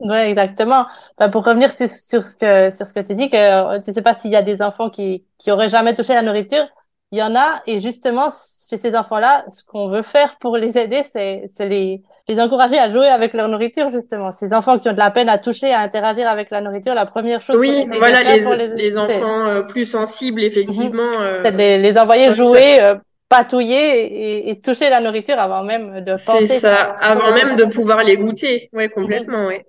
Oui, 0.00 0.16
exactement. 0.16 0.86
Bah, 1.18 1.28
pour 1.28 1.44
revenir 1.44 1.72
sur, 1.72 1.88
sur, 1.88 2.24
ce 2.24 2.36
que 2.36 2.70
sur 2.74 2.86
ce 2.86 2.92
que 2.94 3.00
tu 3.00 3.14
dis, 3.14 3.30
que 3.30 3.36
euh, 3.36 3.80
tu 3.80 3.92
sais 3.92 4.02
pas 4.02 4.14
s'il 4.14 4.32
y 4.32 4.36
a 4.36 4.42
des 4.42 4.62
enfants 4.62 4.90
qui 4.90 5.24
qui 5.38 5.50
auraient 5.52 5.68
jamais 5.68 5.94
touché 5.94 6.14
la 6.14 6.22
nourriture, 6.22 6.66
il 7.12 7.18
y 7.18 7.22
en 7.22 7.36
a, 7.36 7.62
et 7.66 7.80
justement 7.80 8.28
chez 8.68 8.78
ces 8.78 8.96
enfants-là, 8.96 9.44
ce 9.50 9.64
qu'on 9.64 9.88
veut 9.90 10.02
faire 10.02 10.38
pour 10.38 10.56
les 10.56 10.78
aider, 10.78 11.04
c'est 11.12 11.46
c'est 11.50 11.68
les 11.68 12.02
les 12.28 12.40
encourager 12.40 12.78
à 12.78 12.88
jouer 12.90 13.08
avec 13.08 13.34
leur 13.34 13.48
nourriture 13.48 13.88
justement. 13.88 14.30
Ces 14.32 14.52
enfants 14.54 14.78
qui 14.78 14.88
ont 14.88 14.92
de 14.92 14.98
la 14.98 15.10
peine 15.10 15.28
à 15.28 15.38
toucher, 15.38 15.72
à 15.72 15.80
interagir 15.80 16.28
avec 16.28 16.50
la 16.50 16.60
nourriture, 16.60 16.94
la 16.94 17.06
première 17.06 17.40
chose. 17.40 17.58
Oui, 17.58 17.86
voilà 17.98 18.22
les, 18.22 18.40
les, 18.40 18.68
les, 18.76 18.98
enfants 18.98 19.46
euh, 19.46 19.62
plus 19.62 19.86
sensibles 19.86 20.42
effectivement. 20.42 21.12
-hmm. 21.18 21.46
euh, 21.46 21.50
les, 21.50 21.78
les 21.78 21.98
envoyer 21.98 22.32
jouer, 22.32 22.80
euh, 22.82 22.94
patouiller 23.28 23.86
et, 24.02 24.50
et, 24.50 24.60
toucher 24.60 24.88
la 24.90 25.00
nourriture 25.00 25.38
avant 25.38 25.62
même 25.72 25.86
de 26.08 26.12
penser. 26.12 26.46
C'est 26.46 26.60
ça, 26.60 26.76
avant 27.00 27.32
même 27.38 27.56
de 27.56 27.64
pouvoir 27.76 28.00
les 28.04 28.16
goûter. 28.16 28.68
Ouais, 28.72 28.88
complètement, 28.88 29.42
mm 29.44 29.44
-hmm. 29.44 29.48
ouais. 29.48 29.66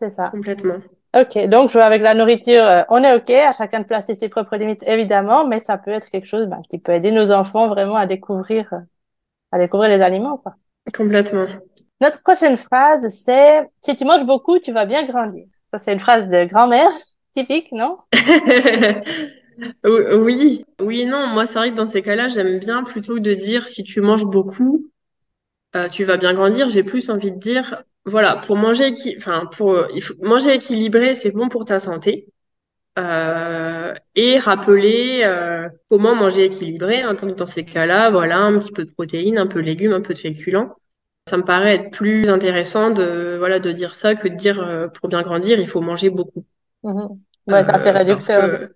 C'est 0.00 0.12
ça. 0.18 0.26
Complètement. 0.30 0.80
Ok, 1.14 1.34
donc 1.54 1.70
jouer 1.72 1.82
avec 1.82 2.00
la 2.08 2.14
nourriture, 2.14 2.64
euh, 2.64 2.82
on 2.88 3.04
est 3.04 3.14
ok, 3.18 3.30
à 3.50 3.52
chacun 3.52 3.80
de 3.80 3.84
placer 3.92 4.14
ses 4.20 4.30
propres 4.34 4.56
limites 4.56 4.82
évidemment, 4.94 5.40
mais 5.50 5.60
ça 5.60 5.76
peut 5.82 5.90
être 5.98 6.08
quelque 6.12 6.26
chose 6.34 6.46
ben, 6.52 6.62
qui 6.70 6.78
peut 6.84 6.94
aider 6.98 7.12
nos 7.20 7.28
enfants 7.40 7.66
vraiment 7.74 7.96
à 8.04 8.06
découvrir, 8.06 8.64
à 9.52 9.58
découvrir 9.58 9.90
les 9.94 10.00
aliments, 10.08 10.38
quoi. 10.38 10.54
Complètement. 10.94 11.46
Notre 12.00 12.22
prochaine 12.22 12.56
phrase, 12.56 13.08
c'est 13.24 13.68
si 13.80 13.96
tu 13.96 14.04
manges 14.04 14.24
beaucoup, 14.24 14.58
tu 14.58 14.72
vas 14.72 14.86
bien 14.86 15.04
grandir. 15.04 15.46
Ça, 15.70 15.78
c'est 15.78 15.92
une 15.92 16.00
phrase 16.00 16.28
de 16.28 16.44
grand-mère 16.44 16.90
typique, 17.34 17.72
non? 17.72 17.98
Oui, 19.84 20.64
oui, 20.80 21.06
non. 21.06 21.26
Moi, 21.28 21.46
c'est 21.46 21.58
vrai 21.58 21.70
que 21.70 21.76
dans 21.76 21.86
ces 21.86 22.02
cas-là, 22.02 22.28
j'aime 22.28 22.58
bien 22.58 22.82
plutôt 22.84 23.18
de 23.18 23.34
dire 23.34 23.68
si 23.68 23.84
tu 23.84 24.00
manges 24.00 24.24
beaucoup, 24.24 24.90
euh, 25.76 25.88
tu 25.88 26.04
vas 26.04 26.16
bien 26.16 26.34
grandir. 26.34 26.68
J'ai 26.68 26.82
plus 26.82 27.10
envie 27.10 27.30
de 27.30 27.38
dire 27.38 27.84
voilà, 28.04 28.36
pour 28.36 28.56
manger, 28.56 28.94
enfin, 29.16 29.46
pour, 29.52 29.86
il 29.94 30.02
faut, 30.02 30.14
manger 30.20 30.54
équilibré, 30.54 31.14
c'est 31.14 31.30
bon 31.30 31.48
pour 31.48 31.64
ta 31.64 31.78
santé. 31.78 32.26
Euh, 32.98 33.94
et 34.14 34.38
rappeler 34.38 35.22
euh, 35.24 35.68
comment 35.88 36.14
manger 36.14 36.44
équilibré. 36.44 37.00
Hein, 37.00 37.14
dans 37.14 37.46
ces 37.46 37.64
cas-là, 37.64 38.10
voilà, 38.10 38.38
un 38.38 38.58
petit 38.58 38.72
peu 38.72 38.84
de 38.84 38.90
protéines, 38.90 39.38
un 39.38 39.46
peu 39.46 39.60
de 39.60 39.66
légumes, 39.66 39.92
un 39.92 40.02
peu 40.02 40.12
de 40.12 40.18
féculents. 40.18 40.76
Ça 41.28 41.36
me 41.36 41.44
paraît 41.44 41.76
être 41.76 41.90
plus 41.90 42.28
intéressant 42.28 42.90
de 42.90 43.36
voilà 43.38 43.60
de 43.60 43.72
dire 43.72 43.94
ça 43.94 44.14
que 44.14 44.28
de 44.28 44.34
dire 44.34 44.60
euh, 44.60 44.88
pour 44.88 45.08
bien 45.08 45.22
grandir, 45.22 45.58
il 45.58 45.68
faut 45.68 45.80
manger 45.80 46.10
beaucoup. 46.10 46.44
Mmh. 46.82 47.06
Ouais, 47.46 47.64
c'est 47.64 47.74
assez 47.74 47.90
réducteur. 47.90 48.68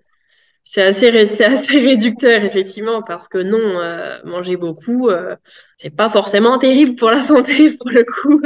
C'est 0.69 0.83
assez, 0.83 1.27
c'est 1.27 1.45
assez 1.45 1.79
réducteur 1.79 2.43
effectivement 2.45 3.01
parce 3.03 3.29
que 3.29 3.39
non, 3.39 3.81
euh, 3.81 4.19
manger 4.25 4.57
beaucoup, 4.57 5.09
euh, 5.09 5.37
c'est 5.77 5.95
pas 5.95 6.11
forcément 6.11 6.59
terrible 6.59 6.97
pour 6.97 7.09
la 7.09 7.23
santé 7.23 7.71
pour 7.77 7.89
le 7.89 8.05
coup. 8.05 8.43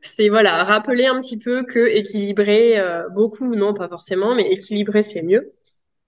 c'est 0.00 0.30
voilà, 0.30 0.64
rappeler 0.64 1.04
un 1.06 1.20
petit 1.20 1.36
peu 1.38 1.64
que 1.64 1.86
équilibrer 1.86 2.78
euh, 2.78 3.08
beaucoup, 3.10 3.54
non 3.54 3.74
pas 3.74 3.88
forcément, 3.88 4.34
mais 4.34 4.50
équilibrer 4.52 5.02
c'est 5.02 5.22
mieux. 5.22 5.52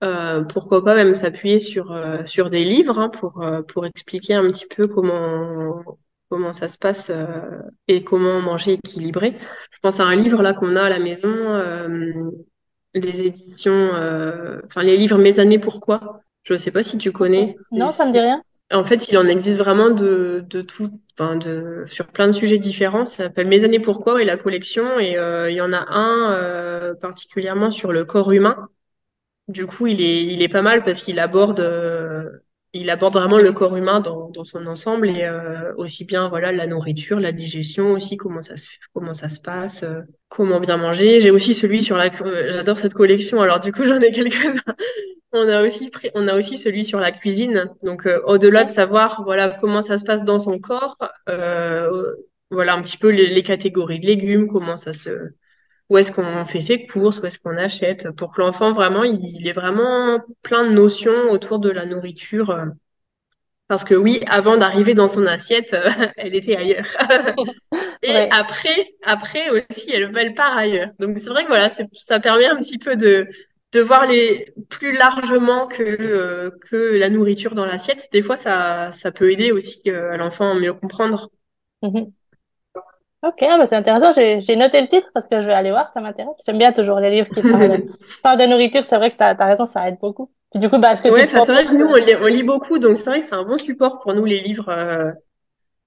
Euh, 0.05 0.43
pourquoi 0.45 0.83
pas 0.85 0.95
même 0.95 1.15
s'appuyer 1.15 1.59
sur 1.59 1.95
sur 2.27 2.51
des 2.51 2.65
livres 2.65 2.99
hein, 2.99 3.11
pour 3.11 3.45
pour 3.69 3.87
expliquer 3.87 4.35
un 4.35 4.51
petit 4.51 4.67
peu 4.67 4.89
comment 4.89 5.85
comment 6.31 6.53
ça 6.55 6.69
se 6.69 6.79
passe 6.79 7.11
et 7.89 8.05
comment 8.05 8.41
manger 8.41 8.75
équilibré. 8.75 9.37
Je 9.71 9.79
pense 9.83 10.01
à 10.01 10.05
un 10.05 10.17
livre 10.17 10.43
là 10.43 10.55
qu'on 10.55 10.77
a 10.77 10.83
à 10.85 10.89
la 10.91 10.99
maison 10.99 11.29
les 13.01 13.27
éditions, 13.27 13.95
euh, 13.95 14.61
enfin 14.67 14.83
les 14.83 14.97
livres 14.97 15.19
Mes 15.19 15.41
années 15.41 15.59
pourquoi? 15.59 16.21
Je 16.45 16.53
ne 16.53 16.59
sais 16.59 16.71
pas 16.71 16.83
si 16.83 16.99
tu 16.99 17.13
connais. 17.13 17.57
Non, 17.73 17.93
ça 17.93 18.07
me 18.07 18.13
dit 18.13 18.21
rien. 18.21 18.43
En 18.73 18.85
fait, 18.85 19.09
il 19.09 19.17
en 19.17 19.27
existe 19.27 19.59
vraiment 19.59 19.91
de, 19.91 20.45
de 20.49 20.61
tout, 20.61 20.91
enfin 21.15 21.37
de 21.37 21.85
sur 21.89 22.07
plein 22.09 22.27
de 22.27 22.33
sujets 22.33 22.59
différents. 22.59 23.07
Ça 23.07 23.25
s'appelle 23.25 23.47
Mes 23.47 23.65
années 23.65 23.79
pourquoi 23.79 24.21
et 24.23 24.25
la 24.25 24.37
collection. 24.37 24.99
Et 24.99 25.17
euh, 25.17 25.51
il 25.51 25.57
y 25.57 25.61
en 25.61 25.73
a 25.73 25.87
un 25.89 26.33
euh, 26.33 26.95
particulièrement 26.95 27.71
sur 27.71 27.93
le 27.93 28.05
corps 28.05 28.33
humain. 28.33 28.69
Du 29.49 29.67
coup, 29.67 29.87
il 29.87 30.01
est 30.01 30.25
il 30.25 30.43
est 30.43 30.49
pas 30.49 30.63
mal 30.63 30.85
parce 30.85 31.03
qu'il 31.03 31.21
aborde 31.21 31.61
il 32.77 32.91
aborde 32.91 33.15
vraiment 33.15 33.39
le 33.39 33.53
corps 33.53 33.77
humain 33.77 34.01
dans, 34.01 34.45
son 34.45 34.67
ensemble 34.67 35.11
et 35.11 35.25
euh, 35.25 35.75
aussi 35.77 36.05
bien 36.05 36.29
voilà 36.29 36.53
la 36.53 36.67
nourriture, 36.67 37.19
la 37.19 37.33
digestion 37.33 37.93
aussi 37.93 38.17
comment 38.17 38.43
ça 38.43 38.57
se 39.29 39.41
passe, 39.41 39.83
euh, 39.83 40.03
comment 40.29 40.61
bien 40.61 40.77
manger. 40.77 41.21
J'ai 41.21 41.31
aussi 41.31 41.55
celui 41.55 41.83
sur 41.83 41.97
la 41.97 42.11
euh, 42.23 42.53
j'adore 42.53 42.79
cette 42.79 42.95
collection. 42.95 43.41
Alors 43.41 43.61
du 43.61 43.73
coup 43.73 43.85
j'en 43.85 44.01
ai 44.01 44.11
quelques-uns. 44.11 44.75
on 45.33 45.49
a 45.49 45.63
aussi 45.63 45.91
pris, 45.91 46.11
on 46.15 46.29
a 46.29 46.37
aussi 46.37 46.59
celui 46.59 46.85
sur 46.85 47.01
la 47.01 47.13
cuisine. 47.13 47.71
Donc 47.83 48.09
au-delà 48.27 48.65
de 48.65 48.71
savoir 48.71 49.23
voilà 49.25 49.51
comment 49.61 49.83
ça 49.83 49.97
se 49.97 50.05
passe 50.05 50.25
dans 50.25 50.39
son 50.39 50.59
corps, 50.59 50.99
voilà 52.51 52.75
un 52.75 52.83
petit 52.83 52.99
peu 52.99 53.11
les, 53.11 53.29
les 53.29 53.43
catégories 53.43 54.01
de 54.01 54.07
légumes, 54.07 54.49
comment 54.49 54.77
ça 54.77 54.93
se 54.93 55.11
où 55.89 55.99
est-ce 55.99 56.11
qu'on 56.13 56.45
fait 56.45 56.61
ses 56.61 56.87
courses, 56.87 57.21
où 57.21 57.27
est-ce 57.27 57.39
qu'on 57.39 57.57
achète, 57.57 58.11
pour 58.13 58.33
que 58.33 58.41
l'enfant 58.41 58.73
vraiment, 58.73 59.05
il, 59.05 59.47
ait 59.47 59.53
vraiment 59.53 60.21
plein 60.43 60.65
de 60.65 60.71
notions 60.73 61.31
autour 61.31 61.59
de 61.59 61.71
la 61.71 61.87
nourriture. 61.87 62.51
Euh. 62.51 62.67
Parce 63.69 63.85
que 63.85 63.95
oui, 63.95 64.21
avant 64.27 64.57
d'arriver 64.57 64.95
dans 64.95 65.09
son 65.09 65.27
assiette, 65.27 65.75
euh, 65.75 65.89
elle 66.17 66.35
était 66.35 66.57
ailleurs. 66.57 66.87
Et 68.03 68.31
après, 68.31 68.95
après 69.03 69.51
aussi, 69.51 69.91
elle, 69.93 70.13
elle 70.17 70.35
part 70.35 70.57
ailleurs. 70.57 70.91
Donc 70.99 71.19
c'est 71.19 71.31
vrai 71.31 71.45
que 71.45 71.49
voilà, 71.49 71.69
ça 71.69 72.21
permet 72.21 72.47
un 72.47 72.57
petit 72.57 72.79
peu 72.79 72.95
de, 72.95 73.27
de 73.73 73.81
voir 73.81 74.07
les 74.07 74.53
plus 74.69 74.93
largement 74.93 75.67
que 75.67 75.83
euh, 75.83 76.51
que 76.71 76.97
la 76.97 77.11
nourriture 77.11 77.55
dans 77.55 77.65
l'assiette. 77.65 78.09
Des 78.13 78.23
fois, 78.23 78.37
ça 78.37 78.93
ça 78.93 79.11
peut 79.11 79.33
aider 79.33 79.51
aussi 79.51 79.89
à 79.91 80.17
l'enfant 80.17 80.53
à 80.53 80.55
mieux 80.55 80.75
comprendre. 80.75 81.31
Mm-hmm. 81.83 82.13
Ok, 83.23 83.43
ah 83.43 83.57
bah 83.59 83.67
c'est 83.67 83.77
intéressant. 83.77 84.13
J'ai 84.13 84.57
noté 84.57 84.81
le 84.81 84.89
titre 84.89 85.09
parce 85.15 85.27
que 85.27 85.41
je 85.41 85.47
vais 85.47 85.55
aller 85.55 85.71
voir, 85.71 85.89
ça 85.89 86.01
m'intéresse. 86.01 86.37
J'aime 86.45 86.59
bien 86.59 86.73
toujours 86.73 87.01
les 87.01 87.11
livres 87.11 87.29
qui 87.29 87.43
parlent, 87.43 88.39
de 88.39 88.47
nourriture. 88.51 88.85
C'est 88.85 88.97
vrai 88.97 89.11
que 89.11 89.17
tu 89.17 89.23
as, 89.23 89.35
raison, 89.35 89.67
ça 89.67 89.89
aide 89.89 89.99
beaucoup. 90.01 90.31
Puis 90.51 90.61
du 90.61 90.69
coup, 90.69 90.79
bah, 90.79 90.95
ce 90.97 91.03
que 91.03 91.09
ouais, 91.09 91.27
c'est 91.27 91.53
vrai 91.53 91.65
que 91.65 91.75
nous, 91.75 91.87
on 91.87 91.95
lit, 91.95 92.15
on 92.21 92.27
lit 92.27 92.43
beaucoup, 92.43 92.79
donc 92.79 92.97
c'est 92.97 93.11
vrai 93.11 93.21
que 93.21 93.27
c'est 93.27 93.35
un 93.35 93.45
bon 93.45 93.59
support 93.59 93.99
pour 93.99 94.15
nous, 94.15 94.25
les 94.25 94.41
livres. 94.41 94.69
Euh... 94.69 95.13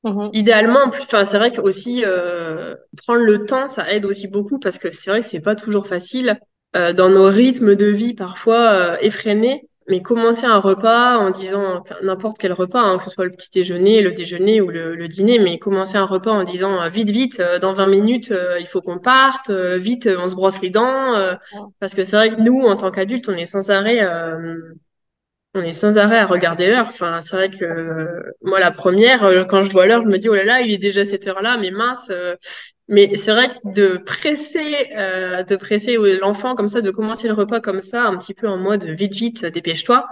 Mm-hmm. 0.04 0.30
Idéalement, 0.34 0.80
enfin, 0.88 1.24
c'est 1.24 1.38
vrai 1.38 1.52
que 1.52 1.62
aussi 1.62 2.04
euh, 2.06 2.76
prendre 2.98 3.22
le 3.22 3.46
temps, 3.46 3.68
ça 3.68 3.92
aide 3.92 4.06
aussi 4.06 4.28
beaucoup 4.28 4.60
parce 4.60 4.78
que 4.78 4.92
c'est 4.92 5.12
vrai 5.12 5.20
que 5.20 5.26
c'est 5.26 5.42
pas 5.42 5.56
toujours 5.56 5.88
facile 5.88 6.39
euh, 6.76 6.94
dans 6.94 7.10
nos 7.10 7.28
rythmes 7.30 7.76
de 7.76 7.86
vie 7.86 8.13
parfois 8.13 8.72
euh, 8.72 8.98
effrénés 9.02 9.69
mais 9.89 10.02
commencer 10.02 10.45
un 10.45 10.60
repas 10.60 11.17
en 11.17 11.32
disant 11.32 11.84
n'importe 12.04 12.38
quel 12.38 12.54
repas, 12.54 12.80
hein, 12.80 12.97
que 12.97 13.04
ce 13.04 13.10
soit 13.10 13.25
le 13.25 13.32
petit 13.32 13.49
déjeuner, 13.52 14.02
le 14.02 14.12
déjeuner 14.12 14.62
ou 14.62 14.69
le, 14.69 15.08
dîner, 15.08 15.39
mais 15.39 15.58
commencer 15.58 15.97
un 15.97 16.06
repas 16.06 16.32
en 16.32 16.43
disant 16.43 16.82
euh, 16.82 16.89
vite, 16.89 17.10
vite, 17.10 17.39
euh, 17.39 17.58
dans 17.58 17.73
20 17.73 17.88
minutes, 17.88 18.32
euh, 18.32 18.58
il 18.60 18.67
faut 18.67 18.82
qu'on 18.82 18.99
parte, 18.99 19.49
vite, 19.49 20.08
on 20.17 20.28
se 20.28 20.36
brosse 20.36 20.62
les 20.62 20.69
dents, 20.69 21.13
parce 21.80 21.95
que 21.95 22.04
c'est 22.04 22.15
vrai 22.15 22.30
que 22.30 22.39
nous, 22.39 22.62
en 22.62 22.75
tant 22.78 22.91
qu'adultes, 22.91 23.28
on 23.30 23.34
est 23.34 23.47
sans 23.47 23.71
arrêt, 23.71 24.06
on 25.56 25.62
est 25.62 25.73
sans 25.73 25.97
arrêt 25.97 26.19
à 26.19 26.28
regarder 26.28 26.67
l'heure. 26.67 26.88
Enfin, 26.89 27.19
c'est 27.21 27.36
vrai 27.36 27.49
que 27.49 28.21
moi, 28.41 28.60
la 28.60 28.71
première, 28.71 29.47
quand 29.49 29.65
je 29.65 29.71
vois 29.71 29.88
l'heure, 29.88 30.04
je 30.04 30.08
me 30.08 30.19
dis 30.19 30.30
oh 30.30 30.36
là 30.36 30.43
là, 30.43 30.62
il 30.62 30.71
est 30.71 30.78
déjà 30.78 31.04
cette 31.04 31.28
heure-là, 31.28 31.58
mais 31.58 31.71
mince, 31.71 32.12
mais 32.89 33.15
c'est 33.15 33.32
vrai 33.32 33.49
que 33.49 33.73
de 33.73 33.97
presser, 33.97 34.89
euh, 34.97 35.43
de 35.43 35.56
presser 35.56 35.97
l'enfant 36.19 36.56
comme 36.56 36.69
ça, 36.69 36.82
de 36.82 36.91
commencer 36.91 37.28
le 37.28 37.34
repas 37.34 37.62
comme 37.62 37.82
ça, 37.82 38.04
un 38.06 38.17
petit 38.17 38.34
peu 38.34 38.47
en 38.47 38.58
mode 38.58 38.84
vite 38.84 39.13
vite, 39.13 39.45
dépêche-toi. 39.45 40.08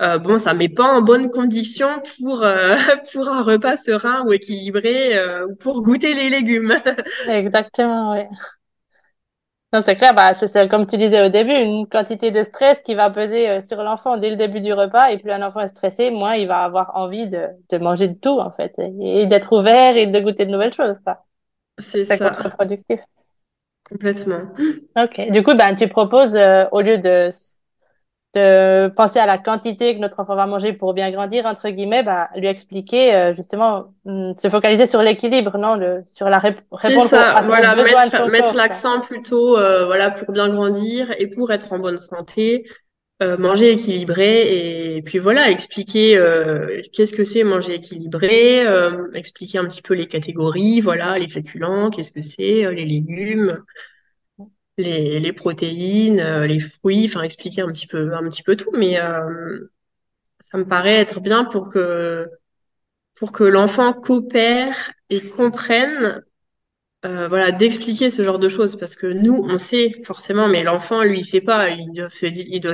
Euh, 0.00 0.18
bon, 0.18 0.38
ça 0.38 0.54
met 0.54 0.68
pas 0.68 0.84
en 0.84 1.02
bonne 1.02 1.30
condition 1.30 1.88
pour 2.18 2.42
euh, 2.42 2.76
pour 3.12 3.28
un 3.28 3.42
repas 3.42 3.76
serein 3.76 4.24
ou 4.26 4.32
équilibré 4.32 5.16
euh, 5.16 5.46
ou 5.48 5.56
pour 5.56 5.82
goûter 5.82 6.12
les 6.14 6.30
légumes. 6.30 6.74
Exactement, 7.28 8.12
oui. 8.12 8.22
Non, 9.74 9.82
c'est 9.82 9.96
clair, 9.96 10.14
bah, 10.14 10.32
c'est 10.32 10.68
comme 10.70 10.86
tu 10.86 10.96
disais 10.96 11.24
au 11.26 11.28
début, 11.28 11.52
une 11.52 11.86
quantité 11.86 12.30
de 12.30 12.42
stress 12.42 12.80
qui 12.82 12.94
va 12.94 13.10
peser 13.10 13.50
euh, 13.50 13.60
sur 13.60 13.82
l'enfant 13.82 14.16
dès 14.16 14.30
le 14.30 14.36
début 14.36 14.60
du 14.60 14.72
repas. 14.72 15.10
Et 15.10 15.18
plus 15.18 15.30
un 15.30 15.42
enfant 15.42 15.60
est 15.60 15.68
stressé, 15.68 16.10
moins 16.10 16.36
il 16.36 16.48
va 16.48 16.62
avoir 16.64 16.96
envie 16.96 17.28
de, 17.28 17.48
de 17.70 17.78
manger 17.78 18.08
de 18.08 18.14
tout, 18.14 18.40
en 18.40 18.50
fait, 18.50 18.74
et, 18.78 19.26
d'être 19.26 19.52
ouvert 19.58 19.96
et 19.98 20.06
de 20.06 20.20
goûter 20.20 20.46
de 20.46 20.50
nouvelles 20.50 20.72
choses. 20.72 20.98
Quoi. 21.04 21.22
C'est 21.78 22.04
ça. 22.04 22.16
contre-productif. 22.18 23.00
Complètement. 23.88 24.42
Ok. 24.96 25.30
Du 25.30 25.42
coup, 25.42 25.54
ben, 25.54 25.74
tu 25.74 25.88
proposes, 25.88 26.36
euh, 26.36 26.64
au 26.72 26.80
lieu 26.80 26.98
de, 26.98 27.30
de 28.34 28.88
penser 28.88 29.18
à 29.18 29.26
la 29.26 29.38
quantité 29.38 29.94
que 29.94 30.00
notre 30.00 30.20
enfant 30.20 30.36
va 30.36 30.46
manger 30.46 30.74
pour 30.74 30.92
bien 30.92 31.10
grandir, 31.10 31.46
entre 31.46 31.70
guillemets, 31.70 32.02
ben, 32.02 32.28
lui 32.36 32.46
expliquer, 32.46 33.14
euh, 33.14 33.34
justement, 33.34 33.94
hmm, 34.04 34.32
se 34.36 34.48
focaliser 34.50 34.86
sur 34.86 35.00
l'équilibre, 35.00 35.56
non, 35.56 35.74
le, 35.74 36.02
sur 36.06 36.28
la 36.28 36.38
réponse 36.38 37.08
ça. 37.08 37.30
à 37.30 37.42
voilà, 37.42 37.74
mettre, 37.74 38.28
mettre 38.28 38.54
l'accent 38.54 39.00
plutôt, 39.00 39.56
euh, 39.56 39.86
voilà, 39.86 40.10
pour 40.10 40.32
bien 40.32 40.48
grandir 40.48 41.10
et 41.18 41.26
pour 41.26 41.50
être 41.50 41.72
en 41.72 41.78
bonne 41.78 41.98
santé. 41.98 42.66
Euh, 43.20 43.36
manger 43.36 43.72
équilibré 43.72 44.96
et 44.96 45.02
puis 45.02 45.18
voilà 45.18 45.50
expliquer 45.50 46.16
euh, 46.16 46.80
qu'est-ce 46.92 47.12
que 47.12 47.24
c'est 47.24 47.42
manger 47.42 47.74
équilibré 47.74 48.64
euh, 48.64 49.10
expliquer 49.12 49.58
un 49.58 49.66
petit 49.66 49.82
peu 49.82 49.94
les 49.94 50.06
catégories 50.06 50.80
voilà 50.80 51.18
les 51.18 51.28
féculents 51.28 51.90
qu'est-ce 51.90 52.12
que 52.12 52.22
c'est 52.22 52.72
les 52.72 52.84
légumes 52.84 53.64
les, 54.76 55.18
les 55.18 55.32
protéines 55.32 56.44
les 56.44 56.60
fruits 56.60 57.06
enfin 57.06 57.22
expliquer 57.22 57.62
un 57.62 57.72
petit 57.72 57.88
peu 57.88 58.14
un 58.14 58.28
petit 58.28 58.44
peu 58.44 58.54
tout. 58.54 58.70
Mais 58.72 58.96
ça 60.40 60.58
me 60.58 60.64
paraît 60.64 60.96
être 60.96 61.20
bien 61.20 61.44
pour 61.44 61.70
que 61.70 62.28
pour 63.18 63.32
que 63.32 63.44
l'enfant 63.44 63.92
coopère 63.92 64.92
et 65.10 65.20
comprenne 65.20 66.22
euh, 67.04 67.28
voilà, 67.28 67.52
d'expliquer 67.52 68.10
ce 68.10 68.22
genre 68.22 68.38
de 68.40 68.48
choses 68.48 68.76
parce 68.76 68.96
que 68.96 69.06
nous, 69.06 69.36
on 69.48 69.56
sait 69.58 69.92
forcément, 70.04 70.48
mais 70.48 70.64
l'enfant, 70.64 71.02
lui, 71.02 71.20
il 71.20 71.24
sait 71.24 71.40
pas. 71.40 71.70
Il 71.70 71.92
doit 71.92 72.10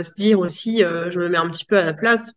se, 0.03 0.15
dire 0.15 0.39
aussi, 0.41 0.83
euh, 0.83 1.11
je 1.11 1.20
me 1.20 1.29
mets 1.29 1.37
un 1.39 1.49
petit 1.51 1.66
peu 1.66 1.77
à 1.79 1.85
la 1.85 1.93
place. 1.93 2.31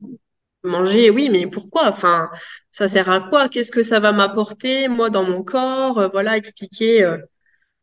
Manger, 0.64 1.10
oui, 1.12 1.30
mais 1.30 1.48
pourquoi? 1.48 1.88
Enfin, 1.88 2.30
ça 2.72 2.88
sert 2.90 3.10
à 3.10 3.22
quoi? 3.22 3.48
Qu'est-ce 3.48 3.72
que 3.72 3.84
ça 3.84 4.00
va 4.02 4.12
m'apporter 4.12 4.90
moi 4.90 5.10
dans 5.10 5.24
mon 5.24 5.44
corps? 5.44 6.00
Euh, 6.00 6.08
Voilà, 6.10 6.36
expliquer. 6.38 7.02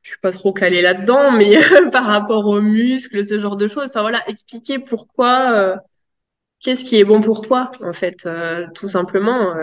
je 0.03 0.11
suis 0.11 0.21
pas 0.21 0.33
trop 0.33 0.53
calée 0.53 0.83
là-dedans, 0.83 1.33
mais 1.33 1.53
par 1.93 2.05
rapport 2.07 2.47
aux 2.47 2.61
muscles, 2.61 3.25
ce 3.25 3.41
genre 3.41 3.57
de 3.57 3.69
choses. 3.69 3.89
Enfin 3.91 4.03
voilà, 4.03 4.29
expliquer 4.29 4.79
pourquoi. 4.79 5.79
Qu'est-ce 6.61 6.85
qui 6.85 6.99
est 6.99 7.05
bon 7.05 7.21
pour 7.23 7.43
toi, 7.47 7.71
en 7.83 7.93
fait, 7.93 8.29
tout 8.75 8.89
simplement 8.89 9.55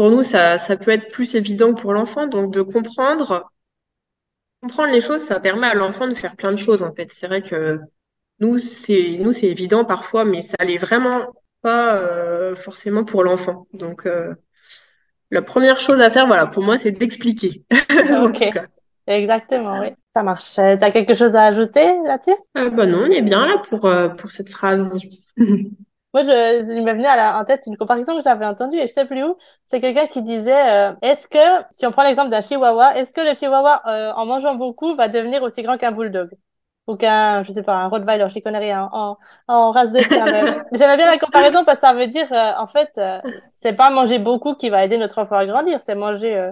pour 0.00 0.10
nous, 0.10 0.22
ça, 0.22 0.56
ça 0.56 0.78
peut 0.78 0.92
être 0.92 1.08
plus 1.12 1.34
évident 1.34 1.74
pour 1.74 1.92
l'enfant. 1.92 2.26
Donc, 2.26 2.54
de 2.54 2.62
comprendre, 2.62 3.52
comprendre 4.62 4.94
les 4.94 5.02
choses, 5.02 5.20
ça 5.20 5.38
permet 5.40 5.66
à 5.66 5.74
l'enfant 5.74 6.08
de 6.08 6.14
faire 6.14 6.36
plein 6.36 6.52
de 6.52 6.56
choses, 6.56 6.82
en 6.82 6.94
fait. 6.94 7.12
C'est 7.12 7.26
vrai 7.26 7.42
que 7.42 7.78
nous, 8.38 8.56
c'est, 8.56 9.18
nous, 9.20 9.32
c'est 9.32 9.48
évident 9.48 9.84
parfois, 9.84 10.24
mais 10.24 10.40
ça 10.40 10.56
l'est 10.64 10.78
vraiment 10.78 11.34
pas 11.60 11.96
euh, 11.96 12.56
forcément 12.56 13.04
pour 13.04 13.24
l'enfant. 13.24 13.66
Donc, 13.74 14.06
euh, 14.06 14.34
la 15.30 15.42
première 15.42 15.80
chose 15.80 16.00
à 16.00 16.08
faire, 16.08 16.26
voilà, 16.26 16.46
pour 16.46 16.62
moi, 16.62 16.78
c'est 16.78 16.92
d'expliquer. 16.92 17.66
ok. 18.22 18.54
Exactement, 19.06 19.80
oui. 19.80 19.88
Ça 20.14 20.22
marche. 20.22 20.54
Tu 20.54 20.60
as 20.60 20.90
quelque 20.92 21.12
chose 21.12 21.36
à 21.36 21.42
ajouter 21.42 21.84
là-dessus? 22.06 22.40
Euh, 22.56 22.70
bah 22.70 22.86
Non, 22.86 23.02
on 23.02 23.10
est 23.10 23.20
bien 23.20 23.44
là 23.44 23.62
pour, 23.68 23.80
pour 24.16 24.30
cette 24.30 24.48
phrase. 24.48 24.96
Moi, 26.12 26.24
je, 26.24 26.28
je 26.28 26.80
m'est 26.82 26.92
venu 26.92 27.06
à 27.06 27.14
la, 27.16 27.38
en 27.38 27.44
tête 27.44 27.62
une 27.66 27.76
comparaison 27.76 28.16
que 28.16 28.22
j'avais 28.22 28.44
entendue 28.44 28.76
et 28.76 28.86
je 28.88 28.92
sais 28.92 29.04
plus 29.06 29.22
où. 29.22 29.36
C'est 29.66 29.80
quelqu'un 29.80 30.08
qui 30.08 30.22
disait, 30.22 30.90
euh, 30.90 30.94
est-ce 31.02 31.28
que, 31.28 31.38
si 31.72 31.86
on 31.86 31.92
prend 31.92 32.02
l'exemple 32.02 32.30
d'un 32.30 32.40
chihuahua, 32.40 32.96
est-ce 32.96 33.12
que 33.12 33.20
le 33.20 33.34
chihuahua, 33.34 33.82
euh, 33.86 34.12
en 34.14 34.26
mangeant 34.26 34.56
beaucoup, 34.56 34.96
va 34.96 35.06
devenir 35.08 35.42
aussi 35.44 35.62
grand 35.62 35.78
qu'un 35.78 35.92
bulldog? 35.92 36.30
Ou 36.88 36.96
qu'un, 36.96 37.44
je 37.44 37.52
sais 37.52 37.62
pas, 37.62 37.74
un 37.76 37.88
rottweiler, 37.88 38.28
je 38.28 38.40
connais 38.40 38.58
rien, 38.58 38.88
en, 38.92 39.16
en 39.46 39.70
race 39.70 39.92
de 39.92 40.00
chien 40.02 40.24
même. 40.24 40.64
J'aimais 40.72 40.96
bien 40.96 41.06
la 41.06 41.18
comparaison 41.18 41.64
parce 41.64 41.78
que 41.78 41.86
ça 41.86 41.92
veut 41.94 42.08
dire, 42.08 42.26
euh, 42.32 42.52
en 42.58 42.66
fait, 42.66 42.98
c'est 43.52 43.74
pas 43.74 43.90
manger 43.90 44.18
beaucoup 44.18 44.54
qui 44.56 44.68
va 44.70 44.84
aider 44.84 44.98
notre 44.98 45.18
enfant 45.18 45.36
à 45.36 45.46
grandir, 45.46 45.80
c'est 45.82 45.94
manger, 45.94 46.50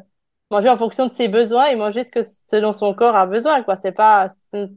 manger 0.52 0.68
en 0.70 0.76
fonction 0.76 1.06
de 1.06 1.10
ses 1.12 1.26
besoins 1.28 1.66
et 1.66 1.74
manger 1.76 2.04
ce 2.04 2.12
que, 2.12 2.22
ce 2.22 2.54
dont 2.56 2.72
son 2.72 2.94
corps 2.94 3.16
a 3.16 3.26
besoin, 3.26 3.62
quoi. 3.64 3.74
C'est 3.76 3.90
pas, 3.92 4.28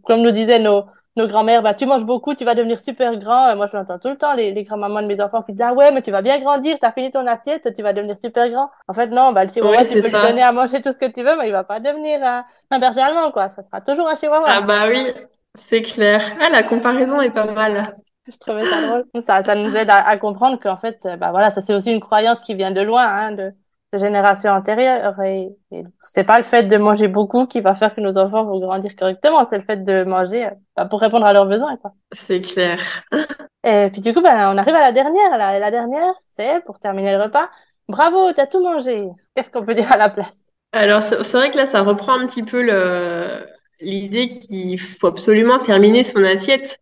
comme 0.03 0.21
nous 0.23 0.31
disaient 0.31 0.59
nos, 0.59 0.85
nos 1.17 1.27
grands-mères, 1.27 1.61
bah, 1.61 1.73
tu 1.73 1.85
manges 1.85 2.05
beaucoup, 2.05 2.35
tu 2.35 2.45
vas 2.45 2.55
devenir 2.55 2.79
super 2.79 3.17
grand. 3.17 3.55
moi, 3.55 3.67
je 3.67 3.75
l'entends 3.75 3.99
tout 3.99 4.09
le 4.09 4.17
temps, 4.17 4.33
les, 4.33 4.53
les 4.53 4.63
grands-mamans 4.63 5.01
de 5.01 5.07
mes 5.07 5.21
enfants 5.21 5.41
qui 5.43 5.51
disent, 5.51 5.61
ah 5.61 5.73
ouais, 5.73 5.91
mais 5.91 6.01
tu 6.01 6.11
vas 6.11 6.21
bien 6.21 6.39
grandir, 6.39 6.77
t'as 6.79 6.91
fini 6.93 7.11
ton 7.11 7.25
assiette, 7.27 7.73
tu 7.75 7.81
vas 7.81 7.93
devenir 7.93 8.17
super 8.17 8.49
grand. 8.49 8.69
En 8.87 8.93
fait, 8.93 9.07
non, 9.07 9.31
bah, 9.33 9.43
le 9.45 9.49
chihuahua, 9.51 9.83
tu 9.83 9.99
peux 9.99 10.07
lui 10.07 10.11
donner 10.11 10.41
à 10.41 10.51
manger 10.51 10.81
tout 10.81 10.91
ce 10.91 10.99
que 10.99 11.11
tu 11.11 11.23
veux, 11.23 11.37
mais 11.37 11.47
il 11.47 11.51
va 11.51 11.63
pas 11.63 11.79
devenir 11.79 12.23
un, 12.23 12.45
un 12.71 12.79
berger 12.79 13.01
allemand, 13.01 13.31
quoi. 13.31 13.49
Ça 13.49 13.63
sera 13.63 13.81
toujours 13.81 14.07
un 14.07 14.15
chihuahua. 14.15 14.45
Ah 14.47 14.61
bah 14.61 14.87
oui, 14.87 15.13
c'est 15.55 15.81
clair. 15.81 16.21
Ah, 16.39 16.49
la 16.49 16.63
comparaison 16.63 17.19
est 17.21 17.31
pas 17.31 17.45
mal. 17.45 17.95
Je 18.27 18.37
trouvais 18.37 18.63
ça 18.65 18.81
drôle. 18.81 19.05
Ça, 19.25 19.43
ça 19.43 19.55
nous 19.55 19.75
aide 19.75 19.89
à, 19.89 20.07
à 20.07 20.17
comprendre 20.17 20.59
qu'en 20.59 20.77
fait, 20.77 20.99
bah 21.19 21.31
voilà, 21.31 21.51
ça 21.51 21.61
c'est 21.61 21.73
aussi 21.73 21.91
une 21.91 21.99
croyance 21.99 22.39
qui 22.39 22.55
vient 22.55 22.71
de 22.71 22.81
loin, 22.81 23.03
hein, 23.05 23.31
de, 23.33 23.51
de 23.93 23.97
générations 23.97 24.51
antérieures. 24.51 25.19
Et, 25.21 25.49
et 25.71 25.83
c'est 26.01 26.23
pas 26.23 26.37
le 26.37 26.43
fait 26.43 26.63
de 26.63 26.77
manger 26.77 27.07
beaucoup 27.07 27.45
qui 27.45 27.61
va 27.61 27.75
faire 27.75 27.93
que 27.93 28.01
nos 28.01 28.17
enfants 28.17 28.45
vont 28.45 28.59
grandir 28.59 28.95
correctement, 28.95 29.47
c'est 29.49 29.57
le 29.57 29.63
fait 29.63 29.83
de 29.83 30.03
manger 30.03 30.49
bah, 30.75 30.85
pour 30.85 31.01
répondre 31.01 31.25
à 31.25 31.33
leurs 31.33 31.47
besoins. 31.47 31.77
Quoi. 31.77 31.91
C'est 32.11 32.41
clair. 32.41 32.79
Et 33.63 33.89
puis 33.91 34.01
du 34.01 34.13
coup, 34.13 34.21
bah, 34.21 34.51
on 34.51 34.57
arrive 34.57 34.75
à 34.75 34.81
la 34.81 34.91
dernière. 34.91 35.37
La, 35.37 35.59
la 35.59 35.71
dernière, 35.71 36.13
c'est 36.27 36.63
pour 36.65 36.79
terminer 36.79 37.15
le 37.15 37.23
repas. 37.23 37.49
Bravo, 37.87 38.31
t'as 38.33 38.47
tout 38.47 38.61
mangé. 38.63 39.07
Qu'est-ce 39.35 39.49
qu'on 39.49 39.65
peut 39.65 39.75
dire 39.75 39.91
à 39.91 39.97
la 39.97 40.09
place? 40.09 40.39
Alors 40.73 41.01
c'est 41.01 41.33
vrai 41.33 41.51
que 41.51 41.57
là, 41.57 41.65
ça 41.65 41.81
reprend 41.81 42.17
un 42.17 42.25
petit 42.25 42.43
peu 42.43 42.61
le 42.63 43.45
l'idée 43.81 44.29
qu'il 44.29 44.79
faut 44.79 45.07
absolument 45.07 45.59
terminer 45.59 46.03
son 46.03 46.23
assiette. 46.23 46.79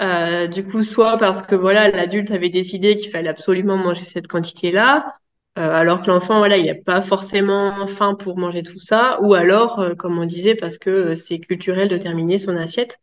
Euh, 0.00 0.46
du 0.46 0.64
coup, 0.64 0.82
soit 0.82 1.16
parce 1.18 1.42
que 1.42 1.54
voilà, 1.54 1.88
l'adulte 1.88 2.30
avait 2.30 2.48
décidé 2.48 2.96
qu'il 2.96 3.10
fallait 3.10 3.28
absolument 3.28 3.76
manger 3.76 4.04
cette 4.04 4.26
quantité-là, 4.26 5.06
euh, 5.06 5.10
alors 5.56 6.02
que 6.02 6.08
l'enfant, 6.10 6.38
voilà, 6.38 6.56
il 6.58 6.66
n'a 6.66 6.74
pas 6.74 7.00
forcément 7.00 7.86
faim 7.86 8.14
pour 8.14 8.38
manger 8.38 8.62
tout 8.62 8.78
ça, 8.78 9.18
ou 9.22 9.34
alors, 9.34 9.78
euh, 9.80 9.94
comme 9.94 10.18
on 10.18 10.26
disait, 10.26 10.54
parce 10.56 10.78
que 10.78 10.90
euh, 10.90 11.14
c'est 11.14 11.38
culturel 11.38 11.88
de 11.88 11.96
terminer 11.98 12.38
son 12.38 12.56
assiette. 12.56 12.98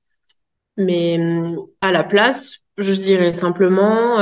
Mais 0.77 1.19
à 1.81 1.91
la 1.91 2.03
place, 2.03 2.59
je 2.77 2.93
dirais 2.93 3.33
simplement, 3.33 4.19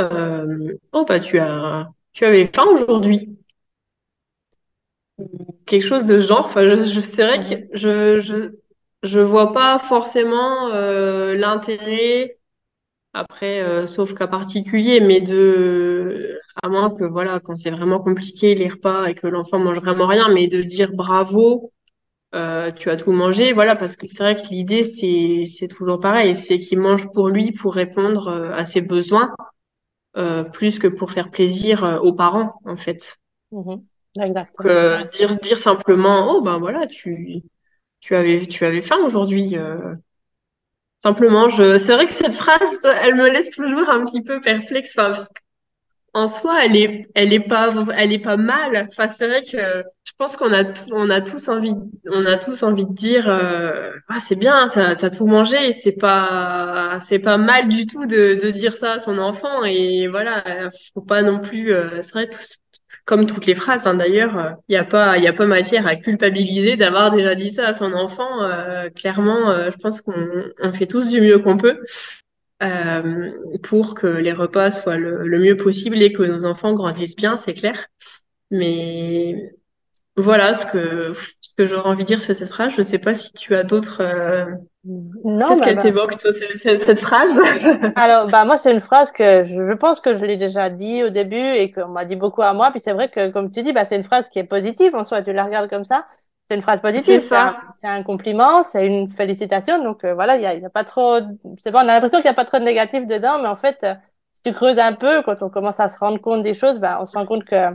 oh 0.93 1.05
bah 1.05 1.19
tu 1.19 1.39
as, 1.39 1.89
tu 2.13 2.25
avais 2.25 2.47
faim 2.47 2.65
aujourd'hui. 2.73 3.37
Quelque 5.65 5.85
chose 5.85 6.05
de 6.05 6.17
genre. 6.19 6.45
Enfin, 6.45 6.67
je, 6.67 6.85
je 6.93 6.99
c'est 7.01 7.23
vrai 7.25 7.39
que 7.43 7.67
je, 7.77 8.19
je, 8.19 8.51
je 9.03 9.19
vois 9.19 9.53
pas 9.53 9.79
forcément 9.79 10.69
l'intérêt 10.69 12.38
après, 13.13 13.61
euh, 13.61 13.87
sauf 13.87 14.13
cas 14.13 14.27
particulier, 14.27 14.99
mais 14.99 15.21
de, 15.21 16.39
à 16.61 16.69
moins 16.69 16.91
que, 16.91 17.03
voilà, 17.03 17.39
quand 17.39 17.55
c'est 17.55 17.71
vraiment 17.71 17.99
compliqué, 17.99 18.53
les 18.55 18.67
repas 18.67 19.07
et 19.07 19.15
que 19.15 19.27
l'enfant 19.27 19.59
mange 19.59 19.79
vraiment 19.79 20.07
rien, 20.07 20.29
mais 20.29 20.47
de 20.47 20.61
dire 20.61 20.91
bravo, 20.93 21.71
euh, 22.35 22.71
tu 22.71 22.89
as 22.89 22.97
tout 22.97 23.11
mangé, 23.11 23.53
voilà, 23.53 23.75
parce 23.75 23.95
que 23.95 24.05
c'est 24.05 24.21
vrai 24.21 24.35
que 24.35 24.47
l'idée, 24.49 24.83
c'est, 24.83 25.43
c'est 25.45 25.67
toujours 25.67 25.99
pareil, 25.99 26.35
c'est 26.35 26.59
qu'il 26.59 26.79
mange 26.79 27.11
pour 27.11 27.29
lui, 27.29 27.51
pour 27.51 27.73
répondre 27.73 28.27
euh, 28.27 28.51
à 28.53 28.63
ses 28.65 28.81
besoins, 28.81 29.33
plus 30.51 30.79
que 30.79 30.87
pour 30.87 31.11
faire 31.11 31.31
plaisir 31.31 31.99
aux 32.03 32.13
parents, 32.13 32.59
en 32.65 32.75
fait. 32.75 33.15
Exactement. 34.19 34.99
Donc, 34.99 35.11
dire, 35.11 35.35
dire 35.37 35.57
simplement, 35.57 36.29
oh, 36.31 36.41
ben 36.41 36.57
voilà, 36.57 36.87
tu, 36.87 37.41
tu 38.01 38.15
avais, 38.15 38.45
tu 38.45 38.65
avais 38.65 38.81
faim 38.81 38.97
aujourd'hui, 39.05 39.55
Simplement, 40.99 41.47
je... 41.47 41.77
c'est 41.77 41.93
vrai 41.93 42.05
que 42.05 42.11
cette 42.11 42.33
phrase, 42.35 42.79
elle 43.01 43.15
me 43.15 43.29
laisse 43.29 43.49
toujours 43.51 43.89
un 43.89 44.03
petit 44.03 44.21
peu 44.21 44.41
perplexe. 44.41 44.93
Enfin, 44.97 45.11
parce 45.11 45.29
en 46.13 46.27
soi, 46.27 46.65
elle 46.65 46.75
est, 46.75 47.07
elle 47.15 47.33
est 47.33 47.39
pas, 47.39 47.71
elle 47.95 48.13
est 48.13 48.19
pas 48.19 48.37
mal. 48.37 48.87
Enfin, 48.89 49.07
c'est 49.07 49.27
vrai 49.27 49.43
que 49.43 49.83
je 50.05 50.13
pense 50.17 50.37
qu'on 50.37 50.53
a, 50.53 50.63
on 50.91 51.09
a 51.09 51.21
tous 51.21 51.49
envie, 51.49 51.73
on 52.11 52.25
a 52.25 52.37
tous 52.37 52.63
envie 52.63 52.85
de 52.85 52.93
dire, 52.93 53.29
euh, 53.29 53.91
ah 54.09 54.19
c'est 54.19 54.35
bien, 54.35 54.67
t'as 54.67 54.91
as 54.93 55.09
tout 55.11 55.27
mangé, 55.27 55.71
c'est 55.73 55.93
pas, 55.93 56.97
c'est 56.99 57.19
pas 57.19 57.37
mal 57.37 57.69
du 57.69 57.85
tout 57.85 58.05
de, 58.07 58.35
de 58.41 58.51
dire 58.51 58.75
ça 58.75 58.93
à 58.93 58.99
son 58.99 59.19
enfant. 59.19 59.63
Et 59.65 60.07
voilà, 60.07 60.43
faut 60.93 61.01
pas 61.01 61.21
non 61.21 61.39
plus, 61.39 61.71
euh, 61.73 62.01
c'est 62.01 62.13
vrai, 62.13 62.29
tout, 62.29 62.39
comme 63.09 63.25
toutes 63.25 63.47
les 63.47 63.55
phrases, 63.55 63.87
hein, 63.87 63.95
d'ailleurs, 63.95 64.55
il 64.67 64.73
n'y 64.73 64.77
a 64.77 64.83
pas, 64.83 65.17
il 65.17 65.25
a 65.25 65.33
pas 65.33 65.47
matière 65.47 65.87
à 65.87 65.95
culpabiliser 65.95 66.77
d'avoir 66.77 67.09
déjà 67.09 67.33
dit 67.33 67.49
ça 67.49 67.69
à 67.69 67.73
son 67.73 67.93
enfant. 67.93 68.43
Euh, 68.43 68.91
clairement, 68.91 69.49
euh, 69.49 69.71
je 69.71 69.77
pense 69.79 70.01
qu'on 70.01 70.13
on 70.59 70.73
fait 70.73 70.85
tous 70.85 71.09
du 71.09 71.19
mieux 71.19 71.39
qu'on 71.39 71.57
peut 71.57 71.79
euh, 72.61 73.31
pour 73.63 73.95
que 73.95 74.05
les 74.05 74.31
repas 74.31 74.69
soient 74.69 74.97
le, 74.97 75.27
le, 75.27 75.39
mieux 75.39 75.57
possible 75.57 75.99
et 76.03 76.13
que 76.13 76.21
nos 76.21 76.45
enfants 76.45 76.75
grandissent 76.75 77.15
bien, 77.15 77.35
c'est 77.35 77.55
clair. 77.55 77.87
Mais 78.51 79.53
voilà 80.21 80.53
ce 80.53 80.65
que 80.65 81.13
ce 81.41 81.53
que 81.55 81.67
j'aurais 81.67 81.89
envie 81.89 82.03
de 82.03 82.07
dire 82.07 82.21
sur 82.21 82.35
cette 82.35 82.49
phrase. 82.49 82.71
Je 82.73 82.77
ne 82.77 82.83
sais 82.83 82.99
pas 82.99 83.13
si 83.13 83.31
tu 83.33 83.55
as 83.55 83.63
d'autres. 83.63 84.01
Euh... 84.01 84.45
Qu'est-ce 84.85 85.59
bah, 85.59 85.65
qu'elle 85.65 85.75
bah. 85.75 85.81
t'évoque 85.81 86.17
toi 86.17 86.31
cette, 86.31 86.81
cette, 86.81 86.99
phrase? 86.99 87.29
Alors 87.95 88.27
bah 88.27 88.45
moi 88.45 88.57
c'est 88.57 88.73
une 88.73 88.79
phrase 88.79 89.11
que 89.11 89.45
je, 89.45 89.73
pense 89.73 89.99
que 89.99 90.17
je 90.17 90.25
l'ai 90.25 90.37
déjà 90.37 90.69
dit 90.69 91.03
au 91.03 91.09
début 91.09 91.35
et 91.35 91.71
qu'on 91.71 91.89
m'a 91.89 92.05
dit 92.05 92.15
beaucoup 92.15 92.41
à 92.41 92.53
moi. 92.53 92.71
Puis 92.71 92.79
c'est 92.79 92.93
vrai 92.93 93.09
que 93.09 93.29
comme 93.29 93.49
tu 93.49 93.61
dis 93.61 93.73
bah 93.73 93.85
c'est 93.85 93.97
une 93.97 94.03
phrase 94.03 94.29
qui 94.29 94.39
est 94.39 94.45
positive 94.45 94.95
en 94.95 95.03
soi. 95.03 95.21
Tu 95.21 95.33
la 95.33 95.43
regardes 95.43 95.69
comme 95.69 95.85
ça. 95.85 96.05
C'est 96.49 96.55
une 96.55 96.63
phrase 96.63 96.81
positive. 96.81 97.19
C'est 97.19 97.35
un, 97.35 97.55
un, 97.83 98.03
compliment, 98.03 98.63
c'est 98.63 98.85
une 98.85 99.11
félicitation. 99.11 99.83
Donc 99.83 100.03
euh, 100.03 100.13
voilà 100.13 100.37
il 100.37 100.41
y 100.41 100.45
a, 100.45 100.55
y 100.55 100.65
a, 100.65 100.69
pas 100.69 100.83
trop. 100.83 101.19
C'est 101.63 101.71
bon 101.71 101.79
on 101.79 101.81
a 101.81 101.93
l'impression 101.93 102.19
qu'il 102.19 102.27
y 102.27 102.29
a 102.29 102.33
pas 102.33 102.45
trop 102.45 102.57
de 102.57 102.63
négatif 102.63 103.05
dedans, 103.05 103.39
mais 103.41 103.47
en 103.47 103.57
fait 103.57 103.83
euh, 103.83 103.93
si 104.33 104.41
tu 104.43 104.53
creuses 104.53 104.79
un 104.79 104.93
peu 104.93 105.21
quand 105.23 105.41
on 105.41 105.49
commence 105.49 105.79
à 105.79 105.89
se 105.89 105.99
rendre 105.99 106.19
compte 106.19 106.41
des 106.41 106.53
choses, 106.53 106.79
bah 106.79 106.97
on 107.01 107.05
se 107.05 107.17
rend 107.17 107.25
compte 107.25 107.43
que 107.43 107.67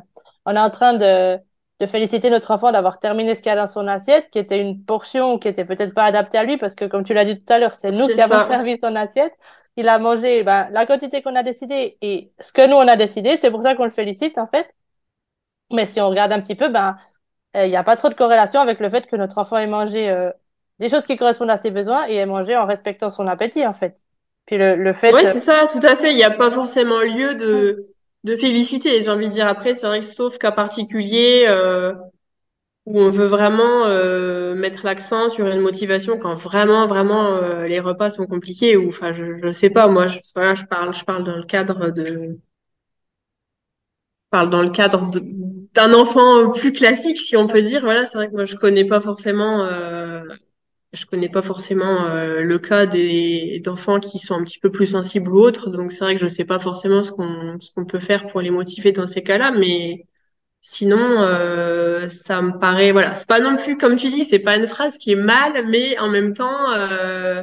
on 0.46 0.56
est 0.56 0.58
en 0.58 0.70
train 0.70 0.94
de 0.94 1.38
de 1.80 1.86
féliciter 1.86 2.30
notre 2.30 2.50
enfant 2.52 2.72
d'avoir 2.72 2.98
terminé 3.00 3.34
ce 3.34 3.42
qu'il 3.42 3.50
y 3.50 3.52
a 3.52 3.56
dans 3.56 3.66
son 3.66 3.88
assiette, 3.88 4.30
qui 4.30 4.38
était 4.38 4.60
une 4.60 4.84
portion 4.84 5.38
qui 5.38 5.48
était 5.48 5.64
peut-être 5.64 5.94
pas 5.94 6.04
adaptée 6.04 6.38
à 6.38 6.44
lui, 6.44 6.56
parce 6.56 6.74
que 6.74 6.84
comme 6.84 7.04
tu 7.04 7.14
l'as 7.14 7.24
dit 7.24 7.38
tout 7.42 7.52
à 7.52 7.58
l'heure, 7.58 7.74
c'est 7.74 7.90
nous 7.90 8.08
qui 8.08 8.20
avons 8.20 8.40
servi 8.46 8.78
son 8.78 8.94
assiette. 8.96 9.34
Il 9.76 9.88
a 9.88 9.98
mangé 9.98 10.44
ben, 10.44 10.68
la 10.70 10.86
quantité 10.86 11.20
qu'on 11.20 11.34
a 11.34 11.42
décidé 11.42 11.98
et 12.00 12.32
ce 12.38 12.52
que 12.52 12.66
nous 12.68 12.76
on 12.76 12.86
a 12.86 12.96
décidé. 12.96 13.36
C'est 13.36 13.50
pour 13.50 13.62
ça 13.62 13.74
qu'on 13.74 13.84
le 13.84 13.90
félicite 13.90 14.38
en 14.38 14.46
fait. 14.46 14.72
Mais 15.72 15.86
si 15.86 16.00
on 16.00 16.08
regarde 16.08 16.32
un 16.32 16.40
petit 16.40 16.54
peu, 16.54 16.68
ben 16.68 16.96
euh, 17.56 17.66
il 17.66 17.70
n'y 17.70 17.76
a 17.76 17.82
pas 17.82 17.96
trop 17.96 18.08
de 18.08 18.14
corrélation 18.14 18.60
avec 18.60 18.80
le 18.80 18.88
fait 18.88 19.06
que 19.06 19.16
notre 19.16 19.38
enfant 19.38 19.56
ait 19.56 19.66
mangé 19.66 20.10
euh, 20.10 20.30
des 20.78 20.88
choses 20.88 21.04
qui 21.04 21.16
correspondent 21.16 21.50
à 21.50 21.58
ses 21.58 21.70
besoins 21.70 22.06
et 22.08 22.16
ait 22.16 22.26
mangé 22.26 22.56
en 22.56 22.66
respectant 22.66 23.10
son 23.10 23.26
appétit 23.26 23.66
en 23.66 23.72
fait. 23.72 23.96
Puis 24.46 24.58
le, 24.58 24.76
le 24.76 24.92
fait. 24.92 25.12
Oui, 25.12 25.22
c'est 25.24 25.40
ça, 25.40 25.66
tout 25.66 25.80
à 25.82 25.96
fait. 25.96 26.12
Il 26.12 26.16
n'y 26.16 26.24
a 26.24 26.30
pas 26.30 26.50
forcément 26.50 27.00
lieu 27.00 27.34
de 27.34 27.93
de 28.24 28.36
féliciter. 28.36 29.02
J'ai 29.02 29.10
envie 29.10 29.28
de 29.28 29.32
dire 29.32 29.46
après, 29.46 29.74
c'est 29.74 29.86
vrai 29.86 30.00
que 30.00 30.06
sauf 30.06 30.38
cas 30.38 30.52
particulier 30.52 31.44
euh, 31.48 31.94
où 32.86 33.00
on 33.00 33.10
veut 33.10 33.26
vraiment 33.26 33.86
euh, 33.86 34.54
mettre 34.54 34.84
l'accent 34.84 35.30
sur 35.30 35.46
une 35.48 35.60
motivation 35.60 36.18
quand 36.18 36.34
vraiment 36.34 36.86
vraiment 36.86 37.36
euh, 37.36 37.66
les 37.66 37.80
repas 37.80 38.10
sont 38.10 38.26
compliqués 38.26 38.76
ou 38.76 38.88
enfin 38.88 39.12
je 39.12 39.36
je 39.36 39.52
sais 39.52 39.70
pas 39.70 39.88
moi 39.88 40.06
je 40.06 40.18
voilà, 40.34 40.54
je 40.54 40.64
parle 40.66 40.94
je 40.94 41.04
parle 41.04 41.24
dans 41.24 41.36
le 41.36 41.44
cadre 41.44 41.90
de 41.90 42.04
je 42.04 42.38
parle 44.30 44.50
dans 44.50 44.62
le 44.62 44.70
cadre 44.70 45.10
d'un 45.74 45.92
enfant 45.94 46.50
plus 46.50 46.72
classique 46.72 47.18
si 47.18 47.36
on 47.36 47.46
peut 47.46 47.62
dire 47.62 47.80
voilà 47.82 48.04
c'est 48.06 48.18
vrai 48.18 48.28
que 48.28 48.34
moi 48.34 48.44
je 48.44 48.56
connais 48.56 48.84
pas 48.84 49.00
forcément 49.00 49.64
je 50.94 51.06
connais 51.06 51.28
pas 51.28 51.42
forcément 51.42 52.06
euh, 52.06 52.42
le 52.42 52.58
cas 52.58 52.86
des 52.86 53.60
d'enfants 53.64 54.00
qui 54.00 54.18
sont 54.18 54.34
un 54.34 54.44
petit 54.44 54.58
peu 54.58 54.70
plus 54.70 54.86
sensibles 54.88 55.28
ou 55.30 55.40
autres, 55.40 55.70
donc 55.70 55.92
c'est 55.92 56.04
vrai 56.04 56.14
que 56.14 56.20
je 56.20 56.28
sais 56.28 56.44
pas 56.44 56.58
forcément 56.58 57.02
ce 57.02 57.12
qu'on 57.12 57.58
ce 57.60 57.70
qu'on 57.72 57.84
peut 57.84 58.00
faire 58.00 58.26
pour 58.26 58.40
les 58.40 58.50
motiver 58.50 58.92
dans 58.92 59.06
ces 59.06 59.22
cas-là, 59.22 59.50
mais 59.52 60.06
sinon 60.60 61.22
euh, 61.22 62.08
ça 62.08 62.42
me 62.42 62.58
paraît 62.58 62.92
voilà, 62.92 63.14
c'est 63.14 63.28
pas 63.28 63.40
non 63.40 63.56
plus 63.56 63.76
comme 63.76 63.96
tu 63.96 64.10
dis, 64.10 64.24
c'est 64.24 64.38
pas 64.38 64.56
une 64.56 64.66
phrase 64.66 64.98
qui 64.98 65.12
est 65.12 65.16
mal, 65.16 65.66
mais 65.68 65.98
en 65.98 66.08
même 66.08 66.34
temps 66.34 66.72
euh, 66.72 67.42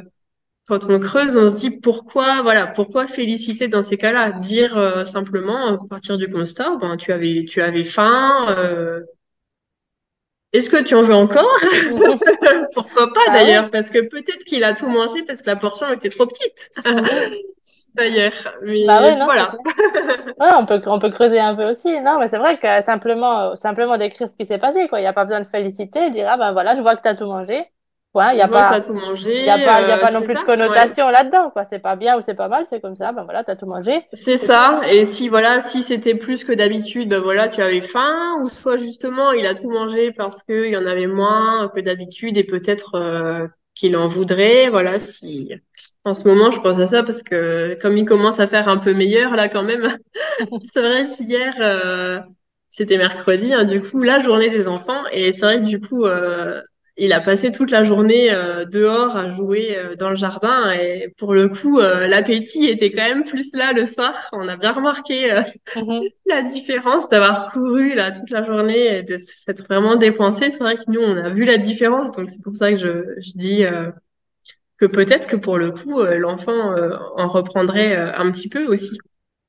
quand 0.66 0.88
on 0.90 0.98
creuse, 1.00 1.36
on 1.36 1.48
se 1.48 1.54
dit 1.54 1.70
pourquoi 1.70 2.42
voilà, 2.42 2.66
pourquoi 2.68 3.06
féliciter 3.06 3.68
dans 3.68 3.82
ces 3.82 3.98
cas-là, 3.98 4.32
dire 4.32 5.06
simplement 5.06 5.66
à 5.66 5.78
partir 5.88 6.18
du 6.18 6.28
constat, 6.28 6.76
ben 6.80 6.96
tu 6.96 7.12
avais 7.12 7.44
tu 7.46 7.60
avais 7.62 7.84
faim 7.84 8.46
est-ce 10.52 10.68
que 10.68 10.82
tu 10.82 10.94
en 10.94 11.02
veux 11.02 11.14
encore 11.14 11.48
Pourquoi 12.74 13.12
pas 13.12 13.26
bah 13.26 13.32
d'ailleurs 13.32 13.70
Parce 13.70 13.90
que 13.90 14.00
peut-être 14.00 14.44
qu'il 14.44 14.64
a 14.64 14.74
tout 14.74 14.86
mangé 14.86 15.22
parce 15.26 15.40
que 15.42 15.48
la 15.48 15.56
portion 15.56 15.90
était 15.92 16.10
trop 16.10 16.26
petite. 16.26 16.70
d'ailleurs. 17.94 18.54
Mais 18.62 18.86
bah 18.86 19.00
voilà. 19.24 19.54
on 20.58 20.66
peut 20.66 20.80
on 20.86 20.98
peut 20.98 21.10
creuser 21.10 21.40
un 21.40 21.54
peu 21.54 21.70
aussi. 21.70 22.00
Non, 22.00 22.18
mais 22.18 22.28
c'est 22.28 22.38
vrai 22.38 22.58
que 22.58 22.82
simplement 22.82 23.56
simplement 23.56 23.96
décrire 23.96 24.28
ce 24.28 24.36
qui 24.36 24.46
s'est 24.46 24.58
passé 24.58 24.88
quoi. 24.88 25.00
Il 25.00 25.02
n'y 25.02 25.08
a 25.08 25.12
pas 25.12 25.24
besoin 25.24 25.40
de 25.40 25.46
féliciter, 25.46 26.10
dire 26.10 26.26
ah 26.30 26.36
ben 26.36 26.52
voilà, 26.52 26.74
je 26.74 26.80
vois 26.80 26.96
que 26.96 27.02
tu 27.02 27.08
as 27.08 27.14
tout 27.14 27.26
mangé. 27.26 27.66
Ouais, 28.14 28.34
il 28.34 28.38
y 28.38 28.42
a 28.42 28.48
pas, 28.48 28.78
tout 28.80 28.92
mangé. 28.92 29.38
Il 29.38 29.44
n'y 29.44 29.50
a 29.50 29.58
pas, 29.58 29.80
y 29.80 29.90
a 29.90 29.96
pas 29.96 30.10
non 30.12 30.20
plus 30.20 30.34
de 30.34 30.44
connotation 30.44 31.10
là-dedans, 31.10 31.50
quoi. 31.50 31.64
C'est 31.64 31.78
pas 31.78 31.96
bien 31.96 32.18
ou 32.18 32.20
c'est 32.20 32.34
pas 32.34 32.48
mal, 32.48 32.64
c'est 32.68 32.80
comme 32.80 32.94
ça. 32.94 33.12
Ben 33.12 33.24
voilà, 33.24 33.42
t'as 33.42 33.56
tout 33.56 33.64
mangé. 33.64 34.02
C'est 34.12 34.36
ça. 34.36 34.82
Et 34.86 35.06
si 35.06 35.28
voilà, 35.28 35.60
si 35.60 35.82
c'était 35.82 36.14
plus 36.14 36.44
que 36.44 36.52
d'habitude, 36.52 37.08
ben 37.08 37.20
voilà, 37.20 37.48
tu 37.48 37.62
avais 37.62 37.80
faim, 37.80 38.38
ou 38.42 38.50
soit 38.50 38.76
justement, 38.76 39.32
il 39.32 39.46
a 39.46 39.54
tout 39.54 39.70
mangé 39.70 40.12
parce 40.12 40.42
qu'il 40.42 40.66
y 40.66 40.76
en 40.76 40.86
avait 40.86 41.06
moins 41.06 41.70
que 41.74 41.80
d'habitude 41.80 42.36
et 42.36 42.44
peut-être 42.44 43.50
qu'il 43.74 43.96
en 43.96 44.08
voudrait. 44.08 44.68
Voilà, 44.68 44.98
si 44.98 45.54
en 46.04 46.12
ce 46.12 46.28
moment, 46.28 46.50
je 46.50 46.60
pense 46.60 46.78
à 46.78 46.86
ça 46.86 47.02
parce 47.02 47.22
que 47.22 47.78
comme 47.80 47.96
il 47.96 48.04
commence 48.04 48.40
à 48.40 48.46
faire 48.46 48.68
un 48.68 48.76
peu 48.76 48.92
meilleur 48.92 49.36
là 49.36 49.48
quand 49.48 49.62
même, 49.62 49.96
c'est 50.62 50.82
vrai 50.82 51.06
qu'hier. 51.06 51.54
Euh, 51.60 52.20
c'était 52.72 52.96
mercredi, 52.96 53.52
hein, 53.52 53.64
du 53.64 53.82
coup, 53.82 54.02
la 54.02 54.20
journée 54.20 54.48
des 54.48 54.66
enfants. 54.66 55.04
Et 55.12 55.30
c'est 55.32 55.42
vrai 55.42 55.60
que 55.60 55.66
du 55.66 55.78
coup, 55.78 56.06
euh, 56.06 56.62
il 56.96 57.12
a 57.12 57.20
passé 57.20 57.50
toute 57.52 57.70
la 57.70 57.84
journée 57.84 58.32
euh, 58.32 58.64
dehors 58.66 59.16
à 59.16 59.30
jouer 59.30 59.76
euh, 59.76 59.96
dans 59.96 60.10
le 60.10 60.16
jardin. 60.16 60.72
Et 60.72 61.12
pour 61.16 61.32
le 61.32 61.48
coup, 61.48 61.80
euh, 61.80 62.06
l'appétit 62.06 62.66
était 62.66 62.90
quand 62.90 63.02
même 63.02 63.24
plus 63.24 63.50
là 63.54 63.72
le 63.72 63.86
soir. 63.86 64.28
On 64.32 64.46
a 64.48 64.56
bien 64.56 64.72
remarqué 64.72 65.32
mhm. 65.76 66.02
la 66.26 66.42
différence 66.42 67.08
d'avoir 67.08 67.50
couru 67.50 67.94
là 67.94 68.12
toute 68.12 68.30
la 68.30 68.44
journée 68.44 68.98
et 68.98 69.02
de 69.02 69.16
s'être 69.16 69.64
vraiment 69.64 69.96
dépensé. 69.96 70.50
C'est 70.50 70.62
vrai 70.62 70.76
que 70.76 70.88
nous, 70.88 71.00
on 71.00 71.16
a 71.16 71.30
vu 71.30 71.44
la 71.44 71.56
différence. 71.56 72.12
Donc 72.12 72.28
c'est 72.28 72.42
pour 72.42 72.54
ça 72.54 72.70
que 72.70 72.78
je, 72.78 73.20
je 73.20 73.32
dis 73.36 73.64
que 74.76 74.86
peut-être 74.86 75.26
que 75.26 75.36
pour 75.36 75.56
le 75.56 75.70
coup, 75.70 76.02
l'enfant 76.02 76.74
en 77.16 77.28
reprendrait 77.28 77.96
un 77.96 78.30
petit 78.30 78.48
peu 78.48 78.66
aussi. 78.66 78.98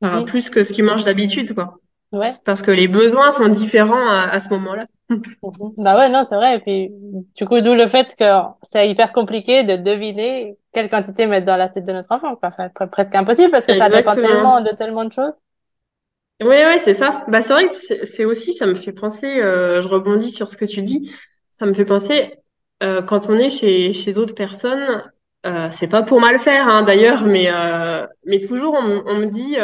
Enfin, 0.02 0.24
plus 0.24 0.50
que 0.50 0.64
ce 0.64 0.74
qu'il 0.74 0.84
mange 0.84 1.06
d'habitude, 1.06 1.54
quoi. 1.54 1.80
Ouais. 2.12 2.32
Parce 2.46 2.62
que 2.62 2.72
les 2.72 2.88
besoins 2.88 3.32
sont 3.32 3.48
différents 3.48 4.08
à, 4.10 4.40
ce 4.40 4.50
moment-là. 4.50 4.86
bah 5.78 5.98
ouais, 5.98 6.10
non, 6.10 6.24
c'est 6.28 6.36
vrai. 6.36 6.58
Et 6.58 6.60
puis, 6.60 6.90
du 7.36 7.46
coup, 7.46 7.60
d'où 7.62 7.74
le 7.74 7.88
fait 7.88 8.16
que 8.16 8.24
c'est 8.64 8.90
hyper 8.90 9.12
compliqué 9.14 9.64
de 9.64 9.76
deviner 9.76 10.58
quelle 10.74 10.90
quantité 10.90 11.28
mettre 11.28 11.46
dans 11.46 11.58
l'assiette 11.58 11.86
de 11.86 11.92
notre 11.94 12.12
enfant. 12.12 12.36
Quoi. 12.36 12.50
Enfin, 12.50 12.70
presque 12.88 13.16
impossible 13.16 13.52
parce 13.52 13.66
que 13.66 13.76
ça 13.76 13.90
dépend 13.90 14.16
tellement 14.18 14.62
de 14.62 14.72
tellement 14.72 15.06
de 15.06 15.12
choses. 15.14 15.34
Oui, 16.42 16.56
oui, 16.68 16.80
c'est 16.80 16.94
ça. 16.94 17.24
Bah, 17.30 17.42
c'est 17.42 17.54
vrai 17.54 17.70
que 17.70 18.06
c'est 18.06 18.26
aussi, 18.26 18.54
ça 18.54 18.66
me 18.66 18.76
fait 18.76 18.92
penser, 18.92 19.40
euh, 19.42 19.82
je 19.82 19.88
rebondis 19.88 20.32
sur 20.32 20.50
ce 20.50 20.58
que 20.58 20.66
tu 20.66 20.82
dis, 20.82 21.12
ça 21.52 21.66
me 21.66 21.74
fait 21.74 21.86
penser, 21.86 22.34
euh, 22.82 23.02
quand 23.02 23.30
on 23.30 23.38
est 23.38 23.50
chez, 23.50 23.94
chez 23.94 24.12
d'autres 24.14 24.34
personnes, 24.36 25.04
euh, 25.46 25.70
c'est 25.72 25.88
pas 25.88 26.04
pour 26.04 26.20
mal 26.20 26.40
faire, 26.40 26.68
hein, 26.68 26.84
d'ailleurs, 26.84 27.24
mais, 27.26 27.48
mais 28.26 28.40
toujours 28.40 28.74
on, 28.74 29.04
on 29.06 29.18
me 29.20 29.28
dit, 29.28 29.56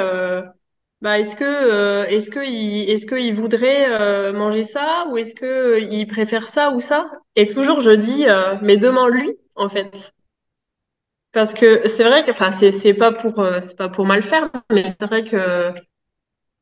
bah, 1.02 1.18
est-ce 1.20 1.36
que 1.36 1.44
euh, 1.46 2.06
est-ce 2.08 2.30
que 2.30 2.40
il 2.46 2.90
est-ce 2.90 3.06
qu'il 3.06 3.34
voudrait 3.34 3.90
euh, 3.90 4.34
manger 4.34 4.64
ça 4.64 5.06
ou 5.10 5.18
est-ce 5.18 5.34
que 5.34 5.46
euh, 5.46 5.80
il 5.80 6.08
préfère 6.08 6.48
ça 6.48 6.72
ou 6.72 6.82
ça? 6.82 7.10
Et 7.36 7.48
toujours 7.48 7.80
je 7.82 7.92
dis 7.92 8.26
mais 8.62 8.78
demande-lui 8.78 9.38
en 9.56 9.70
fait. 9.70 10.14
Parce 11.32 11.54
que 11.54 11.88
c'est 11.88 12.04
vrai 12.04 12.24
que 12.24 12.32
enfin 12.32 12.52
c'est 12.52 12.72
c'est 12.72 12.94
pas 12.94 13.14
pour 13.14 13.46
c'est 13.62 13.78
pas 13.78 13.88
pour 13.88 14.06
mal 14.06 14.24
faire 14.24 14.50
mais 14.72 14.96
c'est 15.00 15.06
vrai 15.08 15.24
que 15.24 15.72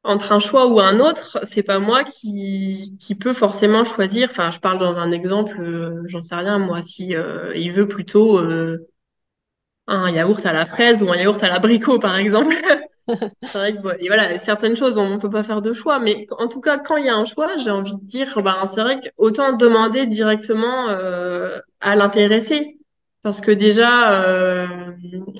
entre 0.04 0.32
un 0.32 0.40
choix 0.40 0.68
ou 0.68 0.80
un 0.80 1.00
autre, 1.00 1.40
c'est 1.44 1.64
pas 1.64 1.80
moi 1.80 2.04
qui 2.04 2.98
qui 3.00 3.16
peut 3.16 3.34
forcément 3.34 3.84
choisir. 3.84 4.30
Enfin, 4.32 4.52
je 4.52 4.60
parle 4.60 4.80
dans 4.80 4.96
un 4.98 5.12
exemple, 5.12 6.04
j'en 6.08 6.24
sais 6.24 6.36
rien 6.36 6.60
moi 6.60 6.82
si 6.82 7.14
il 7.56 7.72
veut 7.74 7.88
plutôt 7.88 8.40
un 9.88 10.10
yaourt 10.12 10.46
à 10.46 10.54
la 10.54 10.66
fraise 10.66 11.02
ou 11.02 11.12
un 11.12 11.18
yaourt 11.18 11.44
à 11.44 11.50
l'abricot 11.50 12.00
par 12.00 12.16
exemple. 12.18 12.56
c'est 13.42 13.58
vrai 13.58 13.74
que 13.74 14.08
voilà, 14.08 14.38
certaines 14.38 14.76
choses, 14.76 14.98
on 14.98 15.10
ne 15.10 15.18
peut 15.18 15.30
pas 15.30 15.44
faire 15.44 15.62
de 15.62 15.74
choix, 15.74 16.00
mais 16.00 16.28
en 16.32 16.48
tout 16.48 16.62
cas, 16.62 16.78
quand 16.78 16.98
il 16.98 17.06
y 17.06 17.10
a 17.10 17.16
un 17.16 17.26
choix, 17.26 17.58
j'ai 17.58 17.70
envie 17.70 17.96
de 17.96 18.04
dire, 18.04 18.42
ben, 18.42 18.66
c'est 18.68 18.82
vrai 18.82 19.00
qu'autant 19.00 19.54
demander 19.54 20.06
directement 20.08 20.90
euh, 20.90 21.60
à 21.80 21.96
l'intéressé, 21.96 22.78
parce 23.24 23.42
que 23.42 23.52
déjà, 23.52 24.24
euh, 24.24 24.68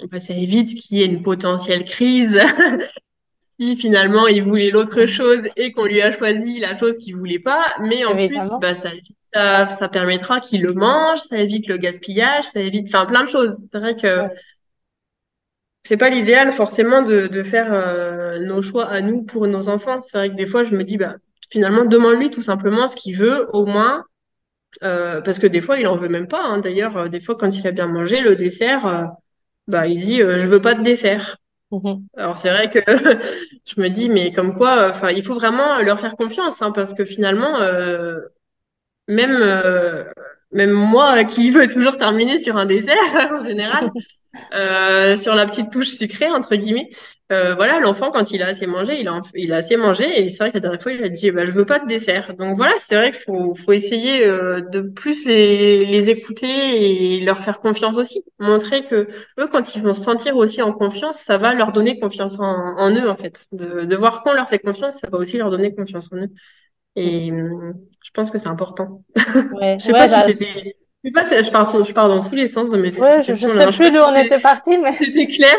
ben, 0.10 0.20
ça 0.20 0.34
évite 0.34 0.80
qu'il 0.80 0.98
y 0.98 1.02
ait 1.04 1.08
une 1.08 1.24
potentielle 1.24 1.84
crise. 1.84 2.38
si 3.60 3.76
finalement 3.76 4.28
il 4.28 4.44
voulait 4.44 4.70
l'autre 4.70 5.06
chose 5.08 5.42
et 5.56 5.72
qu'on 5.72 5.86
lui 5.86 6.02
a 6.02 6.12
choisi 6.12 6.60
la 6.60 6.78
chose 6.78 6.98
qu'il 7.00 7.16
voulait 7.16 7.40
pas, 7.40 7.66
mais 7.82 8.06
en 8.06 8.16
plus, 8.16 8.38
bah, 8.62 8.76
ça, 8.76 8.92
ça, 9.34 9.68
ça 9.68 9.90
permettra 9.90 10.40
qu'il 10.40 10.62
le 10.62 10.74
mange, 10.74 11.20
ça 11.20 11.40
évite 11.40 11.68
le 11.68 11.78
gaspillage, 11.78 12.46
ça 12.46 12.60
évite, 12.60 12.88
enfin 12.94 13.06
plein 13.06 13.24
de 13.24 13.30
choses. 13.30 13.58
C'est 13.72 13.80
vrai 13.80 13.96
que 13.96 14.28
c'est 15.82 15.98
pas 15.98 16.10
l'idéal 16.10 16.52
forcément 16.52 17.02
de, 17.02 17.28
de 17.28 17.44
faire 17.44 17.72
euh, 17.72 18.40
nos 18.40 18.62
choix 18.62 18.86
à 18.86 19.02
nous 19.02 19.24
pour 19.24 19.48
nos 19.48 19.70
enfants. 19.70 20.02
C'est 20.02 20.18
vrai 20.18 20.30
que 20.30 20.36
des 20.36 20.48
fois, 20.48 20.64
je 20.64 20.76
me 20.76 20.84
dis, 20.84 20.98
bah, 20.98 21.16
finalement, 21.52 21.86
demande-lui 21.86 22.30
tout 22.30 22.42
simplement 22.42 22.88
ce 22.88 22.96
qu'il 22.96 23.16
veut, 23.16 23.50
au 23.54 23.66
moins, 23.66 24.04
euh, 24.84 25.22
parce 25.22 25.40
que 25.40 25.48
des 25.48 25.62
fois, 25.62 25.80
il 25.80 25.88
en 25.88 25.96
veut 25.96 26.10
même 26.10 26.28
pas. 26.28 26.44
Hein. 26.44 26.60
D'ailleurs, 26.60 26.98
euh, 26.98 27.08
des 27.08 27.22
fois, 27.22 27.36
quand 27.36 27.56
il 27.56 27.66
a 27.68 27.72
bien 27.72 27.88
mangé 27.88 28.22
le 28.22 28.36
dessert, 28.36 29.12
bah, 29.68 29.88
il 29.88 30.00
dit, 30.00 30.18
je 30.18 30.48
veux 30.48 30.62
pas 30.62 30.76
de 30.76 30.84
dessert. 30.84 31.38
Mm-hmm. 31.72 32.02
Alors 32.16 32.38
c'est 32.38 32.50
vrai 32.50 32.70
que 32.70 32.80
je 33.66 33.82
me 33.82 33.90
dis, 33.90 34.10
mais 34.10 34.32
comme 34.32 34.54
quoi, 34.54 34.90
enfin, 34.90 35.10
il 35.12 35.22
faut 35.22 35.34
vraiment 35.34 35.82
leur 35.82 36.00
faire 36.00 36.16
confiance, 36.16 36.62
hein, 36.62 36.72
parce 36.72 36.94
que 36.94 37.04
finalement, 37.04 37.60
même 39.08 39.44
même 40.52 40.72
moi 40.72 41.24
qui 41.24 41.50
veux 41.50 41.68
toujours 41.68 41.98
terminer 41.98 42.40
sur 42.40 42.58
un 42.58 42.66
dessert 42.66 42.96
en 43.32 43.42
général, 43.42 43.90
euh, 44.54 45.16
sur 45.16 45.36
la 45.36 45.46
petite 45.46 45.72
touche 45.72 45.90
sucrée 45.90 46.30
entre 46.30 46.56
guillemets. 46.56 46.90
Euh, 47.32 47.56
voilà, 47.56 47.80
l'enfant 47.82 48.10
quand 48.12 48.32
il 48.32 48.42
a 48.42 48.48
assez 48.48 48.68
mangé, 48.68 49.00
il 49.02 49.08
a, 49.10 49.20
il 49.36 49.52
a 49.52 49.58
assez 49.58 49.76
mangé 49.76 50.06
et 50.24 50.30
c'est 50.30 50.38
vrai 50.40 50.50
que 50.52 50.56
la 50.58 50.62
dernière 50.62 50.82
fois 50.82 50.94
il 50.94 51.04
a 51.04 51.10
dit 51.10 51.30
bah 51.32 51.46
je 51.46 51.52
veux 51.52 51.66
pas 51.66 51.80
de 51.80 51.88
dessert. 51.88 52.34
Donc 52.38 52.56
voilà, 52.58 52.74
c'est 52.78 52.96
vrai 52.96 53.12
qu'il 53.12 53.22
faut, 53.22 53.54
faut 53.56 53.74
essayer 53.74 54.24
euh, 54.26 54.62
de 54.62 54.82
plus 54.82 55.26
les, 55.26 55.86
les 55.86 56.10
écouter 56.10 57.18
et 57.18 57.20
leur 57.26 57.42
faire 57.42 57.60
confiance 57.60 57.96
aussi, 57.98 58.24
montrer 58.40 58.84
que 58.86 59.08
eux 59.40 59.48
quand 59.52 59.76
ils 59.76 59.82
vont 59.84 59.94
se 59.94 60.04
sentir 60.04 60.38
aussi 60.38 60.62
en 60.62 60.72
confiance, 60.74 61.20
ça 61.20 61.38
va 61.38 61.54
leur 61.54 61.72
donner 61.74 62.00
confiance 62.00 62.40
en, 62.40 62.44
en 62.78 62.92
eux 62.96 63.10
en 63.10 63.18
fait. 63.18 63.46
De, 63.52 63.86
de 63.86 63.96
voir 63.96 64.24
qu'on 64.24 64.34
leur 64.34 64.48
fait 64.48 64.60
confiance, 64.60 65.00
ça 65.00 65.10
va 65.10 65.18
aussi 65.18 65.38
leur 65.38 65.52
donner 65.52 65.76
confiance 65.76 66.10
en 66.14 66.18
eux. 66.18 66.30
Et 66.96 67.30
je 67.30 68.12
pense 68.14 68.32
que 68.32 68.38
c'est 68.38 68.48
important. 68.50 69.04
Ouais, 69.52 69.78
je 69.80 69.86
sais 69.86 69.96
pas 69.96 70.08
si 70.10 70.22
c'était 70.24 70.78
je, 71.08 71.12
pas, 71.12 71.24
je, 71.24 71.50
pars, 71.50 71.86
je 71.86 71.94
pars 71.94 72.08
dans 72.08 72.22
tous 72.22 72.36
les 72.36 72.48
sens 72.48 72.70
de 72.70 72.78
mes 72.78 72.98
ouais, 73.00 73.22
Je, 73.22 73.34
je 73.34 73.48
sais 73.48 73.68
plus 73.68 73.92
d'où 73.92 74.00
on 74.00 74.16
était 74.16 74.40
parti, 74.40 74.78
mais. 74.78 74.94
C'était 74.98 75.28
clair. 75.28 75.56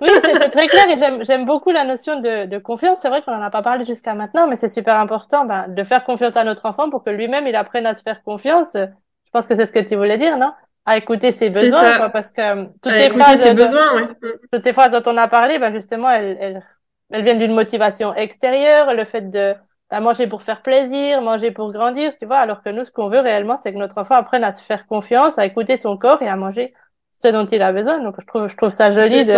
oui, 0.00 0.08
c'était 0.24 0.48
très 0.48 0.66
clair 0.68 0.84
et 0.88 1.24
j'aime 1.24 1.44
beaucoup 1.44 1.70
la 1.70 1.84
notion 1.84 2.18
de, 2.18 2.46
de 2.46 2.58
confiance. 2.58 3.00
C'est 3.02 3.10
vrai 3.10 3.20
qu'on 3.20 3.34
en 3.34 3.42
a 3.42 3.50
pas 3.50 3.60
parlé 3.60 3.84
jusqu'à 3.84 4.14
maintenant, 4.14 4.46
mais 4.46 4.56
c'est 4.56 4.70
super 4.70 4.96
important 4.96 5.44
ben, 5.44 5.68
de 5.68 5.84
faire 5.84 6.02
confiance 6.04 6.36
à 6.36 6.44
notre 6.44 6.64
enfant 6.64 6.88
pour 6.88 7.04
que 7.04 7.10
lui-même 7.10 7.46
il 7.46 7.54
apprenne 7.54 7.86
à 7.86 7.94
se 7.94 8.00
faire 8.02 8.22
confiance. 8.22 8.72
Je 8.74 9.30
pense 9.32 9.46
que 9.46 9.54
c'est 9.54 9.66
ce 9.66 9.72
que 9.72 9.80
tu 9.80 9.94
voulais 9.96 10.16
dire, 10.16 10.38
non? 10.38 10.52
À 10.86 10.96
écouter 10.96 11.30
ses 11.30 11.50
besoins, 11.50 11.98
quoi, 11.98 12.08
parce 12.08 12.32
que 12.32 12.40
euh, 12.40 12.64
toutes 12.82 12.94
ces 12.94 13.10
phrases, 13.10 13.40
ses 13.40 13.54
besoins, 13.54 14.08
toutes 14.52 14.62
ces 14.62 14.72
phrases 14.72 14.90
dont 14.90 15.02
on 15.06 15.16
a 15.16 15.28
parlé, 15.28 15.58
ben 15.58 15.72
justement, 15.72 16.10
elles, 16.10 16.36
elles, 16.40 16.62
elles 17.10 17.22
viennent 17.22 17.38
d'une 17.38 17.54
motivation 17.54 18.14
extérieure, 18.14 18.94
le 18.94 19.04
fait 19.04 19.30
de 19.30 19.54
à 19.92 20.00
manger 20.00 20.26
pour 20.26 20.42
faire 20.42 20.62
plaisir, 20.62 21.20
manger 21.20 21.50
pour 21.50 21.72
grandir, 21.72 22.16
tu 22.18 22.26
vois, 22.26 22.38
alors 22.38 22.62
que 22.62 22.70
nous, 22.70 22.84
ce 22.84 22.90
qu'on 22.90 23.08
veut 23.08 23.20
réellement, 23.20 23.56
c'est 23.56 23.72
que 23.72 23.78
notre 23.78 23.98
enfant 23.98 24.14
apprenne 24.14 24.42
à 24.42 24.54
se 24.54 24.62
faire 24.62 24.86
confiance, 24.86 25.38
à 25.38 25.44
écouter 25.44 25.76
son 25.76 25.96
corps 25.96 26.22
et 26.22 26.28
à 26.28 26.36
manger 26.36 26.72
ce 27.12 27.28
dont 27.28 27.44
il 27.44 27.60
a 27.60 27.72
besoin. 27.72 28.00
Donc, 28.00 28.14
je 28.18 28.26
trouve, 28.26 28.48
je 28.48 28.56
trouve 28.56 28.70
ça 28.70 28.90
joli, 28.90 29.24
de, 29.24 29.34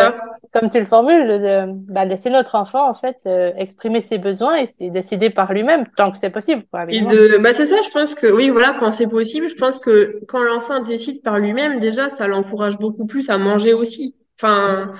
comme 0.53 0.71
tu 0.71 0.79
le 0.79 0.87
formules, 0.87 1.27
de, 1.27 1.65
bah, 1.93 2.05
laisser 2.05 2.31
notre 2.31 2.55
enfant, 2.55 2.89
en 2.89 2.95
fait, 2.95 3.17
euh, 3.27 3.51
exprimer 3.57 4.01
ses 4.01 4.19
besoins 4.19 4.65
et, 4.79 4.91
décider 4.91 5.29
par 5.29 5.53
lui-même, 5.53 5.87
tant 5.97 6.13
que 6.13 6.19
c'est 6.19 6.31
possible. 6.31 6.63
Quoi, 6.71 6.85
et 6.89 7.03
de, 7.03 7.39
bah, 7.43 7.53
c'est 7.53 7.67
ça, 7.67 7.77
je 7.85 7.91
pense 7.91 8.15
que, 8.15 8.29
oui, 8.29 8.51
voilà, 8.51 8.77
quand 8.79 8.93
c'est 8.93 9.09
possible, 9.09 9.49
je 9.49 9.57
pense 9.57 9.81
que 9.81 10.21
quand 10.29 10.43
l'enfant 10.43 10.81
décide 10.83 11.21
par 11.23 11.39
lui-même, 11.41 11.81
déjà, 11.81 12.09
ça 12.09 12.29
l'encourage 12.29 12.79
beaucoup 12.79 13.07
plus 13.07 13.29
à 13.29 13.39
manger 13.39 13.73
aussi. 13.73 14.15
Enfin, 14.41 14.93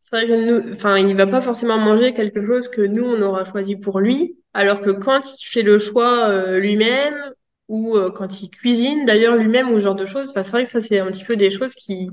c'est 0.00 0.16
vrai 0.16 0.26
que 0.26 0.32
nous, 0.32 0.72
enfin, 0.72 0.96
il 0.96 1.14
va 1.14 1.26
pas 1.26 1.42
forcément 1.42 1.76
manger 1.76 2.14
quelque 2.14 2.44
chose 2.44 2.68
que 2.68 2.80
nous, 2.80 3.04
on 3.04 3.20
aura 3.20 3.44
choisi 3.44 3.76
pour 3.76 4.00
lui. 4.00 4.36
Alors 4.54 4.80
que 4.80 4.90
quand 4.90 5.32
il 5.32 5.46
fait 5.46 5.62
le 5.62 5.78
choix 5.78 6.28
euh, 6.28 6.58
lui-même, 6.58 7.32
ou 7.68 7.96
euh, 7.96 8.10
quand 8.10 8.42
il 8.42 8.50
cuisine 8.50 9.06
d'ailleurs 9.06 9.36
lui-même, 9.36 9.70
ou 9.70 9.78
ce 9.78 9.84
genre 9.84 9.94
de 9.94 10.04
choses, 10.04 10.32
bah, 10.34 10.42
c'est 10.42 10.50
vrai 10.52 10.64
que 10.64 10.68
ça, 10.68 10.80
c'est 10.80 10.98
un 10.98 11.06
petit 11.06 11.24
peu 11.24 11.36
des 11.36 11.50
choses 11.50 11.74
qui, 11.74 12.10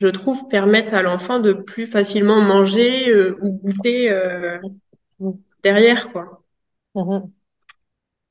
je 0.00 0.08
trouve, 0.08 0.46
permettent 0.48 0.92
à 0.92 1.02
l'enfant 1.02 1.40
de 1.40 1.52
plus 1.52 1.86
facilement 1.86 2.40
manger 2.40 3.10
euh, 3.10 3.36
ou 3.42 3.50
goûter 3.50 4.10
derrière, 5.62 6.12
quoi. 6.12 6.42
Mm-hmm. 6.94 7.30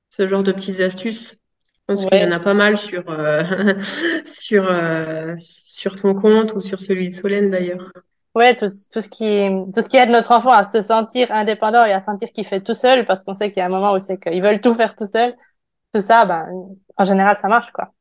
Ce 0.10 0.28
genre 0.28 0.43
de 0.43 0.52
petites 0.52 0.80
astuces. 0.80 1.36
Je 1.74 1.95
pense 1.95 2.06
qu'il 2.06 2.22
y 2.22 2.24
en 2.24 2.32
a 2.32 2.39
pas 2.39 2.54
mal 2.54 2.78
sur, 2.78 3.04
sur, 4.26 4.74
sur 5.38 5.95
ton 5.97 6.14
compte 6.14 6.54
ou 6.54 6.62
sur 6.62 6.80
celui 6.80 7.08
de 7.08 7.14
Solène 7.14 7.52
d'ailleurs. 7.52 7.91
Ouais, 8.34 8.56
tout, 8.56 8.68
tout, 8.92 9.02
ce 9.02 9.10
qui, 9.10 9.50
tout 9.74 9.82
ce 9.82 9.90
qui 9.90 9.98
aide 9.98 10.10
notre 10.10 10.32
enfant 10.32 10.52
à 10.52 10.66
se 10.66 10.82
sentir 10.82 11.32
indépendant 11.32 11.84
et 11.84 11.92
à 11.92 12.02
sentir 12.02 12.32
qu'il 12.32 12.46
fait 12.46 12.62
tout 12.62 12.74
seul, 12.74 13.06
parce 13.06 13.24
qu'on 13.24 13.36
sait 13.36 13.50
qu'il 13.50 13.60
y 13.60 13.62
a 13.62 13.66
un 13.66 13.70
moment 13.70 13.94
où 13.94 14.00
c'est 14.00 14.18
qu'ils 14.18 14.42
veulent 14.42 14.62
tout 14.62 14.74
faire 14.74 14.96
tout 14.96 15.06
seul. 15.06 15.36
Tout 15.94 16.00
ça, 16.00 16.24
ben, 16.24 16.48
en 16.96 17.04
général, 17.04 17.36
ça 17.36 17.50
marche, 17.50 17.72
quoi. 17.72 17.92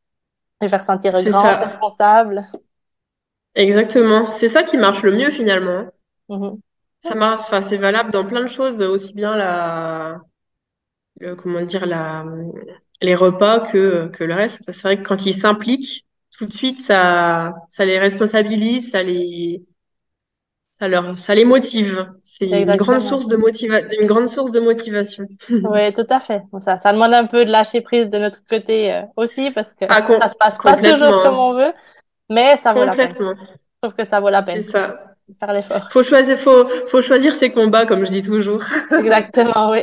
Les 0.61 0.69
faire 0.69 0.85
sentir 0.85 1.21
grand, 1.25 1.59
responsable. 1.59 2.47
Exactement. 3.57 4.29
C'est 4.29 4.49
ça 4.49 4.63
qui 4.63 4.77
marche 4.77 5.03
le 5.03 5.13
mieux, 5.13 5.31
finalement. 5.31 5.87
Mm-hmm. 6.29 6.61
Ça 7.01 7.15
marche, 7.17 7.45
enfin, 7.45 7.63
c'est 7.63 7.79
valable 7.79 8.13
dans 8.13 8.25
plein 8.25 8.43
de 8.43 8.49
choses, 8.49 8.81
aussi 8.81 9.15
bien 9.15 9.35
la, 9.37 10.21
comment 11.39 11.63
dire, 11.63 11.87
la, 11.87 12.25
les 13.01 13.15
repas 13.17 13.61
que, 13.61 14.09
que 14.09 14.23
le 14.23 14.35
reste. 14.35 14.63
C'est 14.67 14.83
vrai 14.83 14.99
que 14.99 15.09
quand 15.09 15.27
ils 15.27 15.35
s'impliquent, 15.35 16.07
tout 16.31 16.47
de 16.47 16.53
suite, 16.53 16.79
ça, 16.79 17.55
ça 17.69 17.85
les 17.85 17.99
responsabilise, 17.99 18.93
ça 18.93 19.03
les, 19.03 19.65
ça 20.81 20.89
leur, 20.89 21.17
ça 21.17 21.35
les 21.35 21.45
motive. 21.45 22.09
C'est 22.23 22.47
une 22.47 22.77
grande 22.77 23.01
source 23.01 23.29
de 23.29 23.37
motiva 23.37 23.81
une 24.01 24.07
grande 24.07 24.29
source 24.29 24.51
de 24.51 24.61
motivation. 24.61 25.29
oui, 25.51 25.93
tout 25.93 26.07
à 26.09 26.21
fait. 26.21 26.43
ça, 26.61 26.79
ça 26.79 26.93
demande 26.93 27.13
un 27.13 27.27
peu 27.27 27.45
de 27.45 27.51
lâcher 27.51 27.83
prise 27.83 28.09
de 28.09 28.19
notre 28.19 28.39
côté 28.47 28.93
euh, 28.93 29.03
aussi 29.17 29.51
parce 29.51 29.75
que 29.75 29.85
ah, 29.89 30.01
ça 30.01 30.31
se 30.31 30.37
passe 30.39 30.59
pas 30.59 30.77
toujours 30.77 31.23
comme 31.23 31.39
on 31.39 31.53
veut, 31.53 31.73
mais 32.31 32.57
ça 32.57 32.73
vaut 32.73 32.85
la 32.85 32.93
peine. 32.93 33.13
Je 33.13 33.89
trouve 33.89 33.95
que 33.95 34.05
ça 34.05 34.21
vaut 34.21 34.31
la 34.31 34.43
peine. 34.43 34.63
C'est 34.63 34.71
ça. 34.71 35.05
Faire 35.39 35.53
l'effort. 35.53 35.89
Faut 35.93 36.03
choisir, 36.03 36.39
faut, 36.39 36.69
faut 36.89 37.03
choisir 37.03 37.35
ses 37.35 37.53
combats, 37.53 37.87
comme 37.87 38.05
je 38.05 38.11
dis 38.11 38.23
toujours. 38.23 38.65
Exactement, 38.91 39.71
oui. 39.71 39.83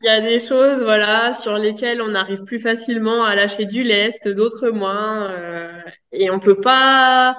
Il 0.00 0.06
y 0.06 0.08
a 0.08 0.20
des 0.20 0.38
choses, 0.38 0.82
voilà, 0.82 1.34
sur 1.34 1.58
lesquelles 1.58 2.00
on 2.00 2.14
arrive 2.14 2.44
plus 2.44 2.58
facilement 2.58 3.22
à 3.22 3.34
lâcher 3.34 3.66
du 3.66 3.82
lest, 3.82 4.26
d'autres 4.28 4.70
moins, 4.70 5.30
euh, 5.30 5.68
et 6.10 6.30
on 6.30 6.38
peut 6.38 6.58
pas 6.58 7.36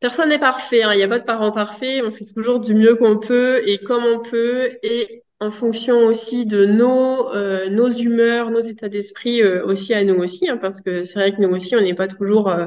personne 0.00 0.28
n'est 0.28 0.38
parfait, 0.38 0.82
hein. 0.82 0.92
il 0.92 0.98
n'y 0.98 1.02
a 1.02 1.08
pas 1.08 1.18
de 1.18 1.24
parents 1.24 1.52
parfaits, 1.52 2.02
on 2.04 2.10
fait 2.10 2.24
toujours 2.26 2.60
du 2.60 2.74
mieux 2.74 2.96
qu'on 2.96 3.18
peut 3.18 3.66
et 3.68 3.78
comme 3.78 4.04
on 4.04 4.20
peut 4.20 4.70
et 4.82 5.24
en 5.40 5.50
fonction 5.50 6.04
aussi 6.04 6.46
de 6.46 6.64
nos 6.66 7.30
euh, 7.34 7.68
nos 7.68 7.90
humeurs, 7.90 8.50
nos 8.50 8.60
états 8.60 8.88
d'esprit 8.88 9.42
euh, 9.42 9.64
aussi 9.66 9.94
à 9.94 10.04
nous 10.04 10.16
aussi, 10.16 10.48
hein, 10.48 10.56
parce 10.56 10.80
que 10.80 11.04
c'est 11.04 11.18
vrai 11.18 11.34
que 11.34 11.40
nous 11.42 11.50
aussi 11.54 11.76
on 11.76 11.80
n'est 11.80 11.94
pas 11.94 12.08
toujours 12.08 12.48
euh, 12.48 12.66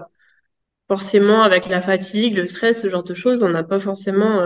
forcément 0.88 1.44
avec 1.44 1.68
la 1.68 1.82
fatigue, 1.82 2.36
le 2.36 2.48
stress, 2.48 2.82
ce 2.82 2.90
genre 2.90 3.04
de 3.04 3.14
choses, 3.14 3.44
on 3.44 3.50
n'a 3.50 3.64
pas 3.64 3.80
forcément 3.80 4.42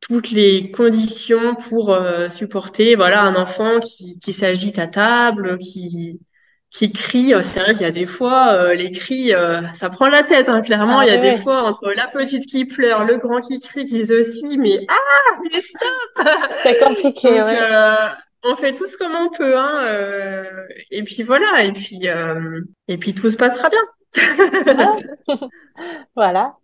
toutes 0.00 0.30
les 0.30 0.70
conditions 0.70 1.56
pour 1.56 1.96
supporter 2.30 2.94
voilà 2.94 3.24
un 3.24 3.34
enfant 3.34 3.80
qui 3.80 4.18
qui 4.20 4.32
s'agite 4.32 4.78
à 4.78 4.86
table, 4.86 5.58
qui 5.58 6.20
qui 6.72 6.90
crient. 6.90 7.34
C'est 7.42 7.60
vrai 7.60 7.72
qu'il 7.72 7.82
y 7.82 7.86
a 7.86 7.92
des 7.92 8.06
fois, 8.06 8.54
euh, 8.54 8.74
les 8.74 8.90
cris, 8.90 9.34
euh, 9.34 9.60
ça 9.74 9.90
prend 9.90 10.08
la 10.08 10.22
tête. 10.22 10.48
Hein, 10.48 10.62
clairement, 10.62 10.98
ah 10.98 11.04
il 11.04 11.12
y 11.12 11.16
a 11.16 11.18
des 11.18 11.34
fois 11.34 11.62
entre 11.64 11.92
la 11.92 12.06
petite 12.08 12.46
qui 12.46 12.64
pleure, 12.64 13.04
le 13.04 13.18
grand 13.18 13.40
qui 13.40 13.60
crie, 13.60 13.84
qui 13.84 14.00
aussi, 14.12 14.56
mais 14.56 14.80
ah, 14.88 15.38
mais 15.42 15.60
stop 15.60 16.26
C'est 16.62 16.78
compliqué. 16.82 17.28
Donc, 17.28 17.46
ouais. 17.46 17.58
euh, 17.60 18.08
on 18.44 18.56
fait 18.56 18.74
tout 18.74 18.86
ce 18.86 18.96
comme 18.96 19.14
on 19.14 19.28
peut, 19.30 19.56
hein, 19.56 19.84
euh, 19.84 20.44
et 20.90 21.02
puis 21.04 21.22
voilà, 21.22 21.62
et 21.62 21.72
puis 21.72 22.06
et 22.88 22.98
puis 22.98 23.14
tout 23.14 23.30
se 23.30 23.36
passera 23.36 23.68
bien. 23.68 23.82
voilà. 26.16 26.54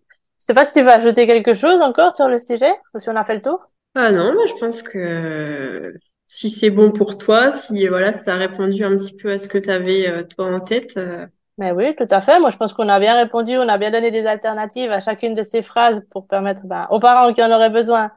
Je 0.41 0.47
sais 0.47 0.55
pas 0.55 0.67
si 0.67 0.73
tu 0.73 0.83
veux 0.83 0.91
ajouter 0.91 1.27
quelque 1.27 1.55
chose 1.55 1.81
encore 1.83 2.15
sur 2.15 2.29
le 2.29 2.39
sujet, 2.39 2.73
ou 2.95 2.99
si 2.99 3.09
on 3.11 3.17
a 3.17 3.25
fait 3.25 3.35
le 3.35 3.41
tour? 3.41 3.61
Ah 3.95 4.13
non, 4.13 4.33
moi 4.33 4.47
je 4.47 4.55
pense 4.55 4.83
que 4.83 5.93
si 6.29 6.51
c'est 6.51 6.69
bon 6.69 6.93
pour 6.93 7.17
toi, 7.17 7.51
si 7.51 7.89
voilà, 7.89 8.13
ça 8.13 8.35
a 8.35 8.37
répondu 8.37 8.85
un 8.85 8.95
petit 8.97 9.15
peu 9.15 9.33
à 9.33 9.39
ce 9.39 9.49
que 9.49 9.57
tu 9.57 9.71
avais 9.71 10.07
euh, 10.07 10.23
toi 10.23 10.55
en 10.55 10.61
tête. 10.61 10.93
Euh. 10.99 11.27
Mais 11.57 11.73
oui, 11.73 11.97
tout 11.97 12.07
à 12.11 12.21
fait. 12.21 12.39
Moi, 12.39 12.51
je 12.51 12.59
pense 12.59 12.75
qu'on 12.75 12.89
a 12.91 13.01
bien 13.01 13.17
répondu, 13.17 13.57
on 13.57 13.67
a 13.67 13.79
bien 13.79 13.91
donné 13.91 14.11
des 14.11 14.27
alternatives 14.27 14.93
à 14.93 15.01
chacune 15.01 15.35
de 15.35 15.43
ces 15.43 15.63
phrases 15.63 16.03
pour 16.11 16.29
permettre 16.29 16.61
ben, 16.65 16.87
aux 16.91 17.01
parents 17.01 17.33
qui 17.33 17.43
en 17.43 17.51
auraient 17.51 17.71
besoin 17.71 18.13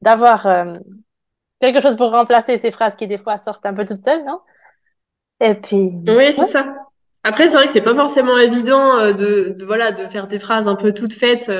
d'avoir 0.00 0.46
euh, 0.46 0.78
quelque 1.60 1.80
chose 1.80 1.96
pour 1.96 2.12
remplacer 2.12 2.58
ces 2.58 2.70
phrases 2.70 2.94
qui 2.94 3.08
des 3.08 3.18
fois 3.18 3.38
sortent 3.38 3.66
un 3.66 3.74
peu 3.74 3.84
toutes 3.84 4.06
seules, 4.06 4.24
non? 4.24 4.38
Et 5.40 5.54
puis. 5.54 5.90
Oui, 6.06 6.32
c'est 6.32 6.46
ça. 6.46 6.76
Après, 7.24 7.48
c'est 7.48 7.54
vrai 7.54 7.64
que 7.64 7.72
c'est 7.72 7.80
pas 7.80 7.96
forcément 7.96 8.38
évident 8.38 9.06
de, 9.06 9.56
de, 9.58 9.64
voilà 9.66 9.90
de 9.90 10.06
faire 10.06 10.28
des 10.28 10.38
phrases 10.38 10.68
un 10.68 10.76
peu 10.76 10.94
toutes 10.94 11.12
faites 11.12 11.50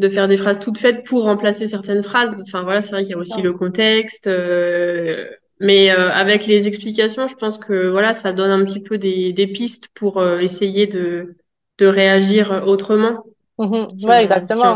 de 0.00 0.08
faire 0.08 0.28
des 0.28 0.38
phrases 0.38 0.58
toutes 0.58 0.78
faites 0.78 1.04
pour 1.04 1.24
remplacer 1.24 1.66
certaines 1.66 2.02
phrases. 2.02 2.42
Enfin 2.42 2.62
voilà, 2.62 2.80
c'est 2.80 2.92
vrai 2.92 3.02
qu'il 3.02 3.12
y 3.12 3.14
a 3.14 3.18
aussi 3.18 3.42
le 3.42 3.52
contexte. 3.52 4.26
Euh, 4.26 5.28
mais 5.60 5.90
euh, 5.90 6.10
avec 6.10 6.46
les 6.46 6.66
explications, 6.66 7.26
je 7.26 7.34
pense 7.34 7.58
que 7.58 7.90
voilà, 7.90 8.14
ça 8.14 8.32
donne 8.32 8.50
un 8.50 8.64
petit 8.64 8.82
peu 8.82 8.96
des, 8.96 9.34
des 9.34 9.46
pistes 9.46 9.88
pour 9.94 10.16
euh, 10.16 10.38
essayer 10.38 10.86
de, 10.86 11.36
de 11.78 11.86
réagir 11.86 12.62
autrement. 12.66 13.24
Mmh. 13.58 13.88
Ouais, 14.02 14.22
exactement. 14.22 14.74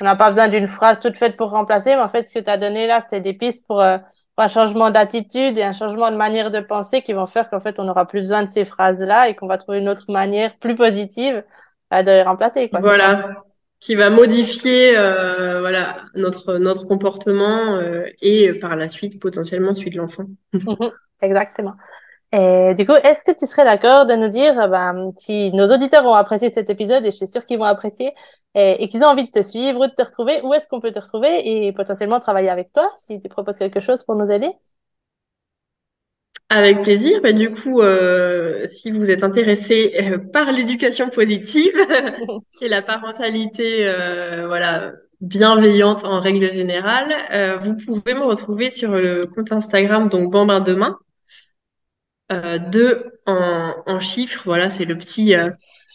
On 0.00 0.04
n'a 0.04 0.16
pas 0.16 0.30
besoin 0.30 0.48
d'une 0.48 0.66
phrase 0.66 0.98
toute 0.98 1.16
faite 1.16 1.36
pour 1.36 1.50
remplacer, 1.50 1.90
mais 1.94 2.02
en 2.02 2.08
fait, 2.08 2.26
ce 2.26 2.34
que 2.34 2.40
tu 2.40 2.50
as 2.50 2.56
donné 2.56 2.88
là, 2.88 3.04
c'est 3.08 3.20
des 3.20 3.34
pistes 3.34 3.64
pour, 3.68 3.76
pour 3.76 4.44
un 4.44 4.48
changement 4.48 4.90
d'attitude 4.90 5.56
et 5.56 5.62
un 5.62 5.72
changement 5.72 6.10
de 6.10 6.16
manière 6.16 6.50
de 6.50 6.58
penser 6.58 7.02
qui 7.02 7.12
vont 7.12 7.28
faire 7.28 7.48
qu'en 7.48 7.60
fait, 7.60 7.78
on 7.78 7.84
n'aura 7.84 8.04
plus 8.04 8.22
besoin 8.22 8.42
de 8.42 8.48
ces 8.48 8.64
phrases-là 8.64 9.28
et 9.28 9.36
qu'on 9.36 9.46
va 9.46 9.58
trouver 9.58 9.78
une 9.78 9.88
autre 9.88 10.06
manière 10.08 10.56
plus 10.58 10.74
positive 10.74 11.44
de 11.92 12.04
les 12.04 12.22
remplacer. 12.22 12.68
Quoi. 12.68 12.80
Voilà 12.80 13.44
qui 13.84 13.94
va 13.96 14.08
modifier 14.08 14.96
euh, 14.96 15.60
voilà 15.60 16.06
notre 16.14 16.54
notre 16.54 16.86
comportement 16.86 17.76
euh, 17.76 18.06
et 18.22 18.54
par 18.54 18.76
la 18.76 18.88
suite 18.88 19.20
potentiellement 19.20 19.74
celui 19.74 19.90
de 19.90 19.98
l'enfant. 19.98 20.24
Mhm, 20.54 20.90
exactement. 21.20 21.74
Et 22.32 22.74
du 22.74 22.86
coup, 22.86 22.94
est-ce 22.94 23.24
que 23.24 23.30
tu 23.38 23.46
serais 23.46 23.64
d'accord 23.64 24.06
de 24.06 24.14
nous 24.14 24.28
dire 24.28 24.54
ben, 24.68 25.12
si 25.18 25.52
nos 25.52 25.70
auditeurs 25.70 26.04
ont 26.06 26.14
apprécié 26.14 26.48
cet 26.48 26.70
épisode 26.70 27.04
et 27.04 27.10
je 27.10 27.16
suis 27.16 27.28
sûre 27.28 27.44
qu'ils 27.44 27.58
vont 27.58 27.64
apprécier 27.64 28.12
et, 28.54 28.82
et 28.82 28.88
qu'ils 28.88 29.02
ont 29.02 29.08
envie 29.08 29.26
de 29.26 29.30
te 29.30 29.42
suivre 29.42 29.78
ou 29.78 29.86
de 29.86 29.92
te 29.92 30.02
retrouver, 30.02 30.40
où 30.42 30.54
est-ce 30.54 30.66
qu'on 30.66 30.80
peut 30.80 30.90
te 30.90 30.98
retrouver 30.98 31.66
et 31.66 31.72
potentiellement 31.72 32.20
travailler 32.20 32.48
avec 32.48 32.72
toi 32.72 32.90
si 33.02 33.20
tu 33.20 33.28
proposes 33.28 33.58
quelque 33.58 33.80
chose 33.80 34.02
pour 34.02 34.16
nous 34.16 34.30
aider? 34.30 34.50
Avec 36.50 36.82
plaisir. 36.82 37.20
Bah, 37.22 37.32
du 37.32 37.50
coup, 37.50 37.80
euh, 37.80 38.66
si 38.66 38.90
vous 38.90 39.10
êtes 39.10 39.24
intéressé 39.24 39.94
euh, 40.00 40.18
par 40.18 40.52
l'éducation 40.52 41.08
positive 41.08 41.72
et 42.60 42.68
la 42.68 42.82
parentalité, 42.82 43.86
euh, 43.86 44.46
voilà, 44.46 44.92
bienveillante 45.20 46.04
en 46.04 46.20
règle 46.20 46.52
générale, 46.52 47.58
vous 47.60 47.76
pouvez 47.76 48.14
me 48.14 48.24
retrouver 48.24 48.70
sur 48.70 48.92
le 48.92 49.26
compte 49.26 49.52
Instagram 49.52 50.08
donc 50.08 50.30
Bambin 50.30 50.60
Demain. 50.60 50.98
Deux 52.70 53.04
en, 53.26 53.74
en 53.86 54.00
chiffres, 54.00 54.42
voilà, 54.44 54.68
c'est 54.68 54.84
le 54.84 54.98
petit 54.98 55.34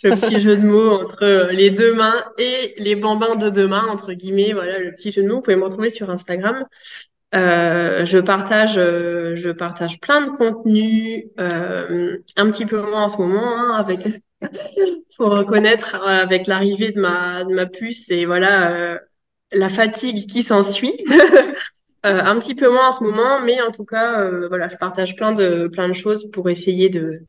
le 0.01 0.15
petit 0.15 0.39
jeu 0.39 0.55
de 0.55 0.65
mots 0.65 0.91
entre 0.91 1.49
les 1.51 1.71
deux 1.71 1.93
mains 1.93 2.23
et 2.37 2.71
les 2.77 2.95
bambins 2.95 3.35
de 3.35 3.49
demain 3.49 3.85
entre 3.89 4.13
guillemets, 4.13 4.53
voilà 4.53 4.79
le 4.79 4.91
petit 4.93 5.11
jeu 5.11 5.23
de 5.23 5.27
mots. 5.27 5.35
Vous 5.35 5.41
pouvez 5.41 5.57
me 5.57 5.65
retrouver 5.65 5.89
sur 5.89 6.09
Instagram. 6.09 6.65
Euh, 7.35 8.05
je 8.05 8.17
partage, 8.17 8.77
euh, 8.77 9.35
je 9.35 9.51
partage 9.51 9.99
plein 9.99 10.25
de 10.25 10.31
contenus, 10.31 11.25
euh, 11.39 12.17
un 12.35 12.49
petit 12.49 12.65
peu 12.65 12.81
moins 12.81 13.03
en 13.03 13.09
ce 13.09 13.17
moment, 13.17 13.55
hein, 13.55 13.73
avec 13.75 14.07
faut 15.15 15.29
reconnaître 15.29 15.95
avec 16.03 16.47
l'arrivée 16.47 16.91
de 16.91 16.99
ma 16.99 17.43
de 17.43 17.53
ma 17.53 17.67
puce 17.67 18.09
et 18.09 18.25
voilà 18.25 18.99
la 19.51 19.69
fatigue 19.69 20.27
qui 20.27 20.43
s'ensuit. 20.43 21.03
un 22.03 22.39
petit 22.39 22.55
peu 22.55 22.69
moins 22.69 22.87
en 22.87 22.91
ce 22.91 23.03
moment, 23.03 23.41
mais 23.41 23.61
en 23.61 23.71
tout 23.71 23.83
cas, 23.83 24.29
voilà, 24.47 24.69
je 24.69 24.77
partage 24.77 25.15
plein 25.15 25.33
de 25.33 25.67
plein 25.67 25.87
de 25.89 25.93
choses 25.93 26.31
pour 26.31 26.49
essayer 26.49 26.89
de 26.89 27.19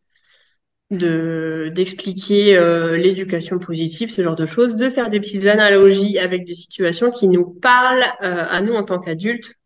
de 0.91 1.71
d'expliquer 1.75 2.59
l'éducation 2.97 3.59
positive, 3.59 4.11
ce 4.11 4.23
genre 4.23 4.37
de 4.37 4.47
choses, 4.47 4.77
de 4.77 4.89
faire 4.89 5.11
des 5.11 5.21
petites 5.21 5.47
analogies 5.47 6.19
avec 6.19 6.45
des 6.45 6.55
situations 6.55 7.11
qui 7.11 7.29
nous 7.29 7.45
parlent 7.45 8.07
à 8.21 8.61
nous 8.61 8.75
en 8.75 8.85
tant 8.85 9.01
qu'adultes 9.01 9.51
euh, 9.51 9.60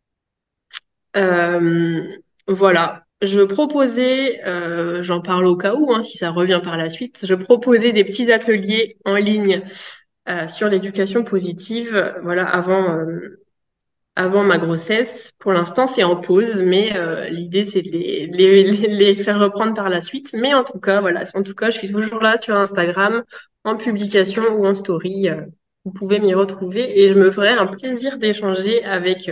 voilà. 2.47 3.05
Je 3.23 3.41
proposais, 3.41 4.45
euh, 4.45 5.03
j'en 5.03 5.21
parle 5.21 5.47
au 5.47 5.57
cas 5.57 5.75
où, 5.75 5.93
hein, 5.93 6.03
si 6.03 6.19
ça 6.19 6.31
revient 6.31 6.61
par 6.63 6.77
la 6.77 6.91
suite, 6.91 7.25
je 7.27 7.35
proposais 7.35 7.93
des 7.93 8.05
petits 8.05 8.31
ateliers 8.31 8.99
en 9.05 9.17
ligne 9.17 9.63
euh, 10.29 10.47
sur 10.47 10.69
l'éducation 10.69 11.25
positive, 11.25 12.15
voilà, 12.23 12.47
avant 12.47 12.99
avant 14.17 14.45
ma 14.45 14.59
grossesse. 14.59 15.33
Pour 15.39 15.53
l'instant, 15.53 15.87
c'est 15.87 16.05
en 16.05 16.17
pause, 16.17 16.55
mais 16.57 16.93
l'idée 17.31 17.65
c'est 17.65 17.83
de 17.83 17.91
les, 17.91 19.15
faire 19.15 19.41
reprendre 19.41 19.75
par 19.75 19.89
la 19.89 20.01
suite. 20.01 20.33
Mais 20.35 20.55
en 20.55 20.63
tout 20.63 20.79
cas, 20.79 21.01
voilà, 21.01 21.25
en 21.35 21.43
tout 21.43 21.55
cas, 21.55 21.71
je 21.71 21.79
suis 21.79 21.91
toujours 21.91 22.21
là 22.21 22.37
sur 22.37 22.55
Instagram, 22.55 23.25
en 23.65 23.77
publication 23.77 24.45
ou 24.57 24.67
en 24.67 24.75
story. 24.75 25.29
vous 25.85 25.93
pouvez 25.93 26.21
m'y 26.21 26.35
retrouver 26.35 27.01
et 27.01 27.09
je 27.09 27.15
me 27.15 27.31
ferai 27.31 27.51
un 27.51 27.67
plaisir 27.67 28.19
d'échanger 28.19 28.85
avec 28.85 29.31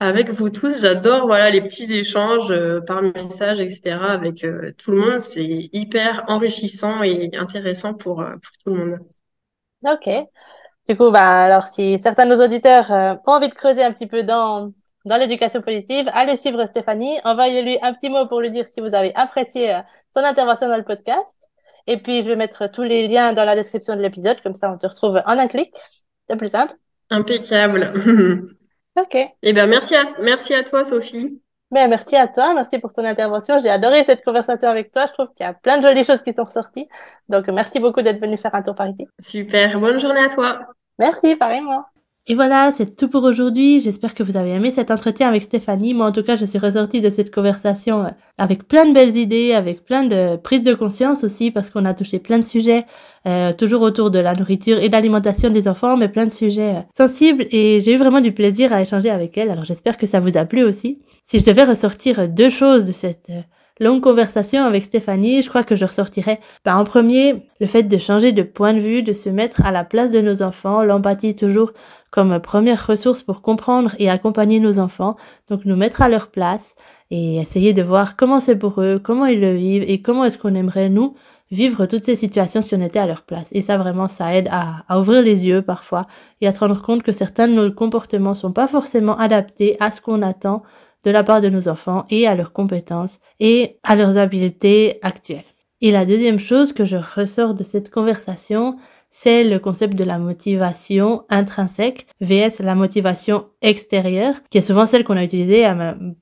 avec 0.00 0.30
vous 0.30 0.48
tous. 0.48 0.80
J'adore 0.80 1.26
voilà 1.26 1.50
les 1.50 1.60
petits 1.60 1.92
échanges 1.92 2.50
euh, 2.50 2.80
par 2.80 3.02
message, 3.02 3.60
etc. 3.60 3.96
avec 4.08 4.42
euh, 4.44 4.72
tout 4.78 4.90
le 4.90 4.96
monde. 4.96 5.20
C'est 5.20 5.68
hyper 5.72 6.24
enrichissant 6.26 7.02
et 7.02 7.30
intéressant 7.36 7.94
pour, 7.94 8.22
euh, 8.22 8.32
pour 8.32 8.52
tout 8.64 8.74
le 8.74 8.84
monde. 8.84 8.98
Ok. 9.84 10.08
Du 10.88 10.96
coup, 10.96 11.10
bah 11.10 11.44
alors 11.44 11.68
si 11.68 11.98
certains 11.98 12.26
de 12.26 12.34
nos 12.34 12.44
auditeurs 12.44 12.90
ont 12.90 13.32
envie 13.32 13.48
de 13.48 13.54
creuser 13.54 13.84
un 13.84 13.92
petit 13.92 14.06
peu 14.06 14.24
dans 14.24 14.72
dans 15.06 15.16
l'éducation 15.16 15.62
positive, 15.62 16.10
allez 16.12 16.36
suivre 16.36 16.62
Stéphanie, 16.66 17.18
envoyez-lui 17.24 17.78
un 17.80 17.94
petit 17.94 18.10
mot 18.10 18.26
pour 18.26 18.40
lui 18.40 18.50
dire 18.50 18.66
si 18.68 18.80
vous 18.80 18.94
avez 18.94 19.14
apprécié 19.14 19.80
son 20.14 20.22
intervention 20.22 20.68
dans 20.68 20.76
le 20.76 20.84
podcast. 20.84 21.38
Et 21.86 21.96
puis 21.96 22.22
je 22.22 22.28
vais 22.28 22.36
mettre 22.36 22.70
tous 22.70 22.82
les 22.82 23.08
liens 23.08 23.32
dans 23.32 23.44
la 23.44 23.54
description 23.54 23.96
de 23.96 24.02
l'épisode, 24.02 24.42
comme 24.42 24.54
ça 24.54 24.70
on 24.70 24.76
te 24.76 24.86
retrouve 24.86 25.22
en 25.24 25.38
un 25.38 25.48
clic. 25.48 25.72
C'est 26.28 26.36
plus 26.36 26.50
simple. 26.50 26.74
Impeccable. 27.08 28.50
Ok. 28.96 29.16
Eh 29.42 29.52
bien, 29.52 29.66
merci 29.66 29.94
à, 29.94 30.04
merci 30.20 30.54
à 30.54 30.62
toi, 30.64 30.84
Sophie. 30.84 31.40
Ben, 31.70 31.88
merci 31.88 32.16
à 32.16 32.26
toi, 32.26 32.52
merci 32.52 32.80
pour 32.80 32.92
ton 32.92 33.04
intervention. 33.04 33.58
J'ai 33.60 33.70
adoré 33.70 34.02
cette 34.02 34.24
conversation 34.24 34.68
avec 34.68 34.90
toi. 34.90 35.06
Je 35.06 35.12
trouve 35.12 35.28
qu'il 35.34 35.46
y 35.46 35.48
a 35.48 35.54
plein 35.54 35.78
de 35.78 35.82
jolies 35.82 36.02
choses 36.02 36.22
qui 36.22 36.32
sont 36.32 36.48
sorties. 36.48 36.88
Donc, 37.28 37.46
merci 37.48 37.78
beaucoup 37.78 38.02
d'être 38.02 38.20
venu 38.20 38.36
faire 38.36 38.54
un 38.54 38.62
tour 38.62 38.74
par 38.74 38.88
ici. 38.88 39.06
Super. 39.22 39.78
Bonne 39.78 40.00
journée 40.00 40.24
à 40.24 40.28
toi. 40.28 40.66
Merci, 40.98 41.36
pareillement. 41.36 41.84
Et 42.26 42.34
voilà, 42.34 42.70
c'est 42.70 42.96
tout 42.96 43.08
pour 43.08 43.24
aujourd'hui. 43.24 43.80
J'espère 43.80 44.14
que 44.14 44.22
vous 44.22 44.36
avez 44.36 44.50
aimé 44.50 44.70
cet 44.70 44.90
entretien 44.90 45.26
avec 45.26 45.42
Stéphanie. 45.42 45.94
Moi, 45.94 46.06
en 46.06 46.12
tout 46.12 46.22
cas, 46.22 46.36
je 46.36 46.44
suis 46.44 46.58
ressortie 46.58 47.00
de 47.00 47.08
cette 47.08 47.34
conversation 47.34 48.04
euh, 48.04 48.10
avec 48.36 48.68
plein 48.68 48.84
de 48.84 48.92
belles 48.92 49.16
idées, 49.16 49.54
avec 49.54 49.84
plein 49.84 50.04
de 50.04 50.36
prises 50.36 50.62
de 50.62 50.74
conscience 50.74 51.24
aussi, 51.24 51.50
parce 51.50 51.70
qu'on 51.70 51.86
a 51.86 51.94
touché 51.94 52.18
plein 52.18 52.38
de 52.38 52.44
sujets, 52.44 52.84
euh, 53.26 53.52
toujours 53.54 53.80
autour 53.80 54.10
de 54.10 54.18
la 54.18 54.34
nourriture 54.34 54.78
et 54.78 54.88
de 54.88 54.92
l'alimentation 54.92 55.48
des 55.48 55.66
enfants, 55.66 55.96
mais 55.96 56.08
plein 56.08 56.26
de 56.26 56.30
sujets 56.30 56.76
euh, 56.76 56.82
sensibles. 56.94 57.46
Et 57.50 57.80
j'ai 57.80 57.94
eu 57.94 57.96
vraiment 57.96 58.20
du 58.20 58.32
plaisir 58.32 58.72
à 58.72 58.82
échanger 58.82 59.08
avec 59.08 59.38
elle. 59.38 59.50
Alors, 59.50 59.64
j'espère 59.64 59.96
que 59.96 60.06
ça 60.06 60.20
vous 60.20 60.36
a 60.36 60.44
plu 60.44 60.62
aussi. 60.62 61.00
Si 61.24 61.38
je 61.38 61.44
devais 61.44 61.64
ressortir 61.64 62.28
deux 62.28 62.50
choses 62.50 62.84
de 62.84 62.92
cette 62.92 63.30
longue 63.80 64.02
conversation 64.02 64.62
avec 64.62 64.84
Stéphanie, 64.84 65.42
je 65.42 65.48
crois 65.48 65.64
que 65.64 65.74
je 65.74 65.86
ressortirais 65.86 66.38
bah, 66.64 66.76
en 66.76 66.84
premier 66.84 67.48
le 67.60 67.66
fait 67.66 67.82
de 67.82 67.98
changer 67.98 68.30
de 68.32 68.42
point 68.42 68.74
de 68.74 68.78
vue, 68.78 69.02
de 69.02 69.14
se 69.14 69.30
mettre 69.30 69.64
à 69.64 69.72
la 69.72 69.84
place 69.84 70.10
de 70.10 70.20
nos 70.20 70.42
enfants, 70.42 70.84
l'empathie 70.84 71.34
toujours 71.34 71.72
comme 72.10 72.38
première 72.40 72.86
ressource 72.86 73.22
pour 73.22 73.40
comprendre 73.40 73.94
et 73.98 74.10
accompagner 74.10 74.60
nos 74.60 74.78
enfants, 74.78 75.16
donc 75.48 75.64
nous 75.64 75.76
mettre 75.76 76.02
à 76.02 76.08
leur 76.08 76.28
place 76.28 76.74
et 77.10 77.38
essayer 77.38 77.72
de 77.72 77.82
voir 77.82 78.16
comment 78.16 78.40
c'est 78.40 78.56
pour 78.56 78.80
eux, 78.82 79.00
comment 79.02 79.26
ils 79.26 79.40
le 79.40 79.54
vivent 79.54 79.84
et 79.88 80.02
comment 80.02 80.24
est-ce 80.24 80.38
qu'on 80.38 80.54
aimerait 80.54 80.90
nous 80.90 81.14
vivre 81.50 81.86
toutes 81.86 82.04
ces 82.04 82.16
situations 82.16 82.62
si 82.62 82.74
on 82.74 82.80
était 82.80 83.00
à 83.00 83.06
leur 83.06 83.22
place. 83.22 83.48
Et 83.52 83.60
ça 83.60 83.76
vraiment, 83.76 84.08
ça 84.08 84.34
aide 84.34 84.48
à, 84.52 84.84
à 84.88 85.00
ouvrir 85.00 85.22
les 85.22 85.44
yeux 85.44 85.62
parfois 85.62 86.06
et 86.40 86.46
à 86.46 86.52
se 86.52 86.60
rendre 86.60 86.80
compte 86.80 87.02
que 87.02 87.12
certains 87.12 87.48
de 87.48 87.54
nos 87.54 87.72
comportements 87.72 88.36
sont 88.36 88.52
pas 88.52 88.68
forcément 88.68 89.16
adaptés 89.16 89.76
à 89.80 89.90
ce 89.90 90.00
qu'on 90.00 90.22
attend 90.22 90.62
de 91.04 91.10
la 91.10 91.24
part 91.24 91.40
de 91.40 91.48
nos 91.48 91.68
enfants 91.68 92.04
et 92.10 92.26
à 92.26 92.34
leurs 92.34 92.52
compétences 92.52 93.18
et 93.38 93.78
à 93.82 93.96
leurs 93.96 94.18
habiletés 94.18 94.98
actuelles. 95.02 95.44
Et 95.80 95.92
la 95.92 96.04
deuxième 96.04 96.38
chose 96.38 96.72
que 96.72 96.84
je 96.84 96.96
ressors 96.96 97.54
de 97.54 97.62
cette 97.62 97.90
conversation, 97.90 98.76
c'est 99.08 99.44
le 99.44 99.58
concept 99.58 99.96
de 99.96 100.04
la 100.04 100.18
motivation 100.18 101.24
intrinsèque 101.30 102.06
vs 102.20 102.60
la 102.60 102.74
motivation 102.74 103.46
extérieure, 103.62 104.34
qui 104.50 104.58
est 104.58 104.62
souvent 104.62 104.86
celle 104.86 105.04
qu'on 105.04 105.16
a 105.16 105.24
utilisée 105.24 105.66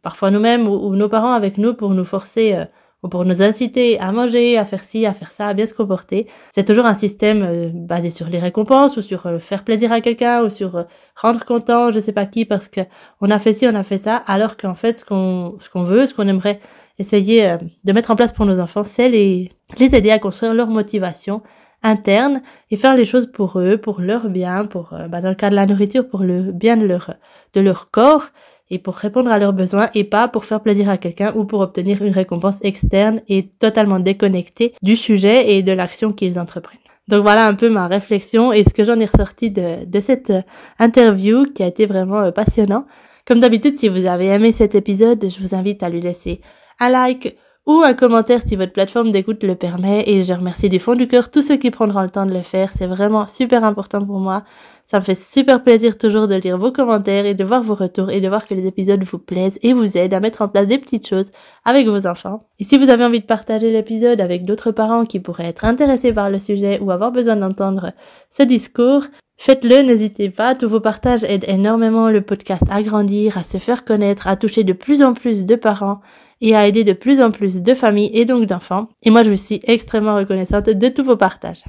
parfois 0.01 0.31
nous-mêmes 0.31 0.69
ou, 0.69 0.95
nos 0.95 1.09
parents 1.09 1.33
avec 1.33 1.59
nous 1.59 1.75
pour 1.75 1.91
nous 1.91 2.05
forcer 2.05 2.55
euh, 2.55 2.65
pour 3.09 3.25
nous 3.25 3.43
inciter 3.43 3.99
à 4.01 4.13
manger, 4.13 4.59
à 4.59 4.65
faire 4.65 4.83
ci, 4.83 5.07
à 5.07 5.15
faire 5.15 5.33
ça, 5.33 5.49
à 5.49 5.55
bien 5.55 5.67
se 5.67 5.75
comporter. 5.75 6.27
C'est 6.51 6.65
toujours 6.65 6.87
un 6.87 6.95
système 6.95 7.43
euh, 7.43 7.71
basé 7.73 8.11
sur 8.11 8.27
les 8.27 8.39
récompenses 8.39 8.97
ou 8.97 9.03
sur 9.03 9.27
euh, 9.27 9.39
faire 9.39 9.65
plaisir 9.65 9.93
à 9.93 10.01
quelqu'un 10.01 10.43
ou 10.45 10.51
sur 10.51 10.77
euh, 10.77 10.83
rendre 11.17 11.45
content, 11.45 11.91
je 11.93 12.01
sais 12.01 12.13
pas 12.13 12.27
qui, 12.27 12.45
parce 12.45 12.69
que 12.69 12.81
on 13.21 13.31
a 13.31 13.39
fait 13.39 13.55
ci, 13.55 13.67
on 13.67 13.75
a 13.75 13.83
fait 13.83 13.99
ça, 13.99 14.17
alors 14.17 14.57
qu'en 14.57 14.75
fait, 14.75 14.93
ce 14.93 15.05
qu'on 15.05 15.57
ce 15.61 15.69
qu'on 15.69 15.85
veut, 15.85 16.07
ce 16.07 16.15
qu'on 16.15 16.29
aimerait 16.29 16.61
essayer 16.99 17.57
de 17.85 17.93
mettre 17.93 18.11
en 18.11 18.17
place 18.17 18.33
pour 18.33 18.45
nos 18.45 18.59
enfants, 18.61 18.85
c'est 18.85 19.09
les 19.09 19.51
les 19.79 19.95
aider 19.95 20.11
à 20.11 20.19
construire 20.19 20.55
leur 20.55 20.69
motivation 20.69 21.43
interne 21.85 22.43
et 22.73 22.77
faire 22.77 22.97
les 22.97 23.05
choses 23.05 23.31
pour 23.33 23.61
eux, 23.61 23.77
pour 23.79 24.01
leur 24.01 24.29
bien, 24.31 24.67
pour 24.67 24.95
bah, 25.09 25.21
dans 25.21 25.29
le 25.29 25.37
cas 25.37 25.51
de 25.51 25.55
la 25.55 25.67
nourriture, 25.67 26.09
pour 26.09 26.25
le 26.25 26.51
bien 26.51 26.77
de 26.77 26.85
leur 26.85 27.15
de 27.55 27.61
leur 27.61 27.91
corps 27.91 28.27
et 28.71 28.79
pour 28.79 28.95
répondre 28.95 29.31
à 29.31 29.39
leurs 29.39 29.53
besoins 29.53 29.89
et 29.95 30.05
pas 30.05 30.29
pour 30.29 30.45
faire 30.45 30.61
plaisir 30.61 30.89
à 30.89 30.97
quelqu'un 30.97 31.33
ou 31.37 31.45
pour 31.45 31.61
obtenir 31.61 32.03
une 32.03 32.13
récompense 32.13 32.59
externe 32.63 33.23
et 33.29 33.49
totalement 33.59 34.01
déconnectée 34.01 34.75
du 34.83 34.97
sujet 34.97 35.53
et 35.53 35.63
de 35.63 35.73
l'action 35.73 36.13
qu'ils 36.13 36.39
entreprennent. 36.39 36.79
Donc 37.09 37.23
voilà 37.23 37.47
un 37.47 37.55
peu 37.55 37.71
ma 37.71 37.87
réflexion 37.89 38.53
et 38.53 38.65
ce 38.65 38.75
que 38.75 38.85
j'en 38.85 39.01
ai 39.01 39.07
ressorti 39.07 39.51
de, 39.51 39.87
de 39.87 40.01
cette 40.01 40.31
euh, 40.31 40.43
interview 40.79 41.45
qui 41.45 41.63
a 41.63 41.67
été 41.67 41.87
vraiment 41.87 42.21
euh, 42.21 42.31
passionnant. 42.31 42.85
Comme 43.27 43.41
d'habitude, 43.41 43.77
si 43.77 43.89
vous 43.89 44.07
avez 44.07 44.27
aimé 44.27 44.53
cet 44.53 44.75
épisode, 44.75 45.27
je 45.29 45.41
vous 45.41 45.55
invite 45.55 45.83
à 45.83 45.89
lui 45.89 46.03
laisser 46.03 46.43
un 46.81 46.91
like 46.91 47.37
ou 47.67 47.83
un 47.85 47.93
commentaire 47.93 48.41
si 48.43 48.57
votre 48.57 48.73
plateforme 48.73 49.11
d'écoute 49.11 49.43
le 49.43 49.55
permet 49.55 50.03
et 50.07 50.23
je 50.23 50.33
remercie 50.33 50.71
du 50.71 50.79
fond 50.79 50.95
du 50.95 51.07
cœur 51.07 51.31
tous 51.31 51.43
ceux 51.43 51.57
qui 51.57 51.71
prendront 51.71 52.03
le 52.03 52.09
temps 52.09 52.25
de 52.25 52.33
le 52.33 52.43
faire. 52.43 52.73
C'est 52.73 52.87
vraiment 52.87 53.27
super 53.27 53.65
important 53.65 54.05
pour 54.05 54.21
moi. 54.21 54.45
Ça 54.91 55.01
me 55.01 55.05
fait 55.05 55.15
super 55.15 55.63
plaisir 55.63 55.99
toujours 55.99 56.29
de 56.29 56.35
lire 56.35 56.57
vos 56.57 56.73
commentaires 56.73 57.27
et 57.27 57.35
de 57.35 57.45
voir 57.45 57.63
vos 57.63 57.75
retours 57.75 58.11
et 58.11 58.23
de 58.23 58.29
voir 58.29 58.47
que 58.47 58.55
les 58.55 58.67
épisodes 58.67 59.05
vous 59.05 59.19
plaisent 59.19 59.59
et 59.63 59.75
vous 59.75 59.99
aident 59.99 60.15
à 60.15 60.21
mettre 60.21 60.41
en 60.41 60.49
place 60.49 60.67
des 60.67 60.79
petites 60.79 61.07
choses 61.07 61.31
avec 61.67 61.87
vos 61.87 62.07
enfants. 62.07 62.49
Et 62.59 62.65
si 62.65 62.79
vous 62.79 62.89
avez 62.89 63.05
envie 63.05 63.21
de 63.21 63.27
partager 63.27 63.71
l'épisode 63.71 64.19
avec 64.19 64.47
d'autres 64.47 64.71
parents 64.71 65.05
qui 65.05 65.21
pourraient 65.21 65.45
être 65.45 65.67
intéressés 65.67 66.15
par 66.15 66.31
le 66.31 66.39
sujet 66.39 66.81
ou 66.81 66.91
avoir 66.91 67.13
besoin 67.13 67.37
d'entendre 67.37 67.93
ce 68.31 68.43
discours, 68.43 69.05
Faites-le, 69.41 69.83
n'hésitez 69.83 70.31
pas, 70.31 70.57
tous 70.57 70.69
vos 70.69 70.81
partages 70.81 71.23
aident 71.23 71.45
énormément 71.47 72.09
le 72.11 72.23
podcast 72.23 72.65
à 72.71 72.83
grandir, 72.83 73.39
à 73.39 73.45
se 73.45 73.59
faire 73.59 73.85
connaître, 73.85 74.27
à 74.27 74.35
toucher 74.35 74.65
de 74.65 74.73
plus 74.73 75.01
en 75.01 75.15
plus 75.15 75.45
de 75.47 75.55
parents 75.55 76.01
et 76.41 76.57
à 76.57 76.67
aider 76.67 76.83
de 76.83 76.93
plus 76.93 77.21
en 77.21 77.31
plus 77.31 77.63
de 77.63 77.75
familles 77.75 78.11
et 78.15 78.25
donc 78.25 78.47
d'enfants. 78.47 78.89
Et 79.05 79.11
moi, 79.11 79.23
je 79.23 79.33
suis 79.35 79.61
extrêmement 79.65 80.17
reconnaissante 80.17 80.71
de 80.71 80.89
tous 80.89 81.05
vos 81.05 81.17
partages. 81.17 81.63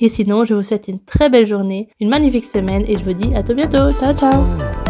Et 0.00 0.08
sinon, 0.08 0.44
je 0.44 0.54
vous 0.54 0.62
souhaite 0.62 0.88
une 0.88 1.00
très 1.00 1.30
belle 1.30 1.46
journée, 1.46 1.88
une 2.00 2.08
magnifique 2.08 2.46
semaine 2.46 2.84
et 2.86 2.98
je 2.98 3.04
vous 3.04 3.14
dis 3.14 3.34
à 3.34 3.42
tout 3.42 3.54
bientôt. 3.54 3.90
Ciao 3.92 4.14
ciao 4.14 4.87